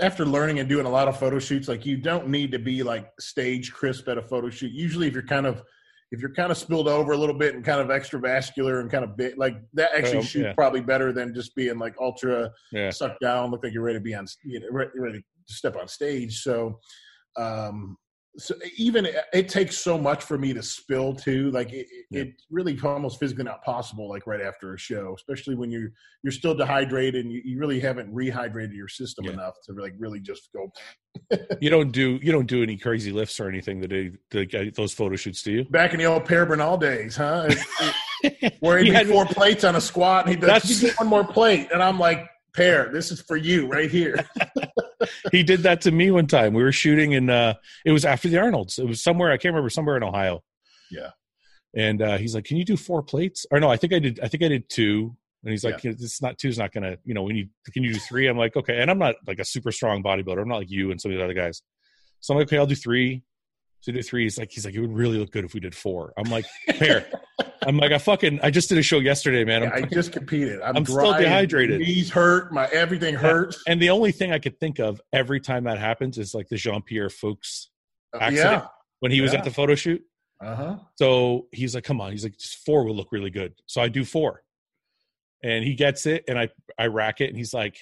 after 0.00 0.24
learning 0.24 0.58
and 0.58 0.68
doing 0.68 0.86
a 0.86 0.90
lot 0.90 1.06
of 1.08 1.18
photo 1.18 1.38
shoots, 1.38 1.68
like 1.68 1.86
you 1.86 1.96
don't 1.96 2.28
need 2.28 2.50
to 2.52 2.58
be 2.58 2.82
like 2.82 3.08
stage 3.20 3.72
crisp 3.72 4.08
at 4.08 4.18
a 4.18 4.22
photo 4.22 4.50
shoot. 4.50 4.72
Usually, 4.72 5.06
if 5.06 5.14
you're 5.14 5.22
kind 5.26 5.46
of 5.46 5.62
if 6.10 6.22
you're 6.22 6.32
kind 6.32 6.50
of 6.50 6.56
spilled 6.56 6.88
over 6.88 7.12
a 7.12 7.16
little 7.18 7.36
bit 7.36 7.54
and 7.54 7.62
kind 7.62 7.82
of 7.82 7.88
extravascular 7.88 8.80
and 8.80 8.90
kind 8.90 9.04
of 9.04 9.14
bit 9.14 9.36
like 9.36 9.56
that, 9.74 9.90
actually 9.94 10.16
Um, 10.16 10.22
shoots 10.24 10.44
yeah. 10.46 10.52
probably 10.54 10.80
better 10.80 11.12
than 11.12 11.34
just 11.34 11.54
being 11.54 11.78
like 11.78 11.94
ultra 12.00 12.50
Yeah. 12.72 12.88
sucked 12.88 13.20
down, 13.20 13.50
look 13.50 13.62
like 13.62 13.74
you're 13.74 13.82
ready 13.82 13.98
to 13.98 14.02
be 14.02 14.14
on, 14.14 14.26
you 14.42 14.58
know, 14.58 14.68
re- 14.70 14.88
ready 14.94 15.18
to 15.18 15.54
step 15.54 15.76
on 15.76 15.86
stage. 15.86 16.38
So, 16.40 16.80
um, 17.36 17.98
so 18.38 18.54
even 18.76 19.04
it, 19.06 19.16
it 19.32 19.48
takes 19.48 19.76
so 19.78 19.98
much 19.98 20.22
for 20.22 20.38
me 20.38 20.52
to 20.54 20.62
spill 20.62 21.14
too. 21.14 21.50
Like 21.50 21.72
it, 21.72 21.86
it- 21.90 22.06
Yeah. 22.10 22.20
it's 22.22 22.46
really 22.50 22.78
almost 22.84 23.18
physically 23.18 23.44
not 23.44 23.62
possible. 23.64 24.08
Like 24.08 24.26
right 24.26 24.40
after 24.40 24.74
a 24.74 24.78
show, 24.78 25.14
especially 25.16 25.54
when 25.56 25.70
you're 25.70 25.90
you're 26.22 26.32
still 26.32 26.54
dehydrated 26.54 27.24
and 27.24 27.32
you, 27.32 27.42
you 27.44 27.58
really 27.58 27.80
haven't 27.80 28.14
rehydrated 28.14 28.74
your 28.74 28.88
system 28.88 29.24
Yeah. 29.26 29.32
enough 29.32 29.54
to 29.66 29.72
like 29.72 29.94
really 29.98 30.20
just 30.20 30.50
go 30.54 30.70
You 31.60 31.68
don't 31.70 31.90
do, 31.90 32.18
you 32.22 32.30
don't 32.32 32.46
do 32.46 32.62
any 32.62 32.76
crazy 32.76 33.10
lifts 33.12 33.40
or 33.40 33.48
anything 33.48 33.80
the 33.80 33.88
day, 33.88 34.12
the, 34.30 34.72
those 34.76 34.94
photo 34.94 35.16
shoots, 35.16 35.42
do 35.42 35.52
you? 35.52 35.64
back 35.64 35.92
in 35.92 35.98
the 35.98 36.04
old 36.06 36.24
Per 36.24 36.46
Bernal 36.46 36.76
days, 36.78 37.16
huh? 37.16 37.48
It- 38.22 38.36
it- 38.42 38.54
where 38.60 38.78
he'd 38.78 38.86
He 38.88 38.92
had- 38.92 39.06
four 39.08 39.26
plates 39.26 39.62
on 39.64 39.76
a 39.76 39.80
squat 39.80 40.24
and 40.26 40.30
he'd 40.34 40.40
be 40.40 40.46
like, 40.46 40.62
That's- 40.62 40.82
"You 40.82 40.88
get 40.88 40.98
one 40.98 41.08
more 41.08 41.24
plate," 41.24 41.68
and 41.72 41.82
I'm 41.82 41.98
like. 41.98 42.26
Per, 42.54 42.90
this 42.92 43.12
is 43.12 43.20
for 43.20 43.36
you 43.36 43.68
right 43.68 43.88
here. 43.90 44.16
he 45.32 45.42
did 45.42 45.60
that 45.60 45.80
to 45.82 45.90
me 45.90 46.10
one 46.10 46.26
time. 46.26 46.54
We 46.54 46.62
were 46.62 46.72
shooting 46.72 47.12
in 47.12 47.30
uh 47.30 47.54
it 47.84 47.92
was 47.92 48.04
after 48.04 48.28
the 48.28 48.38
Arnolds. 48.38 48.78
It 48.78 48.86
was 48.86 49.02
somewhere 49.02 49.30
I 49.30 49.36
can't 49.36 49.52
remember 49.52 49.70
somewhere 49.70 49.96
in 49.96 50.02
Ohio. 50.02 50.42
Yeah. 50.90 51.10
And 51.74 52.00
uh 52.02 52.18
he's 52.18 52.34
like, 52.34 52.44
"Can 52.44 52.56
you 52.56 52.64
do 52.64 52.76
four 52.76 53.02
plates?" 53.02 53.46
Or 53.50 53.60
no, 53.60 53.70
I 53.70 53.76
think 53.76 53.92
I 53.92 53.98
did 53.98 54.20
I 54.20 54.28
think 54.28 54.42
I 54.42 54.48
did 54.48 54.68
two. 54.68 55.16
And 55.44 55.52
he's 55.52 55.64
like, 55.64 55.84
"It's 55.84 56.20
not 56.20 56.36
two's 56.36 56.58
not 56.58 56.72
going 56.72 56.82
to, 56.82 56.98
you 57.04 57.14
know, 57.14 57.22
we 57.22 57.32
need 57.32 57.50
can 57.72 57.84
you 57.84 57.92
do 57.92 57.98
three?" 58.00 58.26
I'm 58.26 58.36
like, 58.36 58.56
"Okay." 58.56 58.80
And 58.80 58.90
I'm 58.90 58.98
not 58.98 59.14
like 59.26 59.38
a 59.38 59.44
super 59.44 59.70
strong 59.70 60.02
bodybuilder. 60.02 60.42
I'm 60.42 60.48
not 60.48 60.56
like 60.56 60.70
you 60.70 60.90
and 60.90 61.00
some 61.00 61.12
of 61.12 61.18
the 61.18 61.24
other 61.24 61.34
guys. 61.34 61.62
So 62.20 62.34
I'm 62.34 62.38
like, 62.38 62.48
"Okay, 62.48 62.58
I'll 62.58 62.66
do 62.66 62.74
3." 62.74 63.22
So 63.80 63.92
do 63.92 64.02
3. 64.02 64.22
He's 64.24 64.38
like 64.38 64.50
he's 64.50 64.64
like, 64.64 64.74
"It 64.74 64.80
would 64.80 64.92
really 64.92 65.18
look 65.18 65.30
good 65.30 65.44
if 65.44 65.54
we 65.54 65.60
did 65.60 65.74
4." 65.74 66.12
I'm 66.18 66.30
like, 66.30 66.46
"Fair." 66.78 67.06
I'm 67.66 67.76
like, 67.76 67.92
"I 67.92 67.98
fucking 67.98 68.40
I 68.42 68.50
just 68.50 68.68
did 68.68 68.78
a 68.78 68.82
show 68.82 68.98
yesterday, 68.98 69.44
man. 69.44 69.62
I'm 69.64 69.72
I 69.72 69.80
just 69.82 70.12
competed. 70.12 70.60
I'm, 70.62 70.78
I'm 70.78 70.84
still 70.84 71.12
dehydrated. 71.14 71.80
My 71.80 71.86
knees 71.86 72.10
hurt. 72.10 72.52
My 72.52 72.66
everything 72.66 73.14
hurts. 73.14 73.62
and 73.66 73.80
the 73.80 73.90
only 73.90 74.10
thing 74.12 74.32
I 74.32 74.38
could 74.38 74.58
think 74.58 74.78
of 74.80 75.00
every 75.12 75.40
time 75.40 75.64
that 75.64 75.78
happens 75.78 76.18
is 76.18 76.34
like 76.34 76.48
the 76.48 76.56
Jean 76.56 76.82
Pierre 76.82 77.08
Fux 77.08 77.66
Uh, 78.14 78.18
accident. 78.20 78.64
when 79.00 79.12
he 79.12 79.20
was 79.20 79.32
Yeah. 79.32 79.38
at 79.38 79.44
the 79.44 79.50
photo 79.52 79.74
shoot. 79.74 80.02
Uh 80.40 80.54
huh. 80.54 80.76
So 80.96 81.46
he's 81.52 81.74
like, 81.74 81.84
"Come 81.84 82.00
on!" 82.00 82.10
He's 82.12 82.24
like, 82.24 82.36
"Just 82.36 82.64
four 82.64 82.84
will 82.84 82.96
look 82.96 83.12
really 83.12 83.30
good." 83.30 83.54
So 83.66 83.80
I 83.80 83.88
do 83.88 84.04
four, 84.04 84.42
and 85.42 85.64
he 85.64 85.74
gets 85.74 86.06
it, 86.06 86.24
and 86.28 86.38
I 86.38 86.48
I 86.78 86.86
rack 86.86 87.20
it, 87.20 87.28
and 87.28 87.36
he's 87.36 87.54
like, 87.54 87.78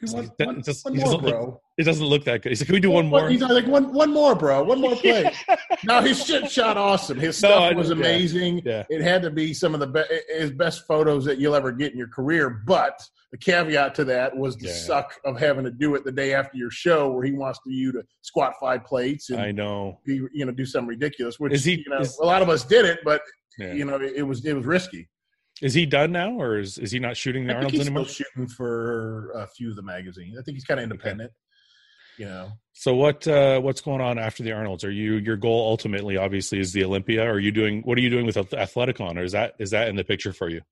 One, 0.00 0.12
like, 0.12 0.36
that- 0.36 0.46
one- 0.46 0.58
it 0.58 0.64
just- 0.64 0.84
one 0.84 0.94
more, 0.96 1.04
doesn't 1.04 1.22
look- 1.22 1.60
"It 1.76 1.84
doesn't 1.84 2.06
look 2.06 2.24
that 2.24 2.42
good." 2.42 2.50
He's 2.50 2.60
like, 2.60 2.66
"Can 2.66 2.74
we 2.74 2.80
do 2.80 2.90
one 2.90 3.06
more?" 3.06 3.28
He's 3.28 3.40
like 3.42 3.66
one, 3.66 3.92
one 3.92 4.12
more, 4.12 4.34
bro. 4.34 4.62
One 4.62 4.80
more 4.80 4.94
plate. 4.96 5.26
no, 5.84 6.00
his 6.00 6.24
shit 6.24 6.50
shot 6.50 6.76
awesome. 6.76 7.18
His 7.18 7.40
No, 7.42 7.48
stuff 7.48 7.60
I- 7.62 7.72
was 7.74 7.88
yeah. 7.88 7.94
amazing. 7.96 8.62
Yeah. 8.64 8.84
It 8.88 9.00
had 9.02 9.22
to 9.22 9.30
be 9.30 9.52
some 9.54 9.74
of 9.74 9.80
the 9.80 9.86
be- 9.86 10.34
his 10.38 10.50
best 10.52 10.86
photos 10.86 11.24
that 11.24 11.38
you'll 11.38 11.54
ever 11.54 11.72
get 11.72 11.92
in 11.92 11.98
your 11.98 12.08
career. 12.08 12.62
But 12.66 12.98
the 13.32 13.38
caveat 13.38 13.94
to 13.96 14.04
that 14.04 14.36
was 14.36 14.56
the 14.56 14.68
Yeah. 14.68 14.74
suck 14.74 15.14
of 15.24 15.38
having 15.38 15.64
to 15.64 15.70
do 15.70 15.94
it 15.96 16.04
the 16.04 16.12
day 16.12 16.32
after 16.32 16.56
your 16.56 16.70
show, 16.70 17.10
where 17.12 17.24
he 17.24 17.32
wants 17.32 17.58
you 17.66 17.92
to 17.92 18.02
squat 18.22 18.54
five 18.60 18.84
plates 18.84 19.28
and 19.30 19.40
I 19.40 19.52
know. 19.52 20.00
be, 20.06 20.22
you 20.32 20.46
know 20.46 20.52
do 20.52 20.64
something 20.64 20.88
ridiculous. 20.88 21.38
Which 21.38 21.52
Is 21.52 21.64
he- 21.64 21.74
you 21.84 21.90
know, 21.90 21.98
is- 22.00 22.18
a 22.18 22.24
lot 22.24 22.40
of 22.42 22.48
us 22.48 22.64
did 22.64 22.84
it, 22.86 23.00
but 23.04 23.20
Yeah. 23.58 23.72
you 23.74 23.84
know 23.84 23.96
it 24.00 24.22
was 24.22 24.44
it 24.46 24.54
was 24.54 24.64
risky. 24.64 25.08
Is 25.62 25.74
he 25.74 25.86
done 25.86 26.12
now, 26.12 26.32
or 26.40 26.58
is 26.58 26.78
is 26.78 26.90
he 26.92 26.98
not 26.98 27.16
shooting 27.16 27.46
the 27.46 27.52
I 27.52 27.56
Arnold's 27.56 27.76
he's 27.76 27.86
anymore? 27.86 28.04
still 28.04 28.24
shooting 28.26 28.48
for 28.48 29.32
a 29.32 29.46
few 29.46 29.70
of 29.70 29.76
the 29.76 29.82
magazines. 29.82 30.36
I 30.38 30.42
think 30.42 30.56
he's 30.56 30.64
kind 30.64 30.78
of 30.80 30.84
independent. 30.84 31.32
You 32.18 32.24
know, 32.26 32.50
So 32.72 32.94
what 32.94 33.28
uh 33.28 33.60
what's 33.60 33.80
going 33.80 34.00
on 34.00 34.18
after 34.18 34.42
the 34.42 34.50
Arnold's? 34.52 34.82
Are 34.84 34.90
you 34.90 35.14
your 35.14 35.36
goal 35.36 35.68
ultimately, 35.68 36.16
obviously, 36.16 36.58
is 36.58 36.72
the 36.72 36.82
Olympia? 36.84 37.24
Or 37.24 37.32
are 37.34 37.38
you 37.40 37.52
doing 37.52 37.82
what 37.82 37.96
are 37.96 38.00
you 38.00 38.10
doing 38.10 38.26
with 38.26 38.36
Athleticon, 38.36 39.16
or 39.16 39.22
is 39.22 39.32
that 39.32 39.54
is 39.60 39.70
that 39.70 39.88
in 39.88 39.94
the 39.96 40.04
picture 40.04 40.32
for 40.32 40.48
you? 40.48 40.62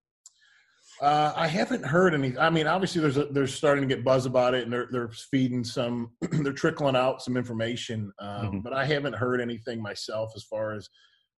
uh, 1.00 1.32
I 1.36 1.46
haven't 1.46 1.84
heard 1.84 2.14
any. 2.14 2.36
I 2.38 2.48
mean, 2.50 2.66
obviously, 2.66 3.00
there's 3.02 3.16
a, 3.18 3.26
they're 3.26 3.46
starting 3.46 3.86
to 3.86 3.94
get 3.94 4.02
buzz 4.04 4.24
about 4.26 4.54
it, 4.54 4.64
and 4.64 4.72
they're 4.72 4.88
they're 4.90 5.10
feeding 5.30 5.62
some, 5.62 6.12
they're 6.32 6.52
trickling 6.52 6.96
out 6.96 7.22
some 7.22 7.36
information. 7.36 8.10
Um, 8.18 8.46
Mhm. 8.52 8.62
But 8.62 8.72
I 8.72 8.84
haven't 8.86 9.14
heard 9.14 9.40
anything 9.40 9.82
myself 9.82 10.32
as 10.34 10.42
far 10.44 10.72
as 10.72 10.88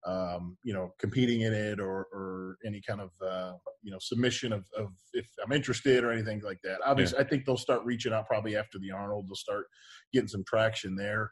um, 0.05 0.57
you 0.63 0.73
know 0.73 0.93
competing 0.99 1.41
in 1.41 1.53
it 1.53 1.79
or 1.79 2.07
or 2.13 2.57
any 2.65 2.81
kind 2.87 3.01
of 3.01 3.09
uh, 3.25 3.53
you 3.81 3.91
know 3.91 3.97
submission 3.99 4.53
of, 4.53 4.65
of 4.77 4.87
if 5.13 5.27
I'm 5.43 5.51
interested 5.51 6.03
or 6.03 6.11
anything 6.11 6.41
like 6.43 6.59
that. 6.63 6.77
Obviously, 6.85 7.19
I 7.19 7.23
think 7.23 7.45
they'll 7.45 7.57
start 7.57 7.83
reaching 7.85 8.13
out 8.13 8.27
probably 8.27 8.55
after 8.55 8.79
the 8.79 8.91
Arnold. 8.91 9.27
They'll 9.27 9.35
start 9.35 9.65
getting 10.13 10.29
some 10.29 10.43
traction 10.47 10.95
there. 10.95 11.31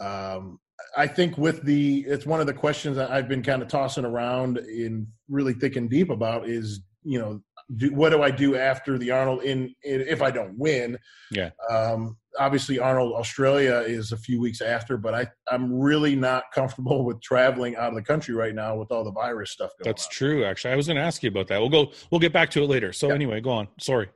Um, 0.00 0.58
I 0.96 1.06
think 1.06 1.36
with 1.36 1.62
the 1.64 2.04
it's 2.06 2.26
one 2.26 2.40
of 2.40 2.46
the 2.46 2.54
questions 2.54 2.96
that 2.96 3.10
I've 3.10 3.28
been 3.28 3.42
kind 3.42 3.62
of 3.62 3.68
tossing 3.68 4.04
around 4.04 4.58
in 4.58 5.08
really 5.28 5.52
thick 5.52 5.76
and 5.76 5.90
deep 5.90 6.10
about 6.10 6.48
is 6.48 6.80
you 7.02 7.18
know 7.18 7.40
do, 7.76 7.92
what 7.92 8.10
do 8.10 8.22
I 8.22 8.30
do 8.30 8.56
after 8.56 8.96
the 8.98 9.10
Arnold 9.10 9.42
in, 9.42 9.74
in 9.82 10.00
if 10.02 10.22
I 10.22 10.30
don't 10.30 10.56
win? 10.58 10.98
Yeah. 11.30 11.50
Um, 11.70 12.16
obviously, 12.38 12.78
Arnold 12.78 13.12
Australia 13.14 13.82
is 13.86 14.12
a 14.12 14.16
few 14.16 14.40
weeks 14.40 14.60
after, 14.60 14.96
but 14.96 15.14
I 15.14 15.26
I'm 15.50 15.72
really 15.78 16.16
not 16.16 16.44
comfortable 16.54 17.04
with 17.04 17.20
traveling 17.20 17.76
out 17.76 17.88
of 17.90 17.94
the 17.94 18.02
country 18.02 18.34
right 18.34 18.54
now 18.54 18.76
with 18.76 18.90
all 18.90 19.04
the 19.04 19.12
virus 19.12 19.50
stuff 19.50 19.70
going 19.78 19.84
That's 19.90 20.06
on. 20.06 20.10
true. 20.12 20.44
Actually, 20.44 20.72
I 20.72 20.76
was 20.76 20.86
going 20.86 20.96
to 20.96 21.02
ask 21.02 21.22
you 21.22 21.28
about 21.28 21.48
that. 21.48 21.60
We'll 21.60 21.68
go. 21.70 21.92
We'll 22.10 22.20
get 22.20 22.32
back 22.32 22.50
to 22.50 22.62
it 22.62 22.66
later. 22.66 22.92
So 22.92 23.08
Yeah. 23.08 23.14
anyway, 23.14 23.40
go 23.40 23.50
on. 23.50 23.68
Sorry. 23.78 24.08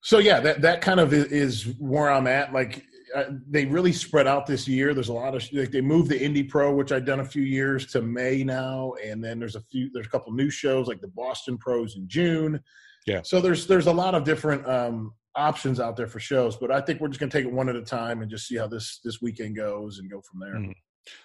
So 0.00 0.18
yeah, 0.18 0.40
that 0.40 0.62
that 0.62 0.80
kind 0.80 0.98
of 1.00 1.12
is, 1.12 1.74
where 1.78 2.10
I'm 2.10 2.26
at. 2.26 2.52
Like 2.52 2.84
uh, 3.14 3.24
they 3.48 3.66
really 3.66 3.92
spread 3.92 4.26
out 4.26 4.46
this 4.46 4.66
year. 4.66 4.94
There's 4.94 5.10
a 5.10 5.12
lot 5.12 5.34
of 5.34 5.46
like 5.52 5.70
they 5.70 5.80
moved 5.80 6.08
the 6.10 6.20
Indy 6.20 6.42
Pro, 6.42 6.74
which 6.74 6.92
I'd 6.92 7.04
done 7.04 7.20
a 7.20 7.24
few 7.24 7.42
years, 7.42 7.86
to 7.92 8.02
May 8.02 8.42
now, 8.42 8.94
and 9.04 9.22
then 9.22 9.38
there's 9.38 9.54
a 9.54 9.60
few 9.60 9.90
there's 9.92 10.06
a 10.06 10.10
couple 10.10 10.32
new 10.32 10.50
shows 10.50 10.88
like 10.88 11.00
the 11.00 11.08
Boston 11.08 11.56
Pros 11.58 11.96
in 11.96 12.08
June. 12.08 12.60
Yeah. 13.06 13.20
So 13.22 13.40
there's 13.40 13.66
there's 13.66 13.86
a 13.86 13.92
lot 13.92 14.14
of 14.14 14.24
different 14.24 14.66
um, 14.66 15.12
options 15.34 15.80
out 15.80 15.96
there 15.96 16.06
for 16.06 16.20
shows, 16.20 16.56
but 16.56 16.70
I 16.70 16.80
think 16.80 17.00
we're 17.00 17.08
just 17.08 17.20
gonna 17.20 17.30
take 17.32 17.44
it 17.46 17.52
one 17.52 17.68
at 17.68 17.76
a 17.76 17.82
time 17.82 18.22
and 18.22 18.30
just 18.30 18.46
see 18.46 18.56
how 18.56 18.66
this 18.66 19.00
this 19.04 19.20
weekend 19.22 19.56
goes 19.56 19.98
and 19.98 20.10
go 20.10 20.20
from 20.20 20.40
there. 20.40 20.54
Mhm. 20.54 20.74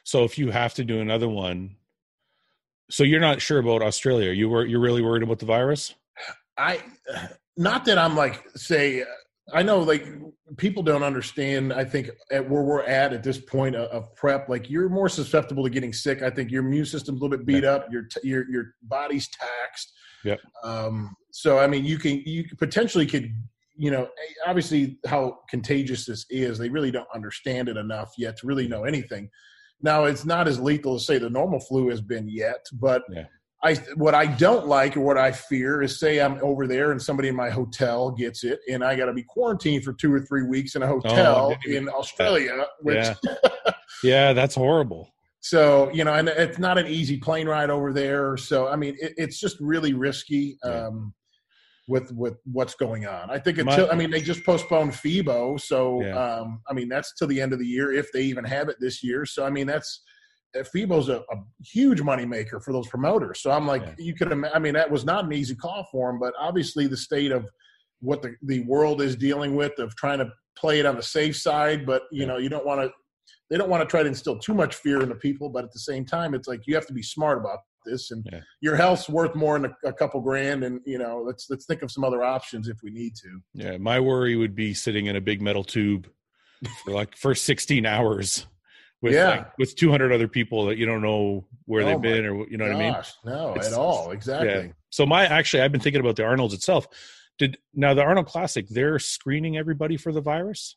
So 0.04 0.24
if 0.24 0.38
you 0.38 0.52
have 0.52 0.74
to 0.76 0.84
do 0.84 1.00
another 1.00 1.28
one, 1.30 1.76
so 2.90 3.04
you're 3.04 3.20
not 3.20 3.42
sure 3.42 3.60
about 3.60 3.82
Australia. 3.82 4.32
You 4.32 4.50
were 4.50 4.66
you're 4.66 4.80
really 4.80 5.02
worried 5.02 5.24
about 5.24 5.40
the 5.40 5.46
virus. 5.46 5.94
I 6.58 6.82
not 7.58 7.86
that 7.86 7.98
I'm 7.98 8.16
like 8.16 8.44
say 8.56 9.04
I 9.54 9.62
know 9.64 9.80
like 9.80 10.06
people 10.58 10.82
don't 10.84 11.04
understand 11.04 11.74
I 11.74 11.84
think 11.84 12.10
at 12.32 12.50
where 12.50 12.64
we're 12.64 12.84
at 12.84 13.14
at 13.14 13.24
this 13.24 13.38
point 13.38 13.76
of, 13.76 13.90
of 13.92 14.16
prep 14.16 14.48
like 14.50 14.70
you're 14.70 14.90
more 14.90 15.10
susceptible 15.10 15.64
to 15.64 15.70
getting 15.70 15.94
sick 15.94 16.22
I 16.22 16.30
think 16.30 16.50
your 16.50 16.66
immune 16.66 16.86
system's 16.86 17.20
a 17.20 17.24
little 17.24 17.38
bit 17.38 17.46
beat 17.46 17.64
up 17.66 17.88
your 17.92 18.04
t- 18.04 18.28
your 18.28 18.50
your 18.50 18.74
body's 18.84 19.28
taxed 19.30 19.92
Yeah. 20.24 20.36
um 20.64 21.16
so 21.32 21.60
I 21.60 21.68
mean 21.68 21.86
you 21.86 21.98
can 22.00 22.22
you 22.26 22.46
potentially 22.58 23.06
could 23.06 23.32
you 23.78 23.92
know 23.92 24.08
obviously 24.46 24.98
how 25.06 25.40
contagious 25.50 26.06
this 26.06 26.26
is 26.30 26.58
they 26.58 26.70
really 26.70 26.92
don't 26.92 27.08
understand 27.14 27.70
it 27.70 27.78
enough 27.78 28.14
yet 28.18 28.38
to 28.38 28.48
really 28.48 28.68
know 28.68 28.84
anything 28.84 29.30
now 29.82 30.06
it's 30.06 30.26
not 30.26 30.48
as 30.48 30.60
lethal 30.60 30.96
as 30.96 31.06
say 31.06 31.18
the 31.18 31.30
normal 31.30 31.60
flu 31.60 31.90
has 31.90 32.02
been 32.02 32.28
yet 32.28 32.66
but 32.74 33.04
Yeah. 33.10 33.26
I 33.64 33.76
what 33.96 34.14
I 34.14 34.28
don't 34.28 34.68
like 34.68 34.96
or 34.98 35.02
what 35.02 35.18
I 35.18 35.32
fear 35.32 35.82
is 35.82 36.00
say 36.00 36.20
I'm 36.20 36.40
over 36.44 36.68
there 36.68 36.92
and 36.92 37.02
somebody 37.02 37.28
in 37.28 37.36
my 37.36 37.50
hotel 37.50 38.12
gets 38.12 38.44
it 38.44 38.60
and 38.72 38.84
I 38.84 38.96
got 38.96 39.06
to 39.06 39.14
be 39.14 39.24
quarantined 39.24 39.84
for 39.84 39.94
two 39.94 40.14
or 40.14 40.20
three 40.20 40.44
weeks 40.44 40.76
in 40.76 40.84
a 40.84 40.86
oh, 40.86 41.00
hotel 41.00 41.56
oh, 41.56 41.70
in 41.70 41.90
Australia. 41.90 42.68
Which, 42.82 43.08
yeah. 43.24 43.72
yeah, 44.04 44.34
that's 44.34 44.54
horrible. 44.54 45.12
So 45.40 45.90
you 45.92 46.04
know, 46.04 46.14
and 46.14 46.30
it's 46.30 46.60
not 46.60 46.78
an 46.78 46.88
easy 46.88 47.18
plane 47.18 47.48
ride 47.48 47.72
over 47.72 47.92
there. 47.94 48.38
So 48.38 48.68
I 48.68 48.76
mean, 48.76 48.96
it, 49.00 49.14
it's 49.18 49.40
just 49.40 49.58
really 49.60 49.94
risky. 49.94 50.58
Um, 50.64 51.14
with 51.88 52.12
with 52.12 52.36
what's 52.52 52.76
going 52.76 53.06
on. 53.06 53.30
I 53.30 53.40
think 53.40 53.58
until 53.58 53.90
I 53.92 53.96
mean 53.96 54.12
they 54.12 54.22
just 54.22 54.46
postponed 54.46 54.92
FIBO, 54.92 55.60
so 55.60 56.02
yeah. 56.02 56.40
um, 56.40 56.62
I 56.70 56.74
mean 56.74 56.90
that's 56.90 57.14
till 57.16 57.28
the 57.28 57.42
end 57.42 57.54
of 57.54 57.60
the 57.60 57.66
year 57.66 57.94
if 57.94 58.12
they 58.12 58.24
even 58.24 58.44
have 58.44 58.70
it 58.70 58.76
this 58.80 59.04
year. 59.04 59.26
So 59.26 59.46
I 59.46 59.50
mean 59.50 59.68
that's 59.68 60.04
uh, 60.58 60.64
FIBO's 60.64 61.10
a, 61.10 61.18
a 61.18 61.36
huge 61.64 62.02
moneymaker 62.02 62.62
for 62.62 62.74
those 62.74 62.88
promoters. 62.88 63.42
So 63.42 63.52
I'm 63.52 63.68
like, 63.68 63.82
yeah. 63.82 63.94
you 63.98 64.16
could, 64.16 64.32
I 64.32 64.60
mean, 64.60 64.74
that 64.74 64.90
was 64.90 65.06
not 65.06 65.26
an 65.26 65.34
easy 65.34 65.56
call 65.56 65.88
for 65.92 66.10
them, 66.10 66.20
but 66.20 66.34
obviously 66.40 66.88
the 66.88 66.98
state 66.98 67.32
of 67.32 67.46
what 68.00 68.22
the, 68.22 68.36
the 68.44 68.62
world 68.62 69.02
is 69.02 69.16
dealing 69.16 69.56
with 69.56 69.78
of 69.80 69.96
trying 69.96 70.20
to 70.20 70.30
play 70.58 70.80
it 70.80 70.86
on 70.86 70.96
the 70.96 71.04
safe 71.04 71.36
side, 71.36 71.86
but 71.86 72.04
you 72.12 72.22
yeah. 72.22 72.28
know, 72.28 72.38
you 72.38 72.50
don't 72.50 72.66
want 72.66 72.82
to, 72.82 72.92
they 73.50 73.58
don't 73.58 73.70
want 73.70 73.82
to 73.82 73.88
try 73.88 74.04
to 74.04 74.10
instill 74.10 74.38
too 74.38 74.54
much 74.54 74.76
fear 74.76 75.02
in 75.02 75.10
the 75.10 75.16
people, 75.16 75.50
but 75.50 75.64
at 75.64 75.72
the 75.72 75.80
same 75.80 76.06
time, 76.06 76.34
it's 76.34 76.48
like 76.48 76.62
you 76.66 76.76
have 76.76 76.88
to 76.88 76.94
be 76.94 77.04
smart 77.04 77.40
about 77.40 77.60
this, 77.88 78.12
and 78.12 78.28
yeah. 78.32 78.42
your 78.62 78.76
health's 78.76 79.10
worth 79.10 79.36
more 79.36 79.60
than 79.60 79.74
a, 79.84 79.90
a, 79.90 79.94
couple 79.94 80.22
grand, 80.22 80.64
and 80.64 80.82
you 80.86 80.98
know, 80.98 81.24
let's 81.26 81.48
let's 81.50 81.66
think 81.66 81.82
of 81.82 81.92
some 81.92 82.04
other 82.04 82.24
options 82.24 82.68
if 82.68 82.78
we 82.84 82.92
need 82.92 83.16
to. 83.16 83.40
Yeah, 83.54 83.78
my 83.78 84.00
worry 84.00 84.36
would 84.36 84.56
be 84.56 84.74
sitting 84.74 85.08
in 85.08 85.16
a 85.16 85.22
big 85.22 85.42
metal 85.42 85.64
tube 85.64 86.08
for 86.84 86.92
like 86.92 87.16
for 87.16 87.34
16 87.34 87.86
hours 87.86 88.46
with 89.02 89.14
yeah. 89.14 89.30
Like, 89.30 89.58
with 89.58 89.76
200 89.76 90.12
other 90.12 90.28
people 90.28 90.66
that 90.68 90.78
you 90.78 90.86
don't 90.86 91.02
know 91.02 91.46
where 91.66 91.84
oh 91.84 91.86
they've 91.86 92.02
been 92.02 92.26
or 92.26 92.48
you 92.48 92.58
know 92.58 92.68
gosh, 92.68 93.14
what 93.24 93.32
I 93.32 93.36
mean? 93.36 93.40
No, 93.40 93.54
it's, 93.54 93.68
at 93.68 93.74
all. 93.74 94.12
Exactly. 94.12 94.50
Yeah. 94.50 94.72
So 94.90 95.06
my 95.06 95.26
actually, 95.26 95.64
I've 95.64 95.72
been 95.72 95.82
thinking 95.82 96.02
about 96.02 96.16
the 96.16 96.24
Arnold's 96.24 96.54
itself. 96.54 96.88
Did 97.38 97.58
now 97.74 97.94
the 97.94 98.02
Arnold 98.02 98.28
Classic? 98.28 98.68
They're 98.68 99.00
screening 99.00 99.58
everybody 99.58 99.98
for 99.98 100.12
the 100.12 100.22
virus. 100.22 100.76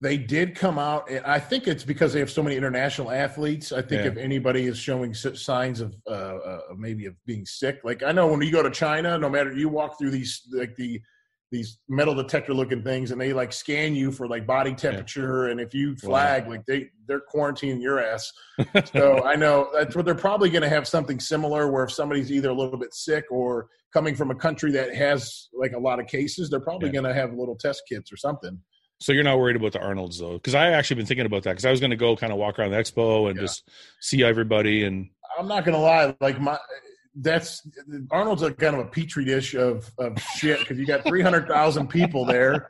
They 0.00 0.16
did 0.16 0.54
come 0.54 0.78
out, 0.78 1.10
and 1.10 1.24
I 1.26 1.40
think 1.40 1.66
it's 1.66 1.82
because 1.82 2.12
they 2.12 2.20
have 2.20 2.30
so 2.30 2.42
many 2.42 2.56
international 2.56 3.10
athletes. 3.10 3.72
I 3.72 3.82
think 3.82 4.04
yeah. 4.04 4.10
if 4.12 4.16
anybody 4.16 4.66
is 4.66 4.78
showing 4.78 5.12
signs 5.12 5.80
of 5.80 5.96
uh, 6.06 6.10
uh, 6.10 6.60
maybe 6.76 7.06
of 7.06 7.14
being 7.26 7.44
sick, 7.44 7.80
like 7.82 8.04
I 8.04 8.12
know 8.12 8.28
when 8.28 8.40
you 8.40 8.52
go 8.52 8.62
to 8.62 8.70
China, 8.70 9.18
no 9.18 9.28
matter 9.28 9.52
you 9.52 9.68
walk 9.68 9.98
through 9.98 10.12
these 10.12 10.42
like 10.52 10.76
the 10.76 11.00
these 11.50 11.78
metal 11.88 12.14
detector 12.14 12.52
looking 12.52 12.82
things 12.82 13.10
and 13.10 13.20
they 13.20 13.32
like 13.32 13.52
scan 13.52 13.94
you 13.94 14.12
for 14.12 14.28
like 14.28 14.46
body 14.46 14.74
temperature 14.74 15.46
yeah. 15.46 15.52
and 15.52 15.60
if 15.60 15.72
you 15.72 15.96
flag 15.96 16.44
wow. 16.44 16.50
like 16.50 16.66
they 16.66 16.88
they're 17.06 17.22
quarantining 17.32 17.80
your 17.80 17.98
ass 17.98 18.30
so 18.92 19.24
i 19.24 19.34
know 19.34 19.70
that's 19.72 19.96
what 19.96 20.04
they're 20.04 20.14
probably 20.14 20.50
going 20.50 20.62
to 20.62 20.68
have 20.68 20.86
something 20.86 21.18
similar 21.18 21.70
where 21.70 21.84
if 21.84 21.92
somebody's 21.92 22.30
either 22.30 22.50
a 22.50 22.54
little 22.54 22.78
bit 22.78 22.92
sick 22.92 23.24
or 23.30 23.66
coming 23.92 24.14
from 24.14 24.30
a 24.30 24.34
country 24.34 24.70
that 24.70 24.94
has 24.94 25.48
like 25.54 25.72
a 25.72 25.78
lot 25.78 25.98
of 25.98 26.06
cases 26.06 26.50
they're 26.50 26.60
probably 26.60 26.88
yeah. 26.88 27.00
going 27.00 27.04
to 27.04 27.14
have 27.14 27.32
little 27.32 27.56
test 27.56 27.82
kits 27.88 28.12
or 28.12 28.16
something 28.16 28.58
so 29.00 29.12
you're 29.12 29.24
not 29.24 29.38
worried 29.38 29.56
about 29.56 29.72
the 29.72 29.80
arnolds 29.80 30.18
though 30.18 30.34
because 30.34 30.54
i 30.54 30.68
actually 30.68 30.96
been 30.96 31.06
thinking 31.06 31.26
about 31.26 31.42
that 31.42 31.50
because 31.50 31.64
i 31.64 31.70
was 31.70 31.80
going 31.80 31.90
to 31.90 31.96
go 31.96 32.16
kind 32.16 32.32
of 32.32 32.38
walk 32.38 32.58
around 32.58 32.70
the 32.70 32.76
expo 32.76 33.28
and 33.28 33.36
yeah. 33.36 33.42
just 33.42 33.68
see 34.00 34.22
everybody 34.22 34.84
and 34.84 35.08
i'm 35.38 35.48
not 35.48 35.64
going 35.64 35.74
to 35.74 35.80
lie 35.80 36.14
like 36.20 36.40
my 36.40 36.58
that's 37.20 37.66
Arnold's 38.10 38.42
a 38.42 38.52
kind 38.52 38.74
of 38.76 38.86
a 38.86 38.88
petri 38.88 39.24
dish 39.24 39.54
of 39.54 39.90
of 39.98 40.18
shit 40.36 40.60
because 40.60 40.78
you 40.78 40.86
got 40.86 41.04
three 41.04 41.22
hundred 41.22 41.48
thousand 41.48 41.88
people 41.88 42.24
there, 42.24 42.68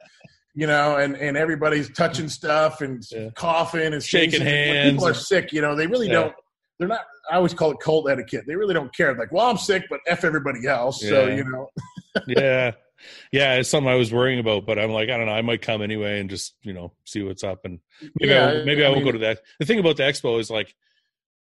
you 0.54 0.66
know, 0.66 0.96
and 0.96 1.16
and 1.16 1.36
everybody's 1.36 1.90
touching 1.90 2.28
stuff 2.28 2.80
and 2.80 3.04
yeah. 3.10 3.28
coughing 3.34 3.92
and 3.92 4.02
shaking 4.02 4.40
hands. 4.40 4.92
People 4.92 5.06
are 5.06 5.14
sick, 5.14 5.52
you 5.52 5.60
know, 5.60 5.74
they 5.74 5.86
really 5.86 6.06
yeah. 6.06 6.14
don't. 6.14 6.34
They're 6.78 6.88
not. 6.88 7.00
I 7.30 7.36
always 7.36 7.52
call 7.52 7.72
it 7.72 7.80
cult 7.80 8.08
etiquette. 8.08 8.44
They 8.46 8.56
really 8.56 8.72
don't 8.72 8.94
care. 8.94 9.14
Like, 9.14 9.32
well, 9.32 9.50
I'm 9.50 9.58
sick, 9.58 9.84
but 9.90 10.00
f 10.06 10.24
everybody 10.24 10.66
else. 10.66 11.00
So 11.00 11.26
you 11.26 11.44
know. 11.44 11.68
yeah, 12.26 12.72
yeah, 13.32 13.54
it's 13.54 13.68
something 13.68 13.90
I 13.90 13.96
was 13.96 14.12
worrying 14.12 14.38
about, 14.38 14.66
but 14.66 14.78
I'm 14.78 14.90
like, 14.90 15.08
I 15.08 15.16
don't 15.16 15.26
know. 15.26 15.32
I 15.32 15.42
might 15.42 15.62
come 15.62 15.82
anyway 15.82 16.20
and 16.20 16.30
just 16.30 16.54
you 16.62 16.72
know 16.72 16.92
see 17.04 17.22
what's 17.22 17.44
up, 17.44 17.64
and 17.64 17.80
maybe 18.18 18.32
yeah, 18.32 18.46
I, 18.46 18.64
maybe 18.64 18.84
I, 18.84 18.88
I 18.88 18.90
will 18.90 19.04
go 19.04 19.12
to 19.12 19.18
that. 19.18 19.40
The 19.58 19.66
thing 19.66 19.78
about 19.78 19.96
the 19.96 20.04
expo 20.04 20.40
is 20.40 20.50
like 20.50 20.74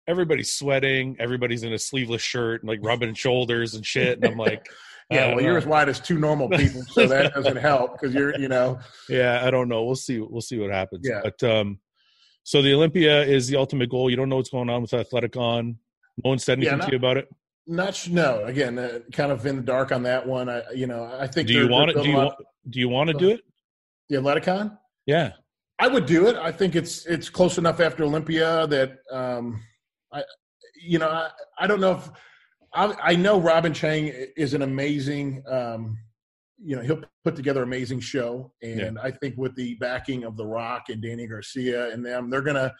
everybody's 0.06 0.52
sweating, 0.52 1.16
everybody's 1.18 1.62
in 1.62 1.72
a 1.72 1.78
sleeveless 1.78 2.22
shirt, 2.22 2.62
and 2.62 2.68
like 2.68 2.80
rubbing 2.82 3.14
shoulders 3.14 3.74
and 3.74 3.84
shit. 3.84 4.18
And 4.18 4.26
I'm 4.26 4.38
like, 4.38 4.68
yeah, 5.10 5.28
well, 5.28 5.36
know. 5.36 5.42
you're 5.42 5.58
as 5.58 5.66
wide 5.66 5.88
as 5.88 6.00
two 6.00 6.18
normal 6.18 6.48
people, 6.50 6.82
so 6.82 7.06
that 7.06 7.34
doesn't 7.34 7.56
help 7.56 7.92
because 7.92 8.14
you're, 8.14 8.38
you 8.38 8.48
know. 8.48 8.78
Yeah, 9.08 9.42
I 9.44 9.50
don't 9.50 9.68
know. 9.68 9.84
We'll 9.84 9.96
see. 9.96 10.20
We'll 10.20 10.40
see 10.40 10.58
what 10.58 10.70
happens. 10.70 11.06
Yeah. 11.08 11.20
But 11.22 11.42
um, 11.42 11.78
so 12.42 12.62
the 12.62 12.74
Olympia 12.74 13.22
is 13.22 13.48
the 13.48 13.56
ultimate 13.56 13.90
goal. 13.90 14.10
You 14.10 14.16
don't 14.16 14.28
know 14.28 14.36
what's 14.36 14.50
going 14.50 14.70
on 14.70 14.82
with 14.82 14.90
Athleticon. 14.90 15.76
No 16.22 16.28
one 16.28 16.38
said 16.38 16.58
anything 16.58 16.78
yeah, 16.78 16.84
to 16.84 16.92
you 16.92 16.98
about 16.98 17.16
it. 17.16 17.28
Not 17.66 18.08
no. 18.10 18.44
Again, 18.44 18.78
uh, 18.78 19.00
kind 19.12 19.32
of 19.32 19.44
in 19.46 19.56
the 19.56 19.62
dark 19.62 19.92
on 19.92 20.02
that 20.02 20.26
one. 20.26 20.48
I, 20.48 20.62
you 20.74 20.86
know, 20.86 21.04
I 21.18 21.26
think. 21.26 21.48
Do 21.48 21.54
you 21.54 21.68
want 21.68 21.90
it? 21.90 22.02
Do 22.02 22.08
you 22.08 22.16
want? 22.16 22.34
Do 22.68 22.80
you 22.80 22.88
want 22.88 23.08
to 23.08 23.14
do 23.14 23.30
it? 23.30 23.40
The 24.10 24.16
Athleticon. 24.16 24.76
Yeah, 25.06 25.32
I 25.78 25.88
would 25.88 26.06
do 26.06 26.28
it. 26.28 26.36
I 26.36 26.52
think 26.52 26.76
it's 26.76 27.06
it's 27.06 27.28
close 27.28 27.58
enough 27.58 27.80
after 27.80 28.04
Olympia 28.04 28.66
that 28.66 28.98
um, 29.10 29.62
I, 30.12 30.22
you 30.80 30.98
know, 30.98 31.08
I, 31.08 31.30
I 31.58 31.66
don't 31.66 31.80
know 31.80 31.92
if 31.92 32.10
I, 32.74 32.94
I, 33.02 33.16
know 33.16 33.40
Robin 33.40 33.72
Chan 33.72 34.12
is 34.36 34.54
an 34.54 34.62
amazing, 34.62 35.42
um, 35.48 35.98
you 36.58 36.76
know, 36.76 36.82
he'll 36.82 37.02
put 37.24 37.36
together 37.36 37.62
an 37.62 37.68
amazing 37.68 38.00
show, 38.00 38.52
and 38.62 38.96
yeah. 38.96 39.02
I 39.02 39.10
think 39.10 39.36
with 39.36 39.54
the 39.56 39.74
backing 39.76 40.24
of 40.24 40.36
The 40.36 40.46
Rock 40.46 40.84
and 40.88 41.02
Dany 41.02 41.28
Garcia 41.28 41.92
and 41.92 42.04
them, 42.04 42.30
they're 42.30 42.42
gonna, 42.42 42.72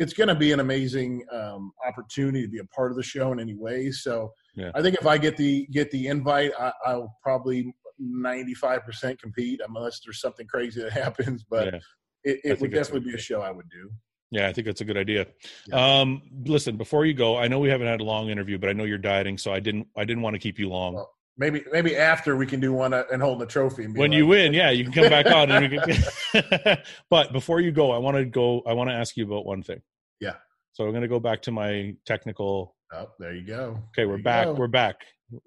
it's 0.00 0.14
gonna 0.14 0.34
be 0.34 0.50
an 0.50 0.60
amazing 0.60 1.24
um, 1.30 1.72
opportunity 1.86 2.42
to 2.42 2.48
be 2.48 2.58
a 2.58 2.64
part 2.64 2.90
of 2.90 2.96
the 2.96 3.02
show 3.02 3.30
in 3.32 3.38
any 3.38 3.54
way. 3.54 3.92
So 3.92 4.32
yeah. 4.56 4.72
I 4.74 4.82
think 4.82 4.96
if 4.96 5.06
I 5.06 5.18
get 5.18 5.36
the 5.36 5.66
get 5.70 5.90
the 5.92 6.08
invite, 6.08 6.52
I, 6.58 6.72
I'll 6.86 7.16
probably 7.22 7.72
ninety 7.98 8.54
five 8.54 8.84
percent 8.84 9.20
compete, 9.20 9.60
unless 9.66 10.00
there's 10.04 10.20
something 10.20 10.46
crazy 10.46 10.82
that 10.82 10.92
happens. 10.92 11.44
But 11.48 11.66
yeah. 11.66 11.80
it, 12.24 12.40
it 12.44 12.60
would 12.60 12.72
definitely 12.72 13.10
be 13.10 13.14
a 13.14 13.20
show 13.20 13.42
I 13.42 13.52
would 13.52 13.68
do. 13.70 13.90
Yeah, 14.32 14.48
I 14.48 14.52
think 14.52 14.66
that's 14.66 14.80
a 14.80 14.84
good 14.84 14.96
idea. 14.96 15.26
Yeah. 15.66 16.00
Um, 16.00 16.22
listen, 16.46 16.76
before 16.76 17.04
you 17.04 17.14
go, 17.14 17.36
I 17.36 17.48
know 17.48 17.58
we 17.58 17.68
haven't 17.68 17.88
had 17.88 18.00
a 18.00 18.04
long 18.04 18.30
interview, 18.30 18.58
but 18.58 18.70
I 18.70 18.72
know 18.72 18.84
you're 18.84 18.98
dieting, 18.98 19.36
so 19.36 19.52
I 19.52 19.60
didn't 19.60 19.86
I 19.96 20.04
didn't 20.04 20.22
want 20.22 20.34
to 20.34 20.40
keep 20.40 20.58
you 20.58 20.68
long. 20.68 20.94
Well, 20.94 21.10
maybe 21.36 21.64
maybe 21.72 21.96
after 21.96 22.36
we 22.36 22.46
can 22.46 22.60
do 22.60 22.72
one 22.72 22.92
uh, 22.92 23.04
and 23.12 23.22
hold 23.22 23.40
the 23.40 23.46
trophy. 23.46 23.86
when 23.86 24.10
like, 24.10 24.12
you 24.12 24.26
win, 24.26 24.52
yeah, 24.52 24.70
you 24.70 24.84
can 24.84 24.92
come 24.92 25.08
back 25.08 25.26
on. 25.26 25.50
And 25.50 25.70
we 25.70 25.78
can... 25.78 26.78
but 27.10 27.32
before 27.32 27.60
you 27.60 27.72
go, 27.72 27.92
I 27.92 27.98
want 27.98 28.16
to 28.16 28.24
go. 28.24 28.62
I 28.66 28.72
want 28.72 28.90
to 28.90 28.94
ask 28.94 29.16
you 29.16 29.24
about 29.24 29.46
one 29.46 29.62
thing. 29.62 29.82
Yeah. 30.20 30.34
So 30.72 30.84
I'm 30.84 30.90
going 30.90 31.02
to 31.02 31.08
go 31.08 31.20
back 31.20 31.42
to 31.42 31.52
my 31.52 31.94
technical. 32.06 32.76
Oh, 32.92 33.06
there 33.18 33.34
you 33.34 33.46
go. 33.46 33.78
Okay, 33.90 34.06
we're 34.06 34.18
back. 34.18 34.46
Go. 34.46 34.54
We're 34.54 34.68
back. 34.68 34.96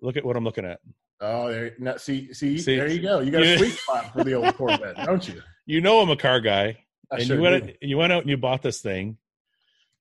Look 0.01 0.17
at 0.17 0.25
what 0.25 0.35
I'm 0.35 0.43
looking 0.43 0.65
at. 0.65 0.79
Oh, 1.21 1.49
there. 1.49 1.73
Now, 1.79 1.97
see, 1.97 2.33
see, 2.33 2.57
see, 2.57 2.75
there 2.75 2.89
you 2.89 3.01
go. 3.01 3.19
You 3.19 3.31
got 3.31 3.43
a 3.43 3.57
sweet 3.57 3.73
spot 3.73 4.13
for 4.13 4.23
the 4.23 4.33
old 4.33 4.53
Corvette, 4.57 4.97
don't 5.05 5.27
you? 5.27 5.41
You 5.65 5.81
know 5.81 6.01
I'm 6.01 6.09
a 6.09 6.17
car 6.17 6.41
guy. 6.41 6.77
I 7.11 7.17
and 7.17 7.25
sure 7.25 7.35
you 7.37 7.41
went 7.41 7.77
you 7.81 7.97
went 7.97 8.11
out 8.11 8.21
and 8.21 8.29
you 8.29 8.37
bought 8.37 8.61
this 8.61 8.81
thing 8.81 9.17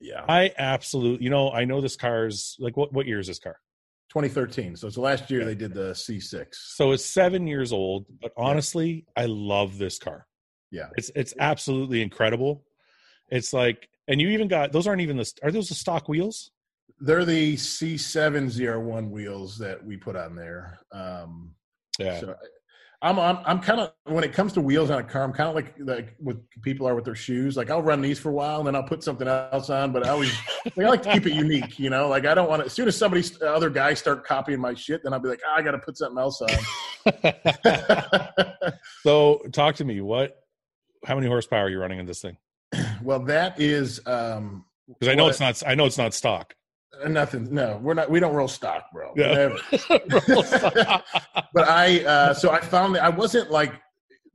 yeah. 0.03 0.24
I 0.28 0.53
absolutely, 0.59 1.24
you 1.24 1.30
know, 1.30 1.51
I 1.51 1.64
know 1.64 1.80
this 1.80 1.97
car's 1.97 2.57
like 2.59 2.76
what 2.76 2.93
what 2.93 3.07
year 3.07 3.20
is 3.20 3.28
this 3.28 3.39
car? 3.39 3.57
2013. 4.12 4.76
So 4.76 4.86
it's 4.88 4.96
the 4.96 5.02
last 5.02 5.30
year 5.30 5.42
they 5.42 5.54
did 5.54 5.72
the 5.72 5.92
C6. 5.92 6.44
So 6.52 6.92
it's 6.92 7.02
7 7.02 7.46
years 7.46 7.72
old, 7.72 8.04
but 8.20 8.30
honestly, 8.36 9.06
yeah. 9.16 9.22
I 9.22 9.26
love 9.26 9.78
this 9.78 9.98
car. 9.98 10.26
Yeah. 10.70 10.88
It's 10.96 11.10
it's 11.16 11.32
absolutely 11.38 12.02
incredible. 12.02 12.62
It's 13.30 13.54
like 13.54 13.88
and 14.08 14.20
you 14.20 14.28
even 14.28 14.48
got 14.48 14.70
those 14.70 14.86
aren't 14.86 15.00
even 15.00 15.16
the 15.16 15.32
are 15.42 15.50
those 15.50 15.70
the 15.70 15.74
stock 15.74 16.10
wheels? 16.10 16.50
They're 17.00 17.24
the 17.24 17.54
C7 17.54 18.52
ZR1 18.54 19.08
wheels 19.08 19.56
that 19.58 19.82
we 19.82 19.96
put 19.96 20.14
on 20.14 20.36
there. 20.36 20.78
Um 20.92 21.54
yeah. 21.98 22.20
So 22.20 22.34
I'm 23.03 23.18
I'm, 23.18 23.38
I'm 23.44 23.59
kind 23.59 23.80
of 23.80 23.92
when 24.05 24.22
it 24.22 24.32
comes 24.32 24.53
to 24.53 24.61
wheels 24.61 24.88
on 24.88 25.00
a 25.00 25.03
car, 25.03 25.24
I'm 25.24 25.32
kind 25.32 25.48
of 25.48 25.57
like 25.57 25.74
like 25.80 26.14
what 26.18 26.36
people 26.62 26.86
are 26.86 26.94
with 26.94 27.05
their 27.05 27.16
shoes. 27.16 27.57
Like 27.57 27.68
I'll 27.68 27.82
run 27.82 28.00
these 28.00 28.20
for 28.20 28.28
a 28.30 28.32
while 28.32 28.59
and 28.59 28.66
then 28.66 28.76
I'll 28.76 28.84
put 28.84 29.03
something 29.03 29.26
else 29.26 29.70
on. 29.70 29.92
But 29.92 30.07
I 30.07 30.11
always 30.11 30.32
like, 30.64 30.78
I 30.78 30.88
like 30.88 31.03
to 31.03 31.12
keep 31.12 31.26
it 31.26 31.32
unique, 31.32 31.80
you 31.80 31.90
know. 31.90 32.09
Like 32.09 32.26
I 32.26 32.34
don't 32.34 32.48
want 32.48 32.61
to. 32.61 32.66
As 32.66 32.72
soon 32.72 32.86
as 32.86 32.96
somebody 32.96 33.24
other 33.44 33.70
guys 33.70 33.98
start 33.98 34.24
copying 34.24 34.61
my 34.61 34.74
shit, 34.74 35.03
then 35.03 35.12
I'll 35.12 35.18
be 35.18 35.28
like, 35.28 35.40
oh, 35.46 35.53
I 35.53 35.62
got 35.62 35.72
to 35.72 35.78
put 35.78 35.98
something 35.98 36.18
else 36.18 36.40
on. 36.40 36.48
so 39.03 39.42
talk 39.50 39.74
to 39.76 39.84
me. 39.84 40.00
What? 40.00 40.38
How 41.05 41.16
many 41.16 41.26
horsepower 41.26 41.64
are 41.64 41.68
you 41.68 41.80
running 41.80 41.98
in 41.98 42.07
this 42.07 42.22
thing? 42.22 42.36
Well, 43.03 43.24
that 43.24 43.61
is 43.61 44.00
um 44.07 44.64
because 44.86 45.09
I 45.09 45.16
know 45.16 45.26
it's 45.26 45.40
not. 45.40 45.61
I 45.66 45.74
know 45.74 45.86
it's 45.86 45.98
not 45.98 46.14
stock. 46.14 46.55
Uh, 47.01 47.09
nothing. 47.09 47.53
No, 47.53 47.78
we're 47.82 47.95
not. 47.95 48.11
We 48.11 48.20
don't 48.20 48.34
roll 48.34 48.49
stock, 48.49 48.86
bro. 48.93 49.12
Yeah. 49.16 49.57
but 51.55 51.68
I, 51.68 52.05
uh, 52.05 52.34
so 52.34 52.51
I 52.51 52.61
found 52.61 52.95
that 52.95 53.05
I 53.05 53.09
wasn't 53.09 53.51
like 53.51 53.72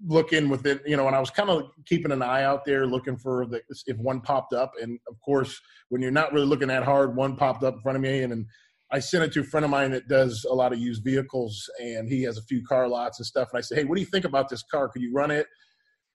looking 0.05 0.49
with 0.49 0.65
it, 0.65 0.81
you 0.85 0.95
know, 0.95 1.07
and 1.07 1.15
I 1.15 1.19
was 1.19 1.29
kind 1.29 1.49
of 1.49 1.63
keeping 1.85 2.11
an 2.11 2.21
eye 2.21 2.43
out 2.43 2.65
there, 2.65 2.85
looking 2.85 3.17
for 3.17 3.45
the 3.45 3.61
if 3.85 3.97
one 3.97 4.21
popped 4.21 4.53
up, 4.53 4.73
and 4.81 4.99
of 5.07 5.19
course, 5.21 5.59
when 5.89 6.01
you're 6.01 6.11
not 6.11 6.33
really 6.33 6.45
looking 6.45 6.67
that 6.67 6.83
hard, 6.83 7.15
one 7.15 7.35
popped 7.35 7.63
up 7.63 7.75
in 7.75 7.81
front 7.81 7.95
of 7.95 8.01
me, 8.01 8.21
and, 8.21 8.33
and 8.33 8.45
I 8.91 8.99
sent 8.99 9.23
it 9.23 9.33
to 9.33 9.41
a 9.41 9.43
friend 9.43 9.65
of 9.65 9.71
mine 9.71 9.91
that 9.91 10.07
does 10.07 10.45
a 10.49 10.53
lot 10.53 10.71
of 10.71 10.79
used 10.79 11.03
vehicles, 11.03 11.69
and 11.79 12.07
he 12.07 12.23
has 12.23 12.37
a 12.37 12.43
few 12.43 12.63
car 12.65 12.87
lots 12.87 13.19
and 13.19 13.25
stuff. 13.25 13.49
And 13.51 13.57
I 13.57 13.61
said, 13.61 13.79
"Hey, 13.79 13.83
what 13.83 13.95
do 13.95 14.01
you 14.01 14.07
think 14.07 14.25
about 14.25 14.49
this 14.49 14.63
car? 14.63 14.87
Could 14.89 15.01
you 15.01 15.13
run 15.13 15.31
it?" 15.31 15.47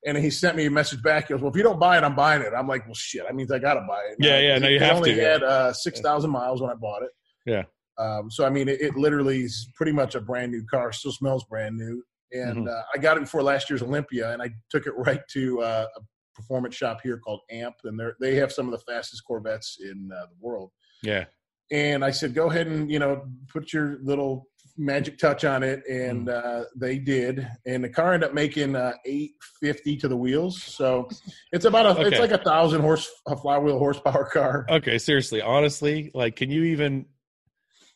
And 0.05 0.17
he 0.17 0.31
sent 0.31 0.57
me 0.57 0.67
a 0.67 0.71
message 0.71 1.03
back. 1.03 1.29
He 1.29 1.35
goes, 1.35 1.43
"Well, 1.43 1.51
if 1.51 1.57
you 1.57 1.63
don't 1.63 1.79
buy 1.79 1.97
it, 1.97 2.03
I'm 2.03 2.17
buying 2.17 2.43
it." 2.43 2.53
I'm 2.57 2.67
like, 2.67 2.87
"Well, 2.87 2.95
shit. 2.95 3.25
I 3.29 3.33
mean, 3.33 3.47
I 3.53 3.59
gotta 3.59 3.85
buy 3.87 4.01
it." 4.11 4.17
Yeah, 4.19 4.41
yeah. 4.41 4.59
No, 4.59 4.69
you 4.69 4.81
have 4.81 4.97
only 4.97 5.15
to. 5.15 5.21
Had 5.21 5.43
uh, 5.43 5.73
six 5.73 6.01
thousand 6.01 6.31
miles 6.31 6.61
when 6.61 6.71
I 6.71 6.75
bought 6.75 7.03
it. 7.03 7.11
Yeah. 7.47 7.63
Um, 7.99 8.31
so 8.31 8.45
I 8.45 8.51
mean, 8.51 8.69
it, 8.69 8.81
it, 8.81 8.97
literally 8.97 9.43
is 9.43 9.69
pretty 9.75 9.93
much 9.93 10.15
a 10.15 10.21
brand 10.21 10.51
new 10.51 10.65
car. 10.65 10.93
Still 10.93 11.13
smells 11.13 11.45
brand 11.45 11.77
new. 11.77 12.03
And 12.33 12.67
mm-hmm. 12.67 12.69
uh, 12.69 12.83
I 12.95 12.99
got 12.99 13.17
it 13.17 13.21
before 13.21 13.43
last 13.43 13.69
year's 13.69 13.83
Olympia, 13.83 14.33
and 14.33 14.43
I 14.43 14.51
took 14.71 14.87
it 14.87 14.93
right 14.97 15.21
to 15.33 15.61
uh, 15.61 15.87
a 15.97 16.01
performance 16.35 16.75
shop 16.75 17.01
here 17.03 17.19
called 17.19 17.41
AMP, 17.51 17.77
and 17.85 17.99
they 17.99 18.07
they 18.21 18.35
have 18.37 18.53
some 18.53 18.67
of 18.67 18.73
the 18.73 18.93
fastest 18.93 19.23
Corvettes 19.27 19.79
in 19.81 20.11
uh, 20.13 20.27
the 20.27 20.37
world. 20.41 20.71
Yeah. 21.03 21.25
And 21.71 22.05
I 22.05 22.11
said, 22.11 22.35
go 22.35 22.51
ahead 22.51 22.67
and 22.67 22.91
you 22.91 22.99
know 22.99 23.25
put 23.49 23.73
your 23.73 23.99
little 24.03 24.47
magic 24.77 25.19
touch 25.19 25.45
on 25.45 25.63
it, 25.63 25.83
and 25.89 26.27
mm. 26.27 26.33
uh, 26.33 26.65
they 26.77 26.99
did. 26.99 27.47
And 27.67 27.85
the 27.85 27.89
car 27.89 28.15
ended 28.15 28.29
up 28.29 28.35
making 28.35 28.77
uh, 28.77 28.93
850 29.05 29.97
to 29.99 30.09
the 30.09 30.17
wheels, 30.17 30.63
so 30.63 31.09
it's 31.53 31.65
about 31.65 31.87
a 31.87 31.91
okay. 31.91 32.09
it's 32.09 32.19
like 32.19 32.33
a 32.33 32.43
thousand 32.43 32.81
horse 32.81 33.11
a 33.27 33.37
flywheel 33.37 33.79
horsepower 33.79 34.29
car. 34.33 34.67
Okay, 34.69 34.99
seriously, 34.99 35.43
honestly, 35.43 36.11
like, 36.15 36.37
can 36.37 36.51
you 36.51 36.65
even 36.65 37.07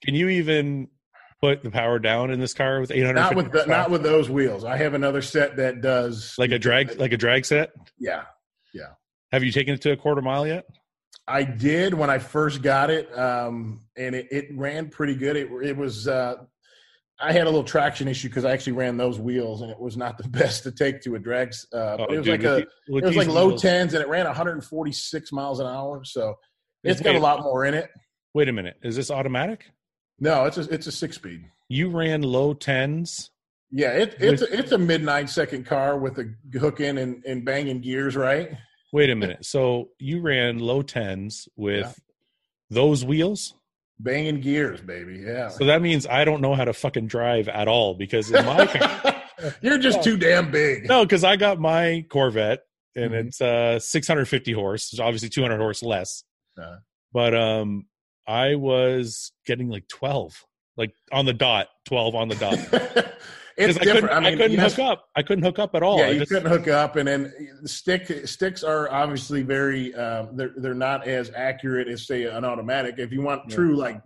can 0.03 0.15
you 0.15 0.29
even 0.29 0.89
put 1.41 1.63
the 1.63 1.71
power 1.71 1.99
down 1.99 2.31
in 2.31 2.41
this 2.41 2.55
car 2.55 2.81
with 2.81 2.91
800 2.91 3.15
not 3.15 3.37
with 3.37 3.53
the, 3.53 3.67
not 3.67 3.91
with 3.91 4.03
those 4.03 4.31
wheels 4.31 4.65
i 4.65 4.77
have 4.77 4.95
another 4.95 5.21
set 5.21 5.57
that 5.57 5.83
does 5.83 6.35
like 6.39 6.51
a 6.51 6.59
drag 6.59 6.99
like 6.99 7.13
a 7.13 7.17
drag 7.17 7.45
set 7.45 7.73
yeah 7.99 8.23
yeah 8.73 8.93
have 9.33 9.45
you 9.45 9.53
taken 9.53 9.75
it 9.75 9.83
to 9.83 9.93
a 9.93 9.97
quarter 9.97 10.23
mile 10.23 10.47
yet 10.47 10.67
i 11.29 11.43
did 11.43 11.93
when 11.93 12.09
i 12.09 12.19
first 12.19 12.63
got 12.63 12.91
it 12.91 13.17
um, 13.19 13.83
and 13.97 14.15
it, 14.15 14.27
it, 14.31 14.47
ran 14.53 14.89
pretty 14.89 15.15
good 15.15 15.37
it, 15.37 15.49
it 15.63 15.77
was 15.77 16.09
uh, 16.09 16.37
i 17.21 17.33
had 17.33 17.43
a 17.43 17.51
little 17.51 17.65
traction 17.65 18.09
issue 18.09 18.29
because 18.29 18.45
i 18.45 18.53
actually 18.53 18.73
ran 18.73 18.97
those 18.97 19.19
wheels 19.19 19.63
and 19.63 19.71
it 19.71 19.79
was 19.79 19.97
not 19.97 20.19
the 20.19 20.29
best 20.29 20.63
to 20.63 20.71
take 20.71 21.01
to 21.01 21.15
a 21.15 21.19
drag 21.19 21.53
uh, 21.73 21.97
oh, 21.99 22.05
it 22.05 22.19
was 22.19 22.27
dude, 22.27 22.43
like 22.43 22.45
a 22.45 22.57
it 22.59 23.05
was 23.05 23.17
like 23.17 23.29
low 23.29 23.49
wheels. 23.49 23.63
10s 23.63 23.95
and 23.95 23.95
it 23.95 24.09
ran 24.09 24.27
146 24.27 25.33
miles 25.33 25.61
an 25.61 25.67
hour 25.67 26.03
so 26.05 26.35
it's 26.85 27.01
got 27.01 27.15
a 27.15 27.19
lot 27.19 27.43
more 27.43 27.65
in 27.65 27.75
it 27.75 27.91
wait 28.35 28.49
a 28.49 28.53
minute 28.53 28.77
is 28.83 28.97
this 28.97 29.11
automatic 29.11 29.67
no, 30.19 30.47
it's 30.47 30.57
a 30.57 30.63
it's 30.73 30.87
a 30.87 30.93
six 30.93 31.17
speed. 31.17 31.45
You 31.69 31.91
ran 31.91 32.23
low 32.23 32.55
tens. 32.55 33.31
Yeah, 33.71 33.91
it, 33.91 34.17
it's 34.19 34.43
with, 34.43 34.51
a, 34.51 34.59
it's 34.59 34.73
a 34.73 34.79
mid 34.79 35.03
nine 35.03 35.27
second 35.27 35.67
car 35.67 35.99
with 35.99 36.19
a 36.19 36.59
hook 36.59 36.81
in 36.81 36.99
and, 36.99 37.25
and 37.27 37.45
banging 37.45 37.81
gears, 37.81 38.17
right? 38.17 38.51
Wait 38.93 39.11
a 39.11 39.17
minute. 39.17 39.45
So 39.45 39.91
you 39.99 40.21
ran 40.21 40.59
low 40.59 40.83
tens 40.83 41.49
with 41.57 41.87
yeah. 41.87 41.93
those 42.71 43.05
wheels? 43.05 43.55
Banging 43.99 44.41
gears, 44.41 44.81
baby. 44.81 45.23
Yeah. 45.27 45.49
So 45.49 45.65
that 45.65 45.81
means 45.81 46.07
I 46.07 46.25
don't 46.25 46.41
know 46.41 46.55
how 46.55 46.65
to 46.65 46.73
fucking 46.73 47.07
drive 47.07 47.49
at 47.49 47.67
all 47.67 47.95
because 47.95 48.31
in 48.31 48.45
my 48.45 48.67
car, 48.67 49.23
you're 49.63 49.79
just 49.79 50.03
too 50.03 50.17
damn 50.17 50.51
big. 50.51 50.87
No, 50.87 51.05
because 51.05 51.25
I 51.25 51.37
got 51.37 51.59
my 51.59 52.05
Corvette 52.11 52.61
and 52.95 53.13
mm-hmm. 53.13 53.29
it's 53.29 53.41
uh 53.41 53.79
650 53.79 54.53
horse, 54.53 54.91
so 54.91 55.03
obviously 55.03 55.29
200 55.31 55.59
horse 55.59 55.83
less. 55.83 56.25
Uh-huh. 56.59 56.77
But 57.13 57.35
um 57.35 57.87
I 58.27 58.57
was 58.57 59.33
getting 59.47 59.69
like 59.69 59.89
12, 59.89 60.45
like 60.77 60.95
on 61.13 61.27
the 61.27 61.33
dot, 61.33 61.69
12 61.87 62.15
on 62.15 62.29
the 62.29 62.35
dot. 62.37 62.55
it's 63.57 63.79
I 63.79 63.85
different. 63.85 64.09
Couldn't, 64.09 64.11
I, 64.11 64.21
mean, 64.21 64.27
I 64.27 64.37
couldn't 64.37 64.59
hook 64.59 64.79
up. 64.79 65.09
I 65.17 65.23
couldn't 65.23 65.45
hook 65.45 65.59
up 65.59 65.75
at 65.75 65.83
all. 65.83 65.99
Yeah, 65.99 66.11
you 66.11 66.19
just, 66.21 66.31
couldn't 66.31 66.51
hook 66.51 66.69
up, 66.69 66.97
and 66.97 67.09
then 67.09 67.33
stick 67.65 68.27
sticks 68.27 68.63
are 68.63 68.91
obviously 68.91 69.43
very. 69.43 69.95
Um, 69.95 70.37
they're 70.37 70.53
they're 70.57 70.75
not 70.75 71.07
as 71.07 71.31
accurate 71.35 71.89
as 71.89 72.07
say 72.07 72.25
an 72.25 72.45
automatic. 72.45 72.97
If 72.99 73.13
you 73.13 73.23
want 73.23 73.43
yeah. 73.49 73.55
true 73.55 73.77
like 73.77 74.01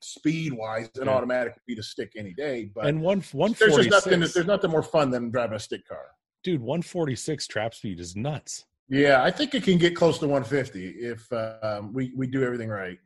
speed 0.00 0.52
wise, 0.52 0.90
an 0.96 1.06
yeah. 1.06 1.12
automatic 1.12 1.54
would 1.54 1.66
be 1.66 1.74
the 1.74 1.82
stick 1.82 2.12
any 2.16 2.32
day. 2.32 2.70
But 2.74 2.86
and 2.86 3.00
one 3.00 3.20
one 3.32 3.54
there's 3.58 3.76
just 3.76 3.90
nothing. 3.90 4.20
There's 4.20 4.46
nothing 4.46 4.70
more 4.70 4.82
fun 4.82 5.10
than 5.10 5.30
driving 5.30 5.56
a 5.56 5.60
stick 5.60 5.86
car. 5.86 6.06
Dude, 6.42 6.60
146 6.60 7.46
trap 7.46 7.72
speed 7.72 8.00
is 8.00 8.16
nuts. 8.16 8.64
Yeah, 8.88 9.22
I 9.22 9.30
think 9.30 9.54
it 9.54 9.62
can 9.62 9.78
get 9.78 9.94
close 9.94 10.18
to 10.18 10.26
150 10.26 10.88
if 10.88 11.32
um, 11.32 11.92
we 11.92 12.12
we 12.16 12.26
do 12.26 12.42
everything 12.42 12.68
right. 12.68 12.98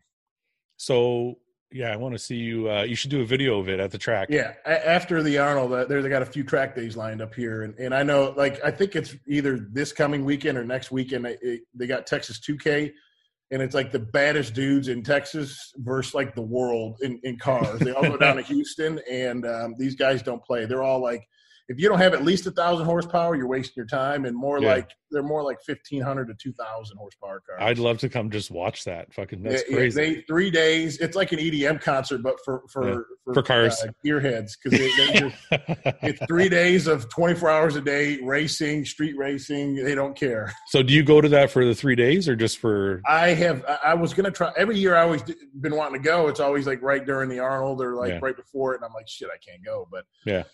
So 0.78 1.38
yeah, 1.72 1.92
I 1.92 1.96
want 1.96 2.14
to 2.14 2.18
see 2.18 2.36
you. 2.36 2.70
Uh, 2.70 2.82
you 2.82 2.94
should 2.94 3.10
do 3.10 3.22
a 3.22 3.24
video 3.24 3.58
of 3.58 3.68
it 3.68 3.80
at 3.80 3.90
the 3.90 3.98
track. 3.98 4.28
Yeah, 4.30 4.54
after 4.64 5.22
the 5.22 5.38
Arnold, 5.38 5.72
uh, 5.72 5.84
they 5.84 6.08
got 6.08 6.22
a 6.22 6.26
few 6.26 6.44
track 6.44 6.74
days 6.74 6.96
lined 6.96 7.20
up 7.20 7.34
here, 7.34 7.62
and, 7.62 7.74
and 7.78 7.94
I 7.94 8.02
know, 8.02 8.32
like, 8.36 8.64
I 8.64 8.70
think 8.70 8.94
it's 8.96 9.14
either 9.26 9.58
this 9.72 9.92
coming 9.92 10.24
weekend 10.24 10.56
or 10.56 10.64
next 10.64 10.90
weekend. 10.90 11.26
It, 11.26 11.62
they 11.74 11.86
got 11.86 12.06
Texas 12.06 12.40
2K, 12.40 12.92
and 13.50 13.60
it's 13.60 13.74
like 13.74 13.92
the 13.92 13.98
baddest 13.98 14.54
dudes 14.54 14.88
in 14.88 15.02
Texas 15.02 15.72
versus 15.78 16.14
like 16.14 16.34
the 16.34 16.42
world 16.42 16.98
in, 17.02 17.20
in 17.24 17.38
cars. 17.38 17.80
They 17.80 17.92
all 17.92 18.02
go 18.02 18.16
down 18.16 18.36
to 18.36 18.42
Houston, 18.54 19.00
and 19.10 19.44
um, 19.44 19.74
these 19.78 19.96
guys 19.96 20.22
don't 20.22 20.42
play. 20.42 20.66
They're 20.66 20.84
all 20.84 21.02
like 21.02 21.26
if 21.68 21.80
you 21.80 21.88
don't 21.88 21.98
have 21.98 22.14
at 22.14 22.24
least 22.24 22.46
a 22.46 22.50
thousand 22.50 22.86
horsepower, 22.86 23.34
you're 23.34 23.48
wasting 23.48 23.74
your 23.76 23.86
time. 23.86 24.24
And 24.24 24.36
more 24.36 24.60
yeah. 24.60 24.74
like 24.74 24.90
they're 25.10 25.22
more 25.22 25.42
like 25.42 25.58
fifteen 25.66 26.00
hundred 26.00 26.26
to 26.28 26.34
two 26.34 26.52
thousand 26.52 26.96
horsepower 26.96 27.42
cars. 27.46 27.60
I'd 27.60 27.78
love 27.78 27.98
to 27.98 28.08
come 28.08 28.30
just 28.30 28.52
watch 28.52 28.84
that. 28.84 29.12
Fucking 29.12 29.42
that's 29.42 29.64
yeah, 29.68 29.76
crazy. 29.76 30.00
They 30.00 30.20
three 30.22 30.50
days. 30.50 30.98
It's 30.98 31.16
like 31.16 31.32
an 31.32 31.40
EDM 31.40 31.80
concert, 31.80 32.22
but 32.22 32.36
for 32.44 32.62
for 32.70 32.88
yeah. 32.88 32.98
for, 33.24 33.34
for, 33.34 33.42
cars, 33.42 33.82
uh, 33.82 33.90
gearheads. 34.04 34.52
Because 34.62 34.78
it's 36.02 36.24
three 36.26 36.48
days 36.48 36.86
of 36.86 37.08
twenty 37.08 37.34
four 37.34 37.50
hours 37.50 37.74
a 37.74 37.80
day 37.80 38.20
racing, 38.22 38.84
street 38.84 39.16
racing. 39.16 39.76
They 39.76 39.96
don't 39.96 40.16
care. 40.16 40.52
So, 40.68 40.84
do 40.84 40.92
you 40.92 41.02
go 41.02 41.20
to 41.20 41.28
that 41.30 41.50
for 41.50 41.64
the 41.64 41.74
three 41.74 41.96
days, 41.96 42.28
or 42.28 42.36
just 42.36 42.58
for? 42.58 43.02
I 43.06 43.28
have. 43.30 43.64
I 43.84 43.94
was 43.94 44.14
gonna 44.14 44.30
try 44.30 44.52
every 44.56 44.78
year. 44.78 44.94
I 44.94 45.02
always 45.02 45.22
been 45.60 45.74
wanting 45.74 46.00
to 46.00 46.08
go. 46.08 46.28
It's 46.28 46.40
always 46.40 46.66
like 46.66 46.80
right 46.80 47.04
during 47.04 47.28
the 47.28 47.40
Arnold 47.40 47.82
or 47.82 47.96
like 47.96 48.22
right 48.22 48.36
before 48.36 48.74
it, 48.74 48.76
and 48.76 48.84
I'm 48.84 48.92
like, 48.92 49.08
shit, 49.08 49.28
I 49.34 49.38
can't 49.38 49.64
go. 49.64 49.88
But 49.90 50.04
yeah 50.24 50.44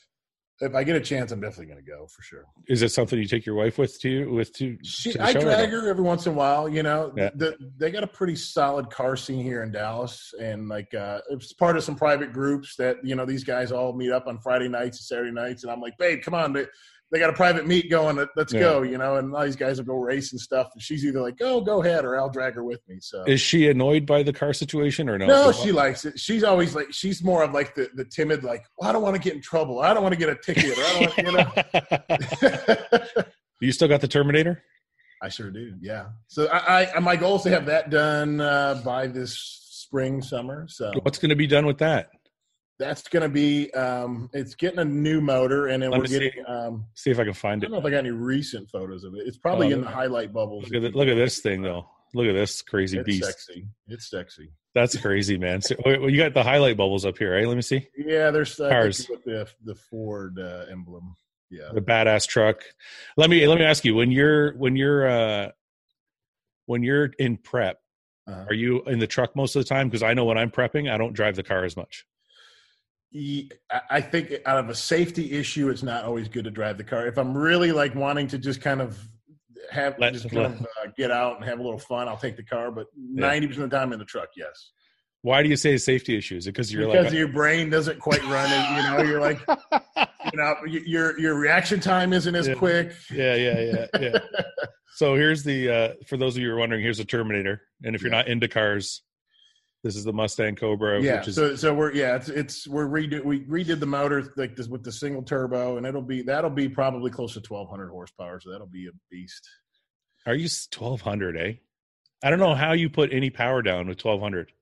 if 0.63 0.75
I 0.75 0.85
get 0.85 0.97
a 0.97 1.01
chance, 1.01 1.33
I'm 1.33 1.41
definitely 1.41 1.67
going 1.67 1.85
to 1.85 1.91
go 1.91 2.07
for 2.07 2.23
sure. 2.23 2.45
Is 2.69 2.83
it 2.83 2.91
something 2.91 3.19
you 3.19 3.27
take 3.27 3.45
your 3.45 3.57
wife 3.57 3.79
with 3.79 4.01
to 4.01 4.33
with 4.33 4.53
to? 4.55 4.79
She, 4.83 5.13
to 5.13 5.23
I 5.23 5.33
drag 5.33 5.71
her 5.71 5.89
every 5.89 6.05
once 6.05 6.27
in 6.27 6.33
a 6.33 6.37
while. 6.37 6.69
You 6.69 6.83
know, 6.83 7.13
yeah. 7.17 7.31
the, 7.35 7.57
they 7.77 7.91
got 7.91 8.05
a 8.05 8.07
pretty 8.07 8.37
solid 8.37 8.89
car 8.89 9.17
scene 9.17 9.43
here 9.43 9.63
in 9.65 9.73
Dallas, 9.73 10.33
and 10.41 10.69
like 10.69 10.95
uh, 10.95 11.21
it's 11.31 11.53
part 11.53 11.77
of 11.77 11.83
some 11.83 11.97
private 11.97 12.33
groups 12.33 12.77
that 12.77 12.97
you 13.05 13.17
know 13.17 13.27
these 13.27 13.45
guys 13.45 13.73
all 13.73 13.93
meet 13.93 14.13
up 14.13 14.27
on 14.27 14.39
Friday 14.39 14.69
nights 14.69 14.99
and 14.99 15.05
Saturday 15.05 15.33
nights, 15.33 15.65
and 15.65 15.73
I'm 15.73 15.81
like, 15.81 15.99
babe, 15.99 16.23
come 16.23 16.35
on, 16.35 16.53
they 17.13 17.19
got 17.19 17.29
a 17.29 17.35
private 17.35 17.67
meet 17.67 17.91
going. 17.91 18.17
Let's 18.37 18.55
yeah. 18.55 18.61
go, 18.61 18.83
you 18.83 18.97
know. 18.97 19.17
And 19.17 19.35
all 19.35 19.45
these 19.45 19.55
guys 19.55 19.77
will 19.77 19.85
go 19.85 19.97
race 19.97 20.33
and 20.33 20.41
stuff. 20.41 20.71
And 20.73 20.83
she's 20.83 21.05
either 21.05 21.21
like, 21.21 21.37
"Go, 21.37 21.61
go 21.61 21.83
ahead," 21.83 22.07
or 22.07 22.19
I'll 22.19 22.31
drag 22.31 22.55
her 22.55 22.65
with 22.65 22.81
me. 22.89 22.97
So 23.01 23.23
is 23.25 23.41
she 23.41 23.69
annoyed 23.69 24.07
by 24.07 24.23
the 24.23 24.33
car 24.33 24.55
situation 24.55 25.11
or 25.11 25.19
no? 25.19 25.27
No, 25.27 25.53
she 25.53 25.73
likes 25.73 26.07
it. 26.07 26.19
She's 26.19 26.43
always 26.43 26.75
like, 26.75 26.91
she's 26.91 27.23
more 27.23 27.43
of 27.43 27.53
like 27.53 27.75
the 27.75 27.91
the 27.95 28.07
timid, 28.07 28.43
like, 28.45 28.65
well, 28.79 28.89
I 28.89 28.93
don't 28.95 29.03
want 29.03 29.15
to 29.15 29.21
get 29.21 29.35
in 29.35 29.43
trouble. 29.43 29.81
I 29.81 29.93
don't 29.93 30.03
want 30.03 30.15
to 30.15 30.19
get 30.19 30.31
a 30.31 30.37
ticket. 30.37 30.79
Or 30.79 30.83
I 30.83 31.05
don't, 31.05 31.19
you 32.89 33.13
know. 33.15 33.23
you 33.61 33.73
still 33.73 33.89
got 33.89 34.01
the 34.01 34.09
Terminator? 34.09 34.63
I 35.23 35.29
sure 35.29 35.51
do. 35.51 35.75
Yeah. 35.81 36.07
So 36.29 36.49
I, 36.49 36.95
I 36.95 36.99
my 37.01 37.17
goal 37.17 37.37
is 37.37 37.43
to 37.43 37.51
have 37.51 37.67
that 37.67 37.91
done 37.91 38.41
uh, 38.41 38.81
by 38.85 39.07
this 39.07 39.39
spring, 39.93 40.23
summer. 40.23 40.67
So 40.69 40.91
what's 41.03 41.19
going 41.19 41.29
to 41.29 41.37
be 41.37 41.47
done 41.47 41.67
with 41.67 41.79
that? 41.79 42.09
That's 42.79 43.09
going 43.09 43.23
to 43.23 43.29
be 43.29 43.71
um, 43.73 44.29
it's 44.33 44.55
getting 44.55 44.79
a 44.81 44.85
new 44.85 45.21
motor 45.21 45.69
and 45.69 45.83
then 45.83 45.91
Let 45.91 46.01
we're 46.01 46.07
getting 46.07 46.33
see, 46.33 46.43
um, 46.43 46.87
see 46.95 47.11
if 47.11 47.19
i 47.19 47.25
can 47.25 47.33
find 47.33 47.63
it 47.63 47.67
i 47.67 47.69
don't 47.69 47.73
know 47.73 47.79
if 47.79 47.87
i 47.87 47.91
got 47.91 47.99
any 47.99 48.11
recent 48.11 48.69
photos 48.71 49.05
of 49.05 49.15
it. 49.15 49.23
It's 49.27 49.39
probably 49.39 49.69
oh, 49.69 49.77
in 49.77 49.81
the 49.83 49.89
highlight 49.89 50.33
bubbles 50.33 50.71
look 50.71 50.85
at, 50.85 50.95
look 50.95 51.09
at 51.09 51.15
this 51.15 51.41
thing 51.41 51.63
though. 51.63 51.87
Look 52.15 52.27
at 52.27 52.35
this 52.35 52.61
crazy 52.61 52.99
it's 52.99 53.07
beast. 53.07 53.25
sexy. 53.25 53.67
It's 53.89 54.11
sexy. 54.11 54.53
That's 54.75 54.95
crazy 54.99 55.39
man. 55.39 55.63
So, 55.63 55.77
well, 55.85 56.11
you 56.11 56.19
got 56.19 56.35
the 56.35 56.43
highlight 56.43 56.77
bubbles 56.77 57.07
up 57.07 57.17
here 57.17 57.35
right 57.35 57.47
let 57.47 57.57
me 57.57 57.63
see. 57.63 57.89
Yeah 57.97 58.31
there's 58.31 58.59
uh, 58.61 58.69
cars. 58.69 59.09
with 59.09 59.25
the, 59.25 59.49
the 59.65 59.75
ford 59.75 60.39
uh, 60.39 60.65
emblem. 60.71 61.15
Yeah. 61.51 61.69
The 61.73 61.81
badass 61.81 62.27
truck. 62.27 62.63
Let 63.17 63.31
me 63.31 63.47
let 63.47 63.59
me 63.59 63.65
ask 63.65 63.85
you 63.85 63.95
when 63.95 64.11
you're 64.11 64.55
when 64.57 64.77
you're 64.77 65.09
uh 65.09 65.51
when 66.67 66.83
you're 66.83 67.11
in 67.19 67.37
prep 67.37 67.79
uh-huh. 68.27 68.45
are 68.49 68.55
you 68.55 68.83
in 68.85 69.01
the 69.01 69.07
truck 69.07 69.35
most 69.35 69.57
of 69.57 69.63
the 69.63 69.69
time? 69.69 69.89
Because 69.89 70.03
i 70.03 70.15
know 70.15 70.25
when 70.25 70.39
i'm 70.39 70.51
prepping 70.51 70.91
i 70.91 70.97
don't 70.97 71.13
drive 71.13 71.35
the 71.37 71.43
car 71.43 71.65
as 71.65 71.77
much 71.77 72.07
I 73.91 74.01
think 74.01 74.33
out 74.47 74.59
of 74.59 74.71
a 74.71 74.75
safety 74.75 75.33
issue, 75.33 75.69
it's 75.69 75.83
not 75.83 76.05
always 76.05 76.29
good 76.29 76.45
to 76.45 76.51
drive 76.51 76.79
the 76.79 76.85
car. 76.85 77.07
If 77.07 77.19
I'm 77.19 77.37
really 77.37 77.73
like 77.73 77.95
wanting 77.95 78.27
to 78.29 78.39
just 78.39 78.61
kind 78.63 78.81
of 78.81 78.99
have 79.71 79.99
let 79.99 80.15
just 80.15 80.31
kind 80.31 80.47
of 80.47 80.63
uh, 80.63 80.91
get 80.97 81.11
out 81.11 81.37
and 81.37 81.45
have 81.45 81.59
a 81.59 81.63
little 81.63 81.79
fun, 81.79 82.09
I'll 82.09 82.17
take 82.17 82.37
the 82.37 82.43
car. 82.43 82.71
But 82.71 82.87
ninety 82.97 83.47
yeah. 83.47 83.49
percent 83.49 83.65
of 83.65 83.71
the 83.71 83.77
time 83.77 83.93
in 83.93 83.99
the 83.99 84.05
truck, 84.05 84.29
yes. 84.37 84.73
Why 85.23 85.43
do 85.43 85.49
you 85.49 85.57
say 85.57 85.77
safety 85.77 86.17
issues? 86.17 86.47
because 86.47 86.73
you're 86.73 86.87
because 86.87 87.07
like, 87.07 87.15
your 87.15 87.29
brain 87.29 87.71
doesn't 87.71 88.01
quite 88.01 88.23
run 88.25 88.51
it. 88.51 88.77
You 88.77 88.83
know, 88.83 89.03
you're 89.11 89.21
like, 89.21 89.41
you 90.33 90.39
know, 90.39 90.55
your 90.67 91.19
your 91.19 91.35
reaction 91.35 91.81
time 91.81 92.13
isn't 92.13 92.35
as 92.35 92.49
yeah. 92.49 92.55
quick. 92.55 92.93
Yeah, 93.11 93.35
yeah, 93.35 93.61
yeah, 93.61 93.87
yeah. 94.01 94.19
so 94.97 95.15
here's 95.15 95.45
the 95.45 95.71
uh, 95.71 95.93
for 96.07 96.17
those 96.17 96.37
of 96.37 96.43
you 96.43 96.49
who 96.49 96.55
are 96.55 96.59
wondering, 96.59 96.83
here's 96.83 96.99
a 96.99 97.05
Terminator, 97.05 97.63
and 97.85 97.95
if 97.95 98.03
you're 98.03 98.11
not 98.11 98.27
into 98.27 98.49
cars, 98.49 99.03
this 99.83 99.97
is 99.97 100.05
the 100.05 100.13
Mustang 100.13 100.55
Cobra. 100.55 101.01
Yeah. 101.03 101.23
Is, 101.23 101.35
so 101.35 101.57
so 101.57 101.75
we're 101.75 101.93
yeah 101.93 102.17
it's 102.17 102.29
it's 102.29 102.69
we're 102.69 102.87
redo 102.87 103.25
we 103.25 103.41
redid 103.41 103.81
the 103.81 103.87
motor 103.87 104.33
like 104.37 104.55
this 104.55 104.69
with 104.69 104.85
the 104.85 104.93
single 104.93 105.23
turbo 105.23 105.77
and 105.77 105.87
it'll 105.87 106.03
be 106.03 106.23
that'll 106.23 106.51
be 106.51 106.69
probably 106.69 107.11
close 107.11 107.35
to 107.35 107.41
1200 107.41 107.91
horsepower. 107.91 108.41
So 108.41 108.51
that'll 108.51 108.67
be 108.67 108.87
a 108.87 108.93
beast. 109.11 109.49
Are 110.27 110.35
you 110.35 110.49
1200? 110.77 111.37
Eh. 111.37 111.55
I 112.23 112.31
don't 112.31 112.39
know 112.39 112.55
how 112.55 112.73
you 112.73 112.89
put 112.89 113.13
any 113.13 113.31
power 113.31 113.63
down 113.63 113.89
with 113.89 114.03
1200. 114.03 114.53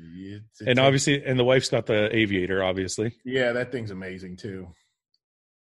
It's, 0.00 0.60
it's 0.60 0.68
and 0.68 0.78
obviously, 0.78 1.24
and 1.24 1.38
the 1.38 1.44
wife's 1.44 1.68
got 1.68 1.86
the 1.86 2.14
aviator, 2.14 2.62
obviously. 2.62 3.16
Yeah, 3.24 3.52
that 3.52 3.72
thing's 3.72 3.90
amazing 3.90 4.36
too. 4.36 4.68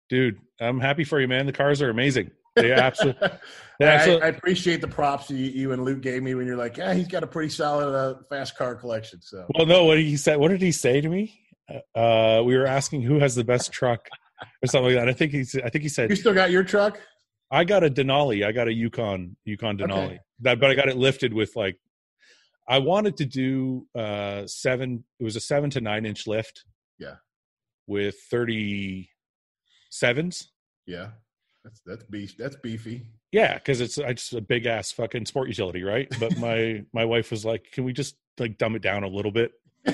Dude, 0.09 0.39
I'm 0.61 0.80
happy 0.80 1.05
for 1.05 1.20
you, 1.20 1.28
man. 1.28 1.47
The 1.47 1.53
cars 1.53 1.82
are 1.82 1.91
amazing. 1.91 2.30
They 2.57 2.73
absolutely. 2.73 3.29
They 3.79 3.85
absolutely 3.85 4.23
I, 4.23 4.27
I, 4.27 4.29
appreciate 4.31 4.81
the 4.81 4.89
props 4.89 5.29
you, 5.29 5.37
you, 5.37 5.73
and 5.73 5.85
Luke 5.85 6.01
gave 6.01 6.23
me 6.23 6.35
when 6.35 6.47
you're 6.47 6.57
like, 6.57 6.79
yeah, 6.79 6.95
he's 6.95 7.09
got 7.09 7.23
a 7.23 7.27
pretty 7.27 7.51
solid 7.51 7.95
uh, 7.95 8.15
fast 8.31 8.57
car 8.57 8.75
collection. 8.75 9.21
So, 9.21 9.47
well, 9.55 9.67
no, 9.67 9.85
what 9.85 9.99
he 9.99 10.17
said. 10.17 10.39
What 10.39 10.49
did 10.49 10.63
he 10.63 10.73
say 10.73 11.03
to 11.03 11.09
me? 11.11 11.39
Uh, 11.95 12.41
we 12.43 12.57
were 12.57 12.67
asking 12.67 13.03
who 13.03 13.19
has 13.19 13.35
the 13.35 13.45
best 13.45 13.73
truck 13.73 14.09
or 14.63 14.67
something 14.67 14.95
like 14.95 15.05
that. 15.05 15.11
I 15.11 15.13
think 15.13 15.33
he. 15.33 15.41
I 15.63 15.69
think 15.69 15.83
he 15.83 15.91
said. 15.91 16.09
You 16.09 16.17
still 16.17 16.33
got 16.33 16.51
your 16.51 16.65
truck? 16.65 16.99
I 17.51 17.65
got 17.65 17.85
a 17.85 17.91
Denali. 17.91 18.47
I 18.47 18.53
got 18.53 18.67
a 18.67 18.73
Yukon 18.73 19.37
Yukon 19.45 19.77
Denali. 19.77 20.07
Okay. 20.07 20.21
That, 20.41 20.59
but 20.59 20.71
I 20.71 20.75
got 20.75 20.89
it 20.89 20.97
lifted 20.97 21.35
with 21.35 21.55
like. 21.55 21.77
I 22.67 22.79
wanted 22.79 23.19
to 23.19 23.27
do 23.27 23.87
uh 23.95 24.47
seven. 24.47 25.05
It 25.21 25.25
was 25.25 25.37
a 25.37 25.41
seven 25.41 25.69
to 25.71 25.83
nine 25.83 26.07
inch 26.07 26.27
lift. 26.27 26.65
Yeah. 26.99 27.17
With 27.87 28.17
thirty 28.31 29.11
sevens. 29.91 30.51
Yeah, 30.87 31.11
that's 31.67 31.81
that's 31.85 32.05
beef. 32.05 32.37
That's 32.37 32.55
beefy. 32.55 33.03
Yeah, 33.33 33.55
because 33.55 33.81
it's 33.81 33.99
I 33.99 34.12
just 34.12 34.33
a 34.35 34.41
big 34.41 34.67
ass 34.67 34.93
fucking 34.93 35.27
sport 35.27 35.49
utility, 35.49 35.83
right? 35.83 36.07
But 36.21 36.39
my 36.39 36.85
my 36.95 37.05
wife 37.05 37.33
was 37.33 37.45
like, 37.45 37.64
"Can 37.73 37.83
we 37.83 37.93
just 37.93 38.14
like 38.39 38.57
dumb 38.57 38.77
it 38.77 38.83
down 38.83 39.03
a 39.03 39.09
little 39.09 39.33
bit?" 39.33 39.51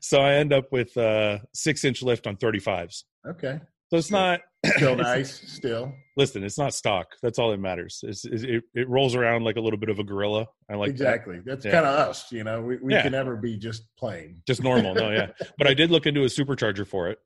so 0.00 0.20
I 0.20 0.34
end 0.34 0.52
up 0.52 0.72
with 0.72 0.96
a 0.96 1.40
six 1.52 1.84
inch 1.84 2.02
lift 2.02 2.26
on 2.26 2.36
35s. 2.36 3.04
Okay. 3.26 3.60
So 3.90 3.96
it's 3.96 4.10
not 4.10 4.40
still 4.76 4.96
nice. 4.96 5.40
Still, 5.46 5.92
listen, 6.16 6.42
it's 6.42 6.58
not 6.58 6.74
stock. 6.74 7.14
That's 7.22 7.38
all 7.38 7.50
that 7.52 7.58
matters. 7.58 8.00
It's, 8.02 8.24
it, 8.24 8.64
it 8.74 8.88
rolls 8.88 9.14
around 9.14 9.44
like 9.44 9.56
a 9.56 9.60
little 9.60 9.78
bit 9.78 9.88
of 9.90 9.98
a 10.00 10.04
gorilla. 10.04 10.46
I 10.68 10.74
like 10.74 10.90
exactly. 10.90 11.36
That. 11.36 11.46
That's 11.46 11.64
yeah. 11.64 11.72
kind 11.72 11.86
of 11.86 12.08
us. 12.08 12.30
You 12.32 12.44
know, 12.44 12.60
we, 12.60 12.78
we 12.78 12.92
yeah. 12.92 13.02
can 13.02 13.12
never 13.12 13.36
be 13.36 13.56
just 13.56 13.84
plain, 13.96 14.42
just 14.46 14.62
normal. 14.62 14.94
No, 14.94 15.10
yeah. 15.10 15.28
But 15.56 15.68
I 15.68 15.74
did 15.74 15.90
look 15.90 16.06
into 16.06 16.22
a 16.22 16.26
supercharger 16.26 16.86
for 16.86 17.08
it. 17.08 17.18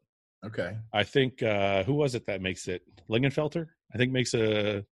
Okay. 0.44 0.76
I 0.92 1.04
think 1.04 1.42
uh 1.42 1.84
who 1.84 1.94
was 1.94 2.14
it 2.14 2.26
that 2.26 2.40
makes 2.40 2.68
it? 2.68 2.82
Lingenfelter. 3.08 3.68
I 3.94 3.98
think 3.98 4.12
makes 4.12 4.34
a 4.34 4.84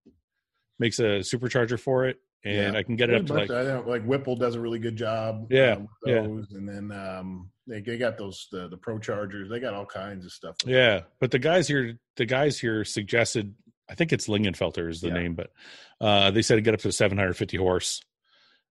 makes 0.78 0.98
a 0.98 1.20
supercharger 1.20 1.78
for 1.78 2.06
it 2.06 2.18
and 2.44 2.72
yeah. 2.72 2.78
I 2.78 2.82
can 2.82 2.96
get 2.96 3.10
it 3.10 3.20
up 3.20 3.26
to 3.26 3.34
like 3.34 3.50
I 3.50 3.64
know, 3.64 3.84
like 3.86 4.04
Whipple 4.04 4.36
does 4.36 4.54
a 4.54 4.60
really 4.60 4.78
good 4.78 4.96
job. 4.96 5.46
Yeah, 5.50 5.72
um, 5.72 5.88
yeah. 6.06 6.20
And 6.20 6.68
then 6.68 6.92
um, 6.92 7.50
they, 7.66 7.80
they 7.80 7.98
got 7.98 8.16
those 8.16 8.48
the, 8.50 8.68
the 8.68 8.76
Pro 8.76 8.98
Chargers. 8.98 9.50
They 9.50 9.60
got 9.60 9.74
all 9.74 9.86
kinds 9.86 10.24
of 10.24 10.32
stuff. 10.32 10.56
Yeah, 10.64 11.02
but 11.20 11.30
the 11.30 11.38
guys 11.38 11.68
here, 11.68 11.98
the 12.16 12.26
guys 12.26 12.58
here 12.58 12.84
suggested. 12.84 13.54
I 13.90 13.94
think 13.94 14.12
it's 14.12 14.28
Lingenfelter 14.28 14.88
is 14.88 15.00
the 15.00 15.08
yeah. 15.08 15.14
name, 15.14 15.34
but 15.34 15.50
uh, 16.00 16.30
they 16.30 16.42
said 16.42 16.54
to 16.54 16.60
get 16.62 16.74
up 16.74 16.80
to 16.80 16.92
750 16.92 17.56
horse, 17.56 18.00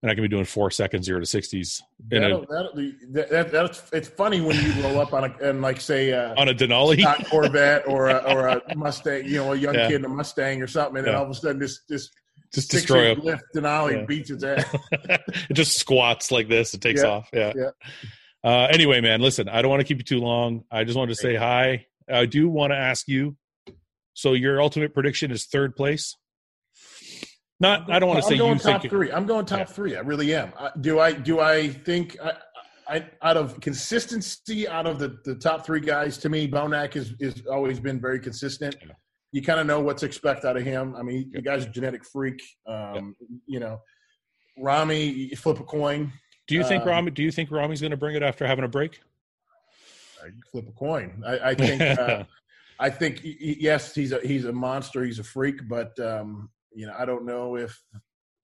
and 0.02 0.10
I 0.10 0.16
can 0.16 0.24
be 0.24 0.28
doing 0.28 0.46
four 0.46 0.72
seconds 0.72 1.06
zero 1.06 1.20
to 1.20 1.26
sixties. 1.26 1.82
That'll, 2.10 2.46
that'll, 2.50 2.74
that, 3.12 3.30
that, 3.30 3.52
that's 3.52 3.84
it's 3.92 4.08
funny 4.08 4.42
when 4.42 4.56
you 4.56 4.84
roll 4.84 5.00
up 5.00 5.14
on 5.14 5.26
a 5.26 5.50
and 5.50 5.62
like 5.62 5.82
say 5.82 6.14
uh, 6.14 6.40
on 6.40 6.50
a 6.50 6.54
Denali 6.54 7.04
Corvette 7.30 7.88
or 7.88 8.10
a, 8.10 8.18
or 8.34 8.48
a 8.48 8.76
Mustang, 8.76 9.26
you 9.26 9.36
know, 9.36 9.54
a 9.54 9.56
young 9.56 9.76
yeah. 9.76 9.88
kid 9.88 9.96
in 9.98 10.06
a 10.06 10.10
Mustang 10.10 10.62
or 10.62 10.68
something, 10.68 10.98
and 10.98 11.08
then 11.08 11.16
all 11.16 11.24
of 11.24 11.30
a 11.30 11.34
sudden 11.34 11.60
this 11.60 11.82
this 11.90 12.10
just 12.54 12.72
destroy 12.72 13.12
it. 13.12 13.24
Lift 13.24 13.44
Denali 13.56 13.98
yeah. 13.98 14.06
beats 14.06 14.30
its 14.30 14.44
ass. 14.46 14.66
it 14.92 15.54
just 15.54 15.78
squats 15.78 16.32
like 16.32 16.48
this. 16.48 16.74
It 16.74 16.82
takes 16.82 17.04
yeah. 17.04 17.10
off. 17.10 17.30
Yeah. 17.34 17.54
Yeah. 17.56 17.70
Uh, 18.44 18.68
anyway, 18.72 19.02
man, 19.02 19.22
listen, 19.22 19.50
I 19.50 19.62
don't 19.62 19.70
want 19.70 19.82
to 19.82 19.84
keep 19.84 19.98
you 19.98 20.04
too 20.04 20.20
long. 20.20 20.64
I 20.72 20.84
just 20.84 20.98
wanted 20.98 21.16
to 21.16 21.22
say 21.22 21.36
hi. 21.36 21.86
I 22.10 22.26
do 22.26 22.50
want 22.50 22.72
to 22.72 22.78
ask 22.78 23.08
you. 23.08 23.36
So 24.14 24.34
your 24.34 24.62
ultimate 24.62 24.94
prediction 24.94 25.32
is 25.32 25.46
third 25.46 25.76
place. 25.76 26.16
Not, 27.60 27.92
I 27.92 28.00
don't 28.00 28.10
want 28.10 28.22
to 28.24 28.28
say 28.28 28.36
I'm 28.36 28.40
going 28.40 28.54
you 28.54 28.60
top 28.60 28.82
think 28.82 28.92
three. 28.92 29.12
I'm 29.12 29.26
going 29.26 29.46
top 29.46 29.60
yeah. 29.60 29.66
three. 29.66 29.96
I 29.96 30.00
really 30.00 30.34
am. 30.34 30.54
I, 30.58 30.72
do 30.80 31.00
I? 31.00 31.12
Do 31.12 31.40
I 31.40 31.70
think? 31.70 32.18
I, 32.24 32.34
I, 32.88 33.06
out 33.22 33.38
of 33.38 33.60
consistency, 33.60 34.68
out 34.68 34.88
of 34.88 34.98
the, 34.98 35.20
the 35.24 35.36
top 35.36 35.66
three 35.66 35.80
guys, 35.80 36.18
to 36.20 36.30
me, 36.30 36.50
Bonac 36.50 36.94
has 36.94 37.14
is 37.20 37.46
always 37.46 37.80
been 37.80 38.00
very 38.00 38.20
consistent. 38.20 38.76
Yeah 38.82 38.94
you 39.32 39.42
kind 39.42 39.60
of 39.60 39.68
know 39.68 39.80
what 39.80 39.98
to 39.98 40.06
expect 40.06 40.46
out 40.46 40.58
of 40.58 40.64
him. 40.64 40.96
I 40.96 41.04
mean, 41.04 41.32
the 41.32 41.42
guy's 41.42 41.66
a 41.66 41.70
genetic 41.70 42.04
freak. 42.04 42.42
Um, 42.68 43.16
You 43.46 43.60
know, 43.60 43.82
Ramy, 44.58 45.30
flip 45.36 45.60
a 45.60 45.64
coin. 45.64 46.12
Do 46.48 46.56
you 46.56 46.64
think 46.64 46.84
um, 46.84 46.90
Ramy? 46.90 47.12
Do 47.12 47.22
you 47.22 47.32
think 47.32 47.52
Ramy's 47.52 47.82
going 47.82 47.92
to 47.92 47.98
bring 47.98 48.16
it 48.16 48.24
after 48.24 48.48
having 48.48 48.66
a 48.66 48.70
break? 48.70 49.02
flip 50.52 50.68
a 50.68 50.72
coin. 50.72 51.24
I, 51.26 51.40
I 51.40 51.56
think. 51.56 51.82
uh, 51.82 52.24
I 52.82 52.90
think 52.90 53.20
yes, 53.24 53.94
he's 53.94 54.14
a 54.14 54.22
he's 54.22 54.46
a 54.46 54.54
monster. 54.54 55.04
He's 55.04 55.20
a 55.20 55.24
freak, 55.24 55.68
but 55.68 56.00
um, 56.00 56.50
you 56.74 56.88
know, 56.88 56.94
I 56.98 57.06
don't 57.06 57.26
know 57.26 57.56
if 57.56 57.82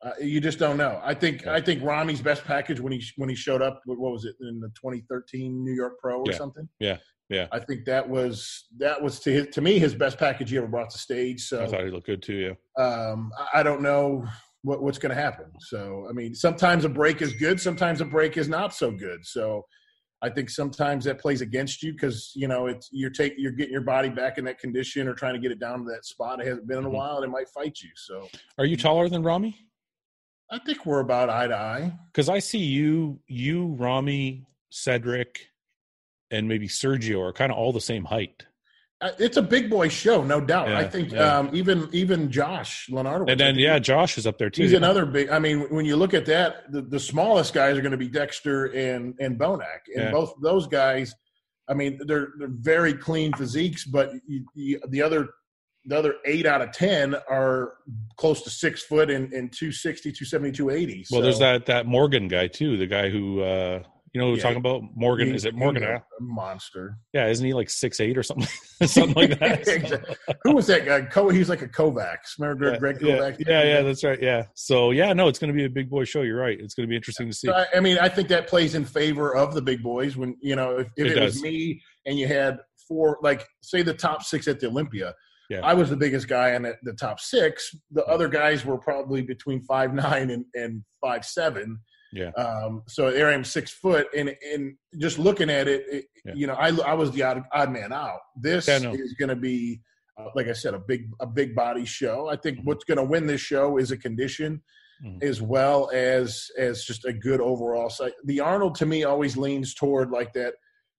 uh, 0.04 0.12
you 0.22 0.40
just 0.40 0.60
don't 0.60 0.78
know. 0.78 1.00
I 1.04 1.14
think 1.14 1.48
I 1.48 1.62
think 1.62 1.84
Ramy's 1.84 2.22
best 2.22 2.44
package 2.44 2.80
when 2.80 2.94
he 2.94 3.04
when 3.18 3.30
he 3.30 3.36
showed 3.36 3.62
up. 3.62 3.82
What 3.86 3.98
was 4.00 4.26
it 4.26 4.36
in 4.42 4.60
the 4.60 4.68
2013 4.70 5.64
New 5.64 5.74
York 5.74 5.94
Pro 6.02 6.20
or 6.20 6.24
yeah. 6.28 6.38
something? 6.38 6.68
Yeah, 6.80 6.98
yeah, 7.30 7.48
I 7.52 7.60
think 7.60 7.86
that 7.86 8.08
was 8.08 8.66
that 8.78 9.02
was 9.02 9.20
to 9.22 9.32
his, 9.32 9.48
to 9.48 9.62
me 9.62 9.80
his 9.80 9.96
best 9.96 10.20
package 10.20 10.52
he 10.52 10.58
ever 10.58 10.68
brought 10.68 10.92
to 10.92 10.98
stage. 10.98 11.48
So 11.48 11.64
I 11.64 11.68
thought 11.68 11.84
he 11.84 11.90
looked 11.90 12.06
good 12.06 12.22
too. 12.22 12.56
Yeah. 12.78 12.84
Um, 12.84 13.32
I 13.54 13.64
don't 13.64 13.82
know 13.82 14.26
what, 14.62 14.84
what's 14.84 15.00
going 15.00 15.16
to 15.16 15.22
happen. 15.22 15.52
So 15.60 16.06
I 16.08 16.14
mean, 16.14 16.36
sometimes 16.36 16.86
a 16.86 16.90
break 16.90 17.22
is 17.22 17.34
good, 17.34 17.60
sometimes 17.60 18.02
a 18.02 18.06
break 18.06 18.38
is 18.38 18.48
not 18.48 18.76
so 18.76 18.92
good. 18.92 19.26
So 19.26 19.66
I 20.26 20.30
think 20.30 20.50
sometimes 20.50 21.06
that 21.06 21.20
plays 21.20 21.42
against 21.42 21.84
you 21.84 21.92
because 21.92 22.32
you 22.36 22.48
know 22.48 22.66
it's 22.66 22.90
you're 22.92 23.12
taking 23.12 23.38
you're 23.40 23.52
getting 23.52 23.72
your 23.72 23.82
body 23.82 24.10
back 24.10 24.40
in 24.40 24.46
that 24.46 24.58
condition 24.58 25.08
or 25.08 25.14
trying 25.14 25.36
to 25.36 25.40
get 25.40 25.52
it 25.52 25.60
down 25.60 25.80
to 25.80 25.86
that 25.92 26.04
spot. 26.04 26.42
It 26.42 26.48
hasn't 26.48 26.68
been 26.68 26.80
in 26.80 26.86
a 26.86 26.88
mm-hmm. 26.88 26.98
while, 26.98 27.18
and 27.18 27.26
it 27.26 27.30
might 27.30 27.48
fight 27.50 27.78
you. 27.84 27.90
So 27.96 28.28
are 28.58 28.66
you 28.66 28.76
taller 28.76 29.08
than 29.08 29.22
Ramy? 29.22 29.56
I 30.50 30.58
think 30.60 30.86
we're 30.86 31.00
about 31.00 31.30
eye 31.30 31.48
to 31.48 31.56
eye. 31.56 31.94
Because 32.12 32.28
I 32.28 32.40
see 32.40 32.60
you, 32.60 33.20
you, 33.28 33.76
Ramy, 33.78 34.48
Cedric, 34.70 35.48
and 36.32 36.48
maybe 36.48 36.68
Sergio 36.68 37.22
are 37.22 37.34
kind 37.34 37.52
of 37.52 37.58
all 37.58 37.72
the 37.72 37.82
same 37.82 38.06
height. 38.06 38.46
Uh, 39.02 39.12
it's 39.20 39.36
a 39.36 39.42
big 39.42 39.70
boy 39.70 39.90
show, 39.90 40.24
no 40.24 40.40
doubt. 40.40 40.70
Yeah, 40.70 40.80
I 40.80 40.88
think 40.88 41.12
yeah. 41.12 41.38
um, 41.40 41.50
even 41.54 41.90
even 41.92 42.32
Josh 42.32 42.88
Lenartowicz, 42.90 43.32
and 43.32 43.40
then 43.40 43.56
yeah, 43.56 43.78
Josh 43.78 44.18
is 44.18 44.26
up 44.26 44.38
there 44.38 44.50
too. 44.50 44.64
He's 44.64 44.74
another 44.74 45.06
big. 45.06 45.30
I 45.30 45.38
mean, 45.38 45.62
when 45.70 45.86
you 45.86 45.98
look 45.98 46.14
at 46.14 46.26
that, 46.28 46.72
the, 46.72 46.82
the 46.82 47.00
smallest 47.00 47.54
guys 47.54 47.78
are 47.78 47.82
going 47.82 47.92
to 47.92 47.98
be 47.98 48.08
Dexter 48.08 48.66
and 48.68 49.14
and 49.20 49.38
Bonac, 49.38 49.82
and 49.94 50.06
yeah. 50.06 50.12
both 50.12 50.34
those 50.42 50.68
guys. 50.68 51.14
I 51.68 51.74
mean, 51.74 52.00
they're 52.06 52.30
they're 52.40 52.48
very 52.50 52.94
clean 52.94 53.34
physiques, 53.34 53.84
but 53.84 54.14
you, 54.28 54.46
you, 54.54 54.80
the 54.88 55.02
other 55.02 55.28
the 55.86 55.98
other 55.98 56.16
eight 56.26 56.46
out 56.46 56.62
of 56.62 56.72
ten 56.72 57.16
are 57.30 57.74
close 58.16 58.44
to 58.44 58.50
six 58.50 58.82
foot 58.84 59.10
and, 59.10 59.32
and 59.34 59.52
260 59.52 60.12
270 60.12 60.52
280 60.52 61.06
well 61.12 61.22
there's 61.22 61.38
that 61.38 61.68
that 61.68 61.86
morgan 61.86 62.28
guy 62.28 62.48
too 62.48 62.76
the 62.76 62.88
guy 62.88 63.10
who 63.10 63.42
uh 63.42 63.84
you 64.16 64.22
know, 64.22 64.28
we're 64.30 64.38
yeah. 64.38 64.44
talking 64.44 64.60
about 64.60 64.82
Morgan. 64.96 65.28
He, 65.28 65.36
is 65.36 65.44
it 65.44 65.56
Morgan? 65.56 65.84
A 65.84 66.02
monster. 66.22 66.98
Yeah, 67.12 67.28
isn't 67.28 67.46
he 67.46 67.54
like 67.54 67.70
six 67.70 68.00
eight 68.00 68.18
or 68.18 68.24
something? 68.24 68.48
something 68.88 69.14
like 69.14 69.38
that. 69.40 70.18
Who 70.46 70.56
was 70.56 70.68
that 70.68 70.86
guy? 70.86 71.02
Co- 71.02 71.28
he 71.28 71.40
was 71.40 71.50
like 71.50 71.62
a 71.62 71.68
Kovacs. 71.68 72.40
Remember 72.40 72.72
yeah, 72.72 72.78
Greg 72.78 73.00
Kovacs? 73.00 73.46
Yeah, 73.46 73.64
yeah, 73.64 73.82
that's 73.82 74.06
right. 74.06 74.18
Yeah. 74.22 74.44
So 74.54 74.92
yeah, 74.92 75.12
no, 75.12 75.28
it's 75.28 75.38
going 75.38 75.50
to 75.50 75.54
be 75.54 75.66
a 75.66 75.70
big 75.70 75.90
boy 75.90 76.06
show. 76.06 76.22
You're 76.22 76.40
right. 76.40 76.58
It's 76.58 76.74
going 76.74 76.88
to 76.88 76.90
be 76.90 76.96
interesting 76.96 77.30
to 77.30 77.36
see. 77.36 77.50
I, 77.50 77.66
I, 77.76 77.82
mean, 77.82 77.98
I 77.98 78.08
think 78.08 78.30
that 78.30 78.48
plays 78.48 78.74
in 78.74 78.86
favor 78.86 79.36
of 79.36 79.54
the 79.54 79.62
big 79.62 79.84
boys. 79.84 80.16
When 80.16 80.38
you 80.42 80.56
know, 80.56 80.78
if, 80.78 80.88
if 80.96 81.08
it, 81.08 81.18
it 81.18 81.22
was 81.22 81.42
me 81.42 81.82
and 82.06 82.18
you 82.18 82.30
had 82.30 82.60
four, 82.88 83.18
like 83.22 83.46
say 83.64 83.82
the 83.82 83.94
top 83.94 84.24
six 84.24 84.48
at 84.48 84.62
the 84.62 84.68
Olympia. 84.68 85.14
Yeah. 85.50 85.60
I 85.62 85.74
was 85.74 85.90
the 85.90 85.98
biggest 85.98 86.30
guy 86.30 86.52
in 86.54 86.62
the, 86.62 86.76
the 86.84 86.94
top 86.94 87.20
six. 87.20 87.70
The 87.92 88.06
other 88.06 88.30
guys 88.30 88.64
were 88.64 88.78
probably 88.78 89.24
between 89.24 89.62
five 89.66 89.94
nine 89.94 90.30
and, 90.30 90.46
and 90.54 90.86
five 91.02 91.26
seven 91.26 91.82
yeah. 92.16 92.30
Um, 92.32 92.84
so 92.88 93.12
there 93.12 93.28
I 93.28 93.34
am 93.34 93.44
six 93.44 93.72
foot, 93.72 94.08
and 94.16 94.34
and 94.54 94.76
just 94.98 95.20
looking 95.20 95.50
at 95.50 95.68
it, 95.68 95.84
it 95.92 96.06
yeah. 96.24 96.34
you 96.34 96.48
know, 96.48 96.54
I 96.54 96.70
I 96.70 96.94
was 96.94 97.12
the 97.12 97.24
odd, 97.24 97.44
odd 97.52 97.72
man 97.72 97.92
out. 97.92 98.20
This 98.42 98.70
yeah, 98.70 98.92
is 98.94 99.14
going 99.20 99.30
to 99.30 99.36
be, 99.36 99.82
uh, 100.18 100.30
like 100.34 100.48
I 100.48 100.54
said, 100.54 100.74
a 100.74 100.80
big 100.80 101.10
a 101.20 101.28
big 101.28 101.54
body 101.54 101.84
show. 101.84 102.30
I 102.30 102.38
think 102.38 102.60
mm-hmm. 102.60 102.68
what's 102.68 102.86
going 102.86 103.00
to 103.00 103.04
win 103.04 103.28
this 103.28 103.42
show 103.42 103.78
is 103.78 103.92
a 103.92 103.98
condition, 103.98 104.64
mm-hmm. 105.06 105.28
as 105.28 105.42
well 105.42 105.92
as 105.94 106.48
as 106.58 106.86
just 106.86 107.04
a 107.04 107.12
good 107.12 107.42
overall. 107.42 107.90
So 107.90 108.10
the 108.24 108.40
Arnold 108.40 108.76
to 108.76 108.86
me 108.86 109.04
always 109.04 109.36
leans 109.36 109.74
toward 109.74 110.10
like 110.10 110.32
that 110.34 110.54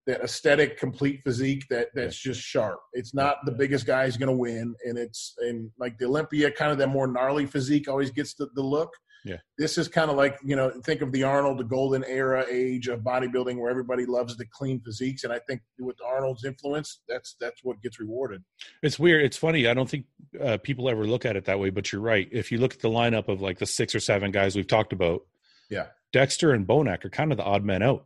that 0.06 0.20
aesthetic 0.20 0.78
complete 0.78 1.20
physique 1.24 1.64
that 1.68 1.88
that's 1.92 2.16
just 2.16 2.40
sharp 2.40 2.78
it's 2.92 3.12
not 3.12 3.38
the 3.44 3.50
biggest 3.50 3.86
guy 3.86 4.04
is 4.04 4.16
going 4.16 4.28
to 4.28 4.36
win 4.36 4.72
and 4.84 4.96
it's 4.96 5.34
and 5.40 5.68
like 5.80 5.98
the 5.98 6.04
olympia 6.04 6.48
kind 6.48 6.70
of 6.70 6.78
that 6.78 6.86
more 6.86 7.08
gnarly 7.08 7.44
physique 7.44 7.88
always 7.88 8.12
gets 8.12 8.34
the, 8.34 8.48
the 8.54 8.62
look 8.62 8.92
yeah. 9.26 9.38
This 9.58 9.76
is 9.76 9.88
kind 9.88 10.08
of 10.08 10.16
like, 10.16 10.38
you 10.44 10.54
know, 10.54 10.70
think 10.84 11.02
of 11.02 11.10
the 11.10 11.24
Arnold, 11.24 11.58
the 11.58 11.64
golden 11.64 12.04
era 12.04 12.46
age 12.48 12.86
of 12.86 13.00
bodybuilding 13.00 13.58
where 13.58 13.68
everybody 13.68 14.06
loves 14.06 14.36
the 14.36 14.46
clean 14.46 14.80
physiques. 14.80 15.24
And 15.24 15.32
I 15.32 15.40
think 15.40 15.62
with 15.80 15.96
Arnold's 16.00 16.44
influence, 16.44 17.00
that's 17.08 17.34
that's 17.40 17.64
what 17.64 17.82
gets 17.82 17.98
rewarded. 17.98 18.44
It's 18.84 19.00
weird. 19.00 19.24
It's 19.24 19.36
funny. 19.36 19.66
I 19.66 19.74
don't 19.74 19.90
think 19.90 20.06
uh, 20.40 20.58
people 20.58 20.88
ever 20.88 21.04
look 21.04 21.24
at 21.24 21.34
it 21.34 21.46
that 21.46 21.58
way, 21.58 21.70
but 21.70 21.90
you're 21.90 22.00
right. 22.00 22.28
If 22.30 22.52
you 22.52 22.58
look 22.58 22.74
at 22.74 22.80
the 22.80 22.88
lineup 22.88 23.26
of 23.26 23.40
like 23.40 23.58
the 23.58 23.66
six 23.66 23.96
or 23.96 24.00
seven 24.00 24.30
guys 24.30 24.54
we've 24.54 24.68
talked 24.68 24.92
about, 24.92 25.22
yeah, 25.68 25.86
Dexter 26.12 26.52
and 26.52 26.64
Bonac 26.64 27.04
are 27.04 27.10
kind 27.10 27.32
of 27.32 27.38
the 27.38 27.44
odd 27.44 27.64
men 27.64 27.82
out. 27.82 28.04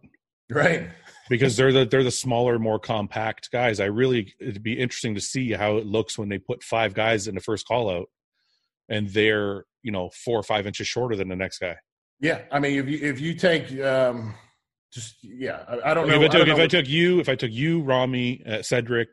Right. 0.51 0.89
because 1.29 1.57
they're 1.57 1.73
the 1.73 1.85
they're 1.85 2.03
the 2.03 2.11
smaller, 2.11 2.59
more 2.59 2.79
compact 2.79 3.51
guys. 3.53 3.79
I 3.79 3.85
really 3.85 4.33
it'd 4.41 4.63
be 4.63 4.79
interesting 4.79 5.15
to 5.17 5.21
see 5.21 5.53
how 5.53 5.77
it 5.77 5.85
looks 5.85 6.17
when 6.17 6.31
they 6.31 6.39
put 6.39 6.63
five 6.63 6.95
guys 6.95 7.29
in 7.29 7.35
the 7.35 7.43
first 7.43 7.69
call 7.69 7.91
out 7.91 8.09
and 8.89 9.09
they're 9.11 9.65
you 9.83 9.93
know 9.93 10.11
four 10.25 10.39
or 10.39 10.43
five 10.43 10.67
inches 10.67 10.87
shorter 10.87 11.17
than 11.17 11.29
the 11.29 11.37
next 11.37 11.59
guy. 11.59 11.77
Yeah, 12.21 12.43
I 12.53 12.59
mean, 12.59 12.79
if 12.79 12.89
you 12.89 12.99
if 13.03 13.21
you 13.21 13.35
take 13.35 13.79
um, 13.81 14.35
just 14.93 15.17
yeah, 15.23 15.63
I, 15.69 15.91
I 15.91 15.95
don't 15.95 16.09
know. 16.09 16.21
If 16.21 16.31
I 16.31 16.39
took, 16.39 16.49
if 16.49 16.59
I 16.59 16.67
took 16.67 16.89
you, 16.89 17.21
if 17.21 17.29
I 17.29 17.35
took 17.35 17.51
you, 17.51 17.83
Ramy, 17.83 18.43
uh, 18.47 18.63
Cedric, 18.63 19.09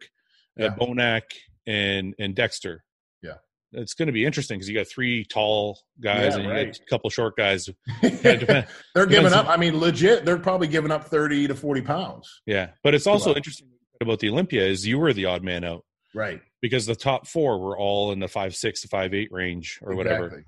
uh, 0.59 0.63
yeah. 0.65 0.75
Bonac, 0.75 1.21
and 1.65 2.13
and 2.19 2.35
Dexter, 2.35 2.83
yeah, 3.21 3.35
it's 3.71 3.93
going 3.93 4.07
to 4.07 4.11
be 4.11 4.25
interesting 4.25 4.57
because 4.57 4.67
you 4.67 4.75
got 4.75 4.87
three 4.87 5.23
tall 5.23 5.79
guys 6.01 6.35
Yeah, 6.35 6.41
and 6.41 6.43
you 6.43 6.65
got 6.65 6.77
a 6.77 6.85
couple 6.89 7.09
short 7.09 7.37
guys. 7.37 7.69
they're 8.01 9.05
giving 9.07 9.33
up. 9.33 9.47
I 9.47 9.55
mean, 9.57 9.79
legit, 9.79 10.25
they're 10.25 10.37
probably 10.39 10.67
giving 10.67 10.91
up 10.91 11.05
thirty 11.05 11.47
to 11.47 11.55
forty 11.55 11.81
pounds. 11.81 12.41
Yeah, 12.45 12.71
but 12.83 12.93
it's 12.93 13.07
also 13.07 13.29
Wow. 13.31 13.37
interesting 13.37 13.67
about 14.01 14.19
the 14.19 14.29
Olympia 14.29 14.65
is 14.65 14.85
you 14.85 14.99
were 14.99 15.13
the 15.13 15.25
odd 15.25 15.43
man 15.43 15.63
out 15.63 15.83
Right. 16.13 16.41
because 16.61 16.85
the 16.85 16.95
top 16.95 17.25
four 17.27 17.59
were 17.59 17.77
all 17.77 18.11
in 18.11 18.19
the 18.19 18.27
five 18.27 18.55
six 18.55 18.81
to 18.81 18.87
five 18.87 19.13
eight 19.13 19.29
range 19.31 19.79
or 19.81 19.95
whatever. 19.95 20.43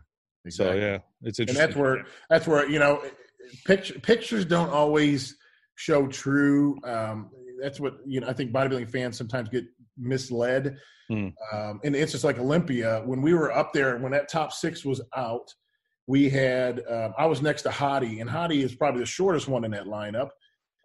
Exactly. 0.46 0.80
So 0.82 0.86
yeah, 0.86 0.98
it's 1.22 1.40
and 1.40 1.50
that's 1.50 1.76
where 1.76 2.06
that's 2.30 2.48
where 2.48 2.70
you 2.70 2.80
know 2.80 3.02
picture, 3.66 4.00
pictures 4.00 4.46
don't 4.46 4.70
always 4.70 5.36
show 5.76 6.08
true 6.08 6.78
um 6.84 7.30
that's 7.62 7.80
what 7.80 7.98
you 8.06 8.20
know 8.20 8.28
i 8.28 8.34
think 8.34 8.52
bodybuilding 8.52 8.90
fans 8.90 9.18
sometimes 9.18 9.50
get 9.50 9.66
misled 9.98 10.78
Hmm. 11.10 11.30
um 11.52 11.80
and 11.84 11.96
it's 11.96 12.12
just 12.12 12.24
like 12.24 12.38
olympia 12.38 13.02
when 13.06 13.24
we 13.24 13.34
were 13.34 13.52
up 13.52 13.74
there 13.74 13.98
when 13.98 14.12
that 14.12 14.30
top 14.30 14.54
six 14.54 14.86
was 14.86 15.02
out 15.16 15.52
we 16.06 16.30
had 16.30 16.84
um, 16.88 17.14
i 17.18 17.26
was 17.26 17.42
next 17.42 17.64
to 17.64 17.72
Hadi 17.72 18.20
and 18.20 18.30
Hadi 18.30 18.62
is 18.62 18.76
probably 18.76 19.00
the 19.00 19.08
shortest 19.08 19.48
one 19.48 19.64
in 19.64 19.72
that 19.72 19.86
lineup 19.86 20.30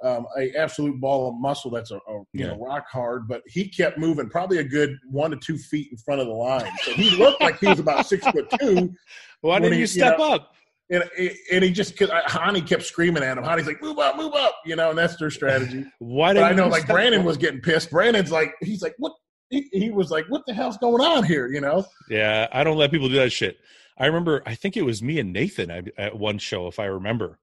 um, 0.04 0.26
a 0.38 0.50
absolute 0.56 1.00
ball 1.00 1.28
of 1.30 1.34
muscle 1.40 1.70
that's 1.70 1.90
a, 1.90 1.96
a 1.96 2.22
you 2.32 2.46
know 2.46 2.56
rock 2.58 2.84
hard, 2.92 3.26
but 3.26 3.42
he 3.46 3.68
kept 3.68 3.98
moving 3.98 4.28
probably 4.28 4.58
a 4.58 4.64
good 4.64 4.96
one 5.10 5.30
to 5.32 5.36
two 5.38 5.58
feet 5.58 5.88
in 5.90 5.96
front 5.98 6.20
of 6.20 6.26
the 6.26 6.32
line. 6.32 6.70
So 6.82 6.92
he 6.92 7.10
looked 7.16 7.40
like 7.40 7.58
he 7.58 7.66
was 7.66 7.78
about 7.80 8.06
six 8.06 8.26
foot 8.30 8.48
two, 8.60 8.92
Why 9.40 9.58
didn't 9.58 9.72
he- 9.72 9.78
you 9.78 9.82
you 9.82 9.86
step 9.86 10.18
know, 10.18 10.34
up? 10.34 10.50
and 10.90 11.02
and 11.50 11.64
he 11.64 11.70
just 11.72 11.96
cause 11.96 12.10
Hany 12.26 12.60
kept 12.60 12.82
screaming 12.82 13.22
at 13.22 13.38
him. 13.38 13.44
Hany's 13.44 13.66
like, 13.66 13.80
"Move 13.82 13.98
up, 13.98 14.16
move 14.18 14.34
up," 14.34 14.54
you 14.66 14.76
know, 14.76 14.90
and 14.90 14.98
that's 14.98 15.16
their 15.16 15.30
strategy. 15.30 15.84
Why 15.98 16.34
But 16.34 16.48
didn't 16.48 16.60
I 16.60 16.62
know, 16.64 16.68
like 16.68 16.86
Brandon 16.86 17.20
up? 17.20 17.26
was 17.26 17.38
getting 17.38 17.60
pissed. 17.62 17.90
Brandon's 17.90 18.30
like, 18.30 18.52
he's 18.60 18.82
like, 18.82 18.94
"What?" 18.98 19.12
He, 19.48 19.68
he 19.72 19.90
was 19.90 20.10
like, 20.10 20.26
"What 20.28 20.42
the 20.46 20.52
hell's 20.52 20.76
going 20.78 21.00
on 21.02 21.24
here?" 21.24 21.46
You 21.48 21.62
know? 21.62 21.86
Yeah, 22.10 22.48
I 22.52 22.64
don't 22.64 22.76
let 22.76 22.90
people 22.90 23.08
do 23.08 23.14
that 23.16 23.32
shit. 23.32 23.56
I 23.96 24.06
remember, 24.06 24.42
I 24.44 24.54
think 24.56 24.76
it 24.76 24.82
was 24.82 25.02
me 25.02 25.18
and 25.18 25.32
Nathan 25.32 25.70
at 25.70 25.84
at 25.96 26.18
one 26.18 26.38
show, 26.38 26.66
if 26.66 26.78
I 26.78 26.84
remember. 26.86 27.38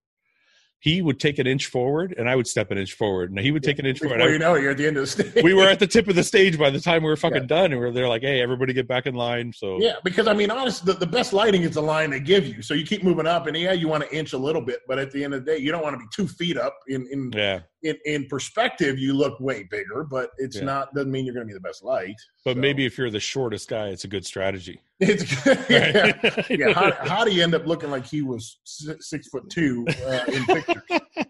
He 0.82 1.04
would 1.04 1.20
take 1.20 1.38
an 1.38 1.46
inch 1.46 1.68
forward, 1.68 2.16
and 2.18 2.28
I 2.28 2.36
would 2.36 2.48
step 2.48 2.72
an 2.72 2.80
inch 2.80 2.94
forward, 2.94 3.30
and 3.30 3.40
he 3.40 3.52
would 3.52 3.62
take 3.62 3.78
an 3.78 3.86
inch 3.86 4.02
Before 4.02 4.18
forward. 4.18 4.34
you 4.34 4.40
know 4.40 4.56
it, 4.56 4.64
you're 4.64 4.72
at 4.72 4.78
the 4.78 4.88
end 4.88 4.98
of 4.98 5.02
the 5.02 5.08
stage. 5.08 5.44
we 5.44 5.54
were 5.54 5.70
at 5.70 5.78
the 5.78 5.86
tip 5.86 6.08
of 6.08 6.16
the 6.16 6.24
stage 6.24 6.58
by 6.58 6.72
the 6.72 6.80
time 6.80 7.04
we 7.04 7.10
were 7.10 7.16
fucking 7.16 7.44
Yeah. 7.44 7.48
done, 7.48 7.72
and 7.72 7.80
we 7.80 7.86
are 7.86 7.92
there 7.92 8.08
like, 8.08 8.24
"Hey, 8.24 8.42
everybody, 8.42 8.74
get 8.74 8.88
back 8.88 9.06
in 9.06 9.14
line." 9.14 9.54
So 9.54 9.80
Yeah, 9.80 9.94
because 10.04 10.28
I 10.28 10.34
mean, 10.34 10.50
honestly, 10.50 10.92
the, 10.92 10.98
the 10.98 11.06
best 11.06 11.34
lighting 11.34 11.62
is 11.62 11.76
the 11.76 11.84
line 11.84 12.10
they 12.10 12.20
give 12.20 12.48
you. 12.48 12.64
So 12.64 12.74
you 12.74 12.84
keep 12.84 13.04
moving 13.04 13.28
up, 13.28 13.46
and 13.46 13.56
yeah, 13.56 13.74
you 13.74 13.88
want 13.88 14.04
to 14.10 14.16
inch 14.16 14.34
a 14.34 14.38
little 14.40 14.62
bit, 14.62 14.80
but 14.88 14.98
at 14.98 15.12
the 15.12 15.24
end 15.24 15.36
of 15.36 15.46
the 15.46 15.52
day, 15.52 15.58
you 15.60 15.72
don't 15.72 15.84
want 15.84 15.94
to 15.94 16.00
be 16.00 16.06
two 16.12 16.28
feet 16.28 16.58
up. 16.58 16.76
In 16.88 17.08
in 17.12 17.32
yeah. 17.32 17.60
In, 17.84 17.98
in 18.06 18.28
perspective, 18.28 19.00
you 19.00 19.14
look 19.14 19.40
way 19.40 19.64
bigger, 19.64 20.04
but 20.04 20.30
it's 20.38 20.58
Yeah. 20.58 20.64
not 20.66 20.94
doesn't 20.94 21.12
mean 21.12 21.26
you're 21.26 21.34
going 21.34 21.46
to 21.48 21.52
be 21.52 21.54
the 21.54 21.60
best 21.60 21.84
light. 21.84 22.16
But 22.46 22.56
So- 22.56 22.60
maybe 22.62 22.86
if 22.86 22.98
you're 22.98 23.10
the 23.10 23.20
shortest 23.20 23.70
guy, 23.70 23.88
it's 23.88 24.04
a 24.04 24.08
good 24.08 24.26
strategy. 24.26 24.82
it's 25.00 25.24
yeah. 25.70 26.12
Right? 26.24 26.50
yeah, 26.50 26.74
how, 26.74 26.92
how 27.08 27.26
do 27.26 27.32
you 27.32 27.42
end 27.44 27.56
up 27.56 27.66
looking 27.66 27.90
like 27.90 28.06
he 28.06 28.22
was 28.22 28.60
six, 28.64 29.10
six 29.10 29.28
foot 29.30 29.50
two 29.50 29.86
uh, 30.06 30.20
in 30.28 30.46
pictures? 30.46 30.82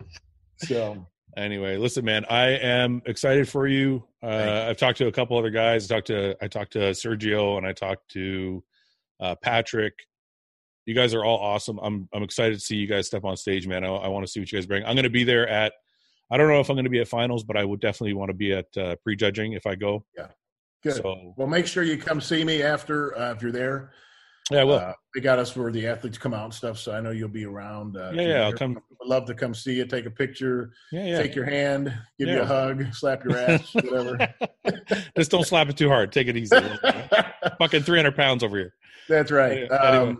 So 0.64 1.08
anyway, 1.38 1.78
listen, 1.78 2.06
man, 2.06 2.24
I 2.30 2.49
am 2.49 3.02
excited 3.08 3.49
for 3.49 3.66
you. 3.68 4.04
Uh, 4.22 4.68
I've 4.70 4.78
talked 4.78 4.99
to 4.99 5.08
a 5.08 5.12
couple 5.12 5.36
other 5.38 5.49
guys. 5.49 5.89
I 5.89 5.95
talked 5.95 6.08
to 6.08 6.36
I 6.39 6.47
talked 6.47 6.74
to 6.74 6.80
Sergio 6.91 7.58
and 7.58 7.66
I 7.66 7.74
talked 7.74 8.10
to 8.12 8.64
uh, 9.20 9.34
Patrick. 9.41 9.93
You 10.86 10.93
guys 10.93 11.16
are 11.16 11.24
all 11.26 11.39
awesome. 11.39 11.80
I'm 11.82 12.08
I'm 12.14 12.22
excited 12.22 12.54
to 12.60 12.60
see 12.64 12.76
you 12.76 12.86
guys 12.86 13.08
step 13.08 13.24
on 13.24 13.36
stage, 13.38 13.66
man. 13.68 13.84
I, 13.84 13.88
I 13.88 14.08
want 14.10 14.24
to 14.24 14.32
see 14.32 14.39
what 14.39 14.52
you 14.52 14.58
guys 14.60 14.68
bring. 14.68 14.84
I'm 14.86 14.93
going 14.95 15.04
to 15.04 15.10
be 15.10 15.24
there 15.24 15.47
at. 15.47 15.74
I 16.32 16.38
don't 16.38 16.47
know 16.47 16.59
if 16.61 16.69
I'm 16.69 16.75
going 16.75 16.86
to 16.86 16.89
be 16.89 17.01
at 17.01 17.07
finals, 17.09 17.43
but 17.43 17.57
I 17.57 17.65
would 17.65 17.82
definitely 17.82 18.13
want 18.13 18.29
to 18.29 18.34
be 18.34 18.53
at 18.53 18.65
uh, 18.77 18.95
prejudging 19.03 19.53
if 19.53 19.67
I 19.67 19.75
go. 19.75 20.05
Yeah, 20.17 20.27
good. 20.84 20.95
So 20.95 21.34
well, 21.36 21.47
make 21.47 21.67
sure 21.67 21.84
you 21.84 21.97
come 21.97 22.21
see 22.21 22.43
me 22.43 22.63
after 22.63 23.17
uh, 23.17 23.34
if 23.34 23.41
you're 23.41 23.51
there. 23.51 23.91
yeah, 24.49 24.63
well, 24.63 24.79
Uh, 24.79 24.93
they 25.13 25.19
got 25.21 25.39
us 25.39 25.55
where 25.57 25.71
the 25.71 25.86
athletes 25.88 26.17
come 26.17 26.34
out 26.34 26.45
and 26.45 26.53
stuff, 26.53 26.77
so 26.77 26.93
I 26.93 27.01
know 27.01 27.11
you'll 27.11 27.27
be 27.27 27.45
around. 27.45 27.97
Uh, 27.97 28.11
Yeah, 28.13 28.21
yeah, 28.21 28.41
I'll 28.45 28.53
come. 28.53 28.73
Would 28.75 29.07
love 29.09 29.25
to 29.25 29.34
come 29.34 29.53
see 29.53 29.73
you, 29.73 29.86
take 29.86 30.05
a 30.05 30.11
picture, 30.11 30.71
yeah, 30.91 31.05
yeah. 31.05 31.21
take 31.21 31.36
your 31.36 31.45
hand, 31.45 31.93
give 32.17 32.29
you 32.29 32.39
a 32.41 32.45
hug, 32.45 32.86
slap 32.93 33.23
your 33.25 33.38
ass, 33.38 33.73
whatever. 33.73 34.34
Just 35.17 35.32
don't 35.32 35.45
slap 35.45 35.69
it 35.69 35.75
too 35.77 35.89
hard. 35.89 36.11
Take 36.13 36.27
it 36.27 36.38
easy. 36.38 36.55
a 36.55 36.61
little 36.61 36.77
bit. 36.82 37.25
Fucking 37.59 37.84
300 37.84 38.15
pounds 38.15 38.43
over 38.43 38.57
here. 38.57 38.73
That's 39.09 39.32
right. 39.32 39.67
Yeah, 39.69 39.91
anyway. 39.93 40.15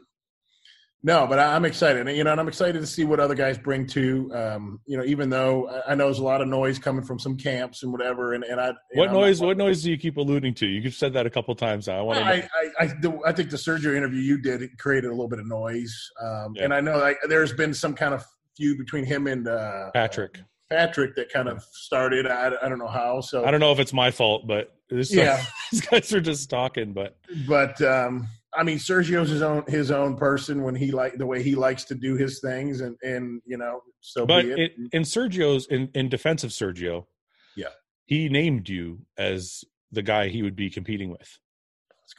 No, 1.04 1.26
but 1.26 1.40
I, 1.40 1.56
I'm 1.56 1.66
excited, 1.66 2.06
and 2.08 2.16
you 2.16 2.24
know, 2.24 2.32
and 2.32 2.40
I'm 2.40 2.48
excited 2.48 2.80
to 2.80 2.86
see 2.86 3.06
what 3.06 3.20
other 3.20 3.34
guys 3.34 3.58
bring 3.58 3.88
to. 3.88 4.32
Um, 4.36 4.80
you 4.86 4.98
know, 4.98 5.04
even 5.04 5.32
though 5.32 5.68
I- 5.88 5.96
know 5.96 6.06
there's 6.06 6.20
a 6.20 6.24
lot 6.24 6.42
of 6.42 6.48
noise 6.48 6.78
coming 6.78 7.04
from 7.04 7.18
some 7.18 7.36
camps 7.38 7.82
and 7.82 7.92
whatever, 7.92 8.34
and, 8.36 8.44
and 8.44 8.62
I. 8.62 8.74
What 8.94 9.08
know, 9.12 9.22
noise? 9.22 9.42
What 9.42 9.58
noise 9.58 9.82
do 9.82 9.90
you 9.90 9.98
keep 9.98 10.18
alluding 10.18 10.54
to? 10.56 10.68
You 10.68 10.92
said 10.92 11.14
that 11.14 11.26
a 11.26 11.30
couple 11.32 11.56
times 11.56 11.88
now. 11.88 11.98
I 11.98 12.02
want 12.02 12.20
to. 12.20 12.26
I, 12.26 12.34
I, 12.36 12.84
I, 12.84 12.86
the, 13.02 13.20
I 13.26 13.32
think 13.32 13.50
the 13.50 13.58
Sergio 13.58 13.96
interview 13.96 14.22
you 14.22 14.38
did 14.40 14.62
it 14.62 14.78
created 14.78 15.08
a 15.08 15.12
little 15.12 15.28
bit 15.28 15.40
of 15.40 15.48
noise, 15.48 15.96
um, 16.22 16.54
Yeah. 16.56 16.66
and 16.66 16.74
I 16.74 16.82
know 16.82 16.98
like 17.00 17.18
there's 17.28 17.54
been 17.54 17.74
some 17.74 17.96
kind 17.96 18.14
of 18.14 18.24
feud 18.56 18.78
between 18.78 19.04
him 19.04 19.26
and 19.26 19.48
uh, 19.48 19.90
Patrick. 19.96 20.40
Patrick 20.70 21.16
that 21.16 21.30
kind 21.34 21.50
of 21.50 21.64
started. 21.72 22.28
I, 22.28 22.52
I 22.62 22.70
don't 22.70 22.78
know 22.80 22.88
how. 22.88 23.22
So, 23.22 23.44
I 23.44 23.50
don't 23.52 23.60
know 23.60 23.72
if 23.72 23.80
it's 23.80 23.92
my 23.92 24.12
fault, 24.12 24.46
but 24.48 24.76
this, 24.90 25.12
Yeah. 25.12 25.44
these 25.72 25.82
guys 25.82 26.14
are 26.14 26.22
just 26.22 26.50
talking. 26.50 26.94
But 26.94 27.18
but 27.48 27.82
um, 27.82 28.28
I 28.54 28.64
mean, 28.64 28.78
Sergio's 28.78 29.30
his 29.30 29.42
own 29.42 29.64
his 29.68 29.92
own 29.92 30.18
person 30.18 30.64
when 30.64 30.76
he 30.76 30.92
like 30.92 31.18
the 31.18 31.26
way 31.26 31.42
he 31.42 31.56
likes 31.56 31.86
to 31.86 31.96
do 31.96 32.16
his 32.16 32.40
things, 32.42 32.82
and 32.82 32.96
and 33.02 33.42
you 33.46 33.58
know, 33.58 33.82
so 34.02 34.26
but 34.26 34.44
be 34.44 34.52
it. 34.52 34.74
in, 34.92 35.04
Sergio's 35.04 35.68
in 35.68 35.90
in 35.94 36.10
defense 36.10 36.44
of 36.44 36.52
Sergio, 36.52 37.06
Yeah. 37.56 37.68
he 38.06 38.28
named 38.30 38.68
you 38.68 39.00
as 39.18 39.64
the 39.92 40.02
guy 40.02 40.28
he 40.28 40.42
would 40.44 40.56
be 40.56 40.70
competing 40.70 41.10
with. 41.10 41.40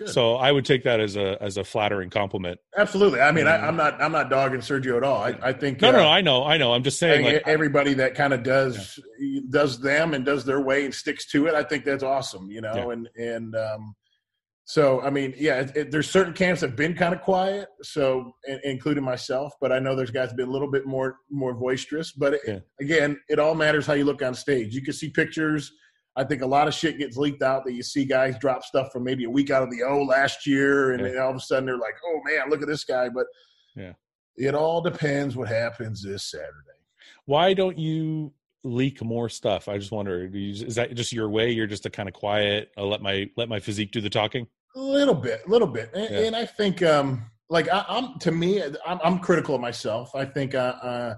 So 0.06 0.36
I 0.36 0.50
would 0.50 0.64
take 0.64 0.84
that 0.84 1.00
as 1.00 1.16
a 1.16 1.36
as 1.42 1.58
a 1.58 1.64
flattering 1.64 2.08
compliment. 2.08 2.58
Absolutely. 2.78 3.20
I 3.20 3.30
mean, 3.30 3.46
I, 3.46 3.56
Um, 3.58 3.64
I'm 3.68 3.76
not 3.76 4.00
I'm 4.02 4.12
not 4.12 4.30
dogging 4.30 4.60
Sergio 4.60 4.96
at 4.96 5.04
all. 5.04 5.22
I, 5.22 5.36
I 5.42 5.52
think 5.52 5.82
No, 5.82 5.90
uh, 5.90 5.92
no, 5.92 6.08
I 6.08 6.22
know, 6.22 6.44
I 6.44 6.56
know. 6.56 6.72
I'm 6.72 6.82
just 6.82 6.98
saying, 6.98 7.26
like, 7.26 7.42
everybody 7.46 7.92
that 7.94 8.14
kind 8.14 8.32
of 8.32 8.42
does 8.42 8.98
does 9.50 9.80
them 9.82 10.14
and 10.14 10.24
does 10.24 10.46
their 10.46 10.62
way 10.62 10.86
and 10.86 10.94
sticks 10.94 11.26
to 11.32 11.46
it. 11.46 11.54
I 11.54 11.62
think 11.62 11.84
that's 11.84 12.02
awesome, 12.02 12.50
you 12.50 12.62
know. 12.62 12.74
Yeah. 12.74 12.90
And 12.90 13.08
and 13.16 13.54
um, 13.54 13.94
so 14.64 15.00
I 15.02 15.10
mean, 15.10 15.34
yeah, 15.36 15.60
it, 15.60 15.76
it, 15.76 15.90
there's 15.90 16.08
certain 16.10 16.32
camps 16.32 16.60
that 16.60 16.68
have 16.70 16.76
been 16.76 16.94
kind 16.94 17.14
of 17.14 17.20
quiet, 17.20 17.68
so 17.82 18.32
in, 18.46 18.60
including 18.64 19.02
myself. 19.04 19.52
But 19.60 19.72
I 19.72 19.78
know 19.78 19.96
there's 19.96 20.10
guys 20.12 20.32
been 20.32 20.48
a 20.48 20.52
little 20.52 20.70
bit 20.70 20.86
more 20.86 21.16
more 21.30 21.54
boisterous. 21.54 22.12
But 22.12 22.34
it, 22.34 22.40
Yeah. 22.46 22.58
again, 22.80 23.20
it 23.28 23.38
all 23.38 23.54
matters 23.54 23.86
how 23.86 23.94
you 23.94 24.04
look 24.04 24.22
on 24.22 24.34
stage. 24.34 24.74
You 24.74 24.82
can 24.82 24.94
see 24.94 25.10
pictures. 25.10 25.72
I 26.14 26.24
think 26.24 26.42
a 26.42 26.46
lot 26.46 26.68
of 26.68 26.74
shit 26.74 26.98
gets 26.98 27.16
leaked 27.16 27.42
out 27.42 27.64
that 27.64 27.72
you 27.72 27.82
see 27.82 28.04
guys 28.04 28.38
drop 28.38 28.62
stuff 28.64 28.92
from 28.92 29.02
maybe 29.02 29.24
a 29.24 29.30
week 29.30 29.50
out 29.50 29.62
of 29.62 29.70
the 29.70 29.82
O 29.82 30.02
last 30.02 30.46
year, 30.46 30.92
and 30.92 31.00
Yeah. 31.00 31.08
then 31.08 31.18
all 31.22 31.30
of 31.30 31.36
a 31.36 31.40
sudden 31.40 31.64
they're 31.66 31.78
like, 31.78 31.94
"Oh 32.06 32.20
man, 32.24 32.50
look 32.50 32.62
at 32.62 32.68
this 32.68 32.84
guy!" 32.84 33.08
But 33.08 33.26
Yeah. 33.74 33.94
it 34.36 34.54
all 34.54 34.80
depends 34.80 35.36
what 35.36 35.48
happens 35.48 36.02
this 36.04 36.30
Saturday. 36.30 36.48
why 37.24 37.54
don't 37.54 37.78
you 37.78 38.32
leak 38.64 39.02
more 39.02 39.28
stuff? 39.28 39.68
I 39.68 39.78
just 39.78 39.92
wonder, 39.92 40.28
is 40.32 40.74
that 40.76 40.94
just 40.94 41.12
your 41.12 41.28
way? 41.28 41.50
You're 41.50 41.66
just 41.66 41.86
a 41.86 41.90
kind 41.90 42.08
of 42.08 42.14
quiet. 42.14 42.70
I'll 42.76 42.88
let 42.88 43.02
my 43.02 43.28
let 43.36 43.48
my 43.48 43.60
physique 43.60 43.92
do 43.92 44.00
the 44.00 44.10
talking. 44.10 44.46
A 44.76 44.80
little 44.80 45.14
bit, 45.14 45.42
a 45.46 45.50
little 45.50 45.68
bit, 45.68 45.90
and, 45.94 46.08
Yeah. 46.10 46.20
and 46.20 46.36
I 46.36 46.46
think, 46.46 46.82
um, 46.82 47.26
like 47.50 47.68
I, 47.70 47.84
I'm 47.88 48.18
to 48.20 48.32
me, 48.32 48.62
I'm, 48.62 48.98
I'm 49.04 49.18
critical 49.18 49.54
of 49.54 49.60
myself. 49.60 50.14
I 50.14 50.24
think, 50.24 50.54
uh, 50.54 50.74
uh, 50.82 51.14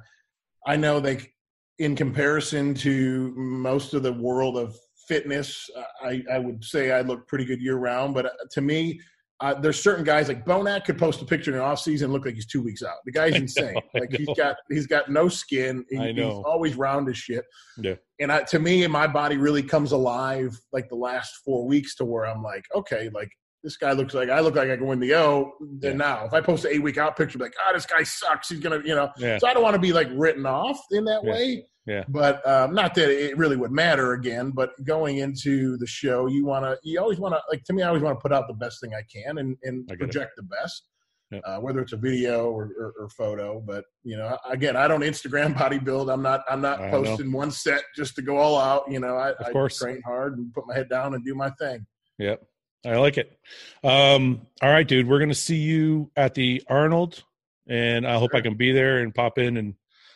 I 0.67 0.77
know 0.77 0.99
like 0.99 1.33
in 1.79 1.95
comparison 1.95 2.75
to 2.75 3.33
most 3.37 3.95
of 3.95 4.03
the 4.03 4.13
world 4.13 4.57
of 4.57 4.77
fitness, 5.07 5.69
I, 6.03 6.23
I 6.33 6.39
would 6.39 6.65
say 6.65 6.93
I 6.93 7.03
look 7.03 7.29
pretty 7.29 7.45
good 7.45 7.61
year 7.61 7.77
round. 7.77 8.15
But 8.15 8.27
uh, 8.27 8.31
to 8.53 8.61
me, 8.61 8.99
uh, 9.45 9.55
there's 9.61 9.81
certain 9.83 10.05
guys 10.05 10.29
like 10.29 10.45
Bonac 10.47 10.85
could 10.85 10.97
post 10.99 11.21
a 11.23 11.25
picture 11.25 11.51
in 11.51 11.59
the 11.59 11.63
off 11.63 11.79
season 11.81 12.07
and 12.07 12.13
look 12.15 12.25
like 12.25 12.35
he's 12.35 12.47
two 12.47 12.63
weeks 12.63 12.83
out. 12.83 12.97
The 13.05 13.13
guy's 13.13 13.35
insane. 13.45 13.75
know, 13.75 14.01
like 14.01 14.11
he's 14.13 14.29
got 14.37 14.57
he's 14.71 14.87
got 14.87 15.11
no 15.11 15.29
skin. 15.29 15.85
He- 15.91 15.99
I 15.99 16.13
He's 16.13 16.23
always 16.45 16.77
round 16.77 17.09
as 17.09 17.19
shit. 17.19 17.45
Yeah. 17.79 17.95
And 18.21 18.31
I, 18.33 18.43
to 18.45 18.59
me, 18.59 18.87
my 18.87 19.07
body 19.07 19.37
really 19.37 19.63
comes 19.63 19.93
alive 19.93 20.59
like 20.73 20.89
the 20.89 20.97
last 20.97 21.35
four 21.45 21.67
weeks 21.67 21.95
to 21.97 22.05
where 22.05 22.27
I'm 22.27 22.43
like, 22.43 22.65
okay, 22.75 23.11
like 23.13 23.29
this 23.63 23.77
guy 23.77 23.93
looks 23.93 24.15
like 24.15 24.29
I 24.29 24.41
look 24.41 24.55
like 24.57 24.69
I 24.71 24.77
can 24.77 24.87
win 24.87 25.01
the 25.01 25.15
O. 25.15 25.53
Then 25.81 25.93
Yeah. 25.93 25.97
now, 25.97 26.25
if 26.27 26.33
I 26.35 26.41
post 26.41 26.65
an 26.65 26.73
eight 26.73 26.83
week 26.83 26.99
out 26.99 27.17
picture, 27.17 27.39
like, 27.39 27.55
ah, 27.67 27.73
this 27.73 27.87
guy 27.87 28.03
sucks. 28.03 28.49
He's 28.51 28.61
gonna, 28.61 28.81
you 28.85 28.95
know. 28.95 29.11
Yeah. 29.19 29.39
So 29.39 29.47
I 29.49 29.55
don't 29.55 29.63
want 29.63 29.75
to 29.75 29.81
be 29.81 29.93
like 29.93 30.09
written 30.13 30.47
off 30.47 30.79
in 30.91 31.05
that 31.07 31.23
Yeah. 31.25 31.33
way. 31.33 31.67
Yeah. 31.87 32.05
But 32.09 32.47
um, 32.49 32.75
not 32.75 32.95
that 32.95 33.11
it 33.11 33.37
really 33.37 33.57
would 33.57 33.71
matter 33.73 34.13
again. 34.15 34.51
But 34.53 34.71
going 34.85 35.19
into 35.19 35.77
the 35.77 35.87
show, 35.87 36.27
you 36.27 36.47
want 36.47 36.65
to, 36.65 36.79
you 36.83 36.99
always 37.01 37.19
want 37.19 37.35
to, 37.35 37.41
like 37.51 37.63
to 37.65 37.73
me, 37.73 37.83
I 37.83 37.89
always 37.89 38.03
want 38.03 38.17
to 38.19 38.23
put 38.23 38.33
out 38.33 38.47
the 38.49 38.55
best 38.55 38.81
thing 38.81 38.93
I 38.95 39.03
can 39.13 39.39
and, 39.39 39.57
and 39.63 39.87
get 39.87 39.95
it. 39.95 39.99
project 39.99 40.33
the 40.37 40.43
best. 40.45 40.85
Yeah. 41.31 41.41
Uh, 41.45 41.59
whether 41.59 41.81
it's 41.81 41.93
a 41.93 41.97
video 41.97 42.51
or, 42.51 42.71
or, 42.79 42.95
or 43.01 43.09
photo, 43.09 43.59
but 43.61 43.85
you 44.05 44.17
know, 44.17 44.37
again, 44.49 44.77
I 44.77 44.87
don't 44.87 45.01
Instagram 45.01 45.55
bodybuild. 45.59 46.13
I'm 46.13 46.23
not. 46.23 46.43
I'm 46.49 46.61
not 46.61 46.81
I 46.81 46.91
know. 46.91 47.03
posting 47.03 47.33
one 47.33 47.51
set 47.51 47.83
just 47.97 48.15
to 48.17 48.23
go 48.23 48.37
all 48.37 48.59
out. 48.59 48.85
You 48.91 49.01
know, 49.01 49.17
I, 49.17 49.31
Of 49.31 49.47
I 49.47 49.51
course. 49.51 49.79
train 49.79 50.01
hard 50.07 50.37
and 50.39 50.53
put 50.53 50.67
my 50.67 50.75
head 50.75 50.89
down 50.89 51.15
and 51.15 51.25
do 51.25 51.35
my 51.35 51.51
thing. 51.59 51.87
Yep. 52.19 52.43
I 52.87 52.97
like 52.99 53.17
it. 53.19 53.37
Um, 53.83 54.43
all 54.63 54.69
right, 54.71 54.87
dude. 54.87 55.09
We're 55.09 55.19
gonna 55.19 55.35
see 55.35 55.57
you 55.57 56.11
at 56.15 56.35
the 56.35 56.63
Arnold, 56.69 57.25
and 57.67 58.07
I 58.07 58.19
hope 58.19 58.31
I 58.35 58.41
can 58.43 58.55
be 58.55 58.71
there 58.73 58.99
and 58.99 59.13
pop 59.15 59.39
in 59.39 59.57
and 59.57 59.75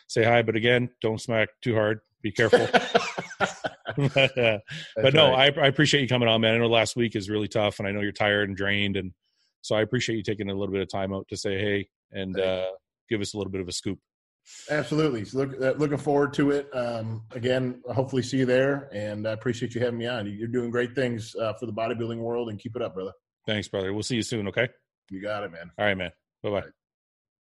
say 0.09 0.23
hi. 0.23 0.41
But 0.41 0.57
again, 0.57 0.89
don't 1.01 1.21
smack 1.21 1.47
too 1.61 1.75
hard. 1.75 2.01
Be 2.21 2.31
careful. 2.33 2.67
but 4.13 4.37
uh, 4.37 4.59
but 4.95 5.13
no, 5.13 5.33
I, 5.33 5.45
I 5.45 5.67
appreciate 5.67 6.01
you 6.01 6.07
coming 6.07 6.27
on, 6.27 6.41
man. 6.41 6.55
I 6.55 6.57
know 6.57 6.67
last 6.67 6.95
week 6.95 7.15
is 7.15 7.29
really 7.29 7.47
tough, 7.47 7.79
and 7.79 7.87
I 7.87 7.91
know 7.91 8.01
you're 8.01 8.11
tired 8.11 8.49
and 8.49 8.57
drained, 8.57 8.97
and 8.97 9.13
So 9.61 9.75
I 9.75 9.81
appreciate 9.81 10.17
you 10.17 10.23
taking 10.23 10.49
a 10.49 10.53
little 10.53 10.73
bit 10.73 10.81
of 10.81 10.89
time 10.89 11.13
out 11.13 11.27
to 11.29 11.37
say 11.37 11.57
hey 11.59 11.87
and 12.11 12.39
uh, 12.39 12.67
give 13.09 13.21
us 13.21 13.33
a 13.33 13.37
little 13.37 13.51
bit 13.51 13.61
of 13.61 13.67
a 13.67 13.71
scoop. 13.71 13.99
Absolutely. 14.69 15.25
So 15.25 15.39
Look, 15.39 15.61
uh, 15.61 15.77
looking 15.77 15.97
forward 15.97 16.33
to 16.35 16.51
it. 16.51 16.69
Um, 16.73 17.23
again, 17.31 17.81
hopefully 17.93 18.23
see 18.23 18.37
you 18.37 18.45
there, 18.45 18.89
and 18.93 19.27
I 19.27 19.31
appreciate 19.31 19.75
you 19.75 19.81
having 19.81 19.99
me 19.99 20.07
on. 20.07 20.27
You're 20.27 20.47
doing 20.47 20.71
great 20.71 20.95
things 20.95 21.35
uh, 21.35 21.53
for 21.53 21.65
the 21.65 21.73
bodybuilding 21.73 22.17
world, 22.17 22.49
and 22.49 22.59
keep 22.59 22.75
it 22.75 22.81
up, 22.81 22.95
brother. 22.95 23.11
Thanks, 23.45 23.67
brother. 23.67 23.93
We'll 23.93 24.03
see 24.03 24.15
you 24.15 24.23
soon. 24.23 24.47
Okay. 24.47 24.67
You 25.09 25.21
got 25.21 25.43
it, 25.43 25.51
man. 25.51 25.71
All 25.77 25.85
right, 25.85 25.97
man. 25.97 26.11
Bye 26.43 26.49
bye. 26.49 26.63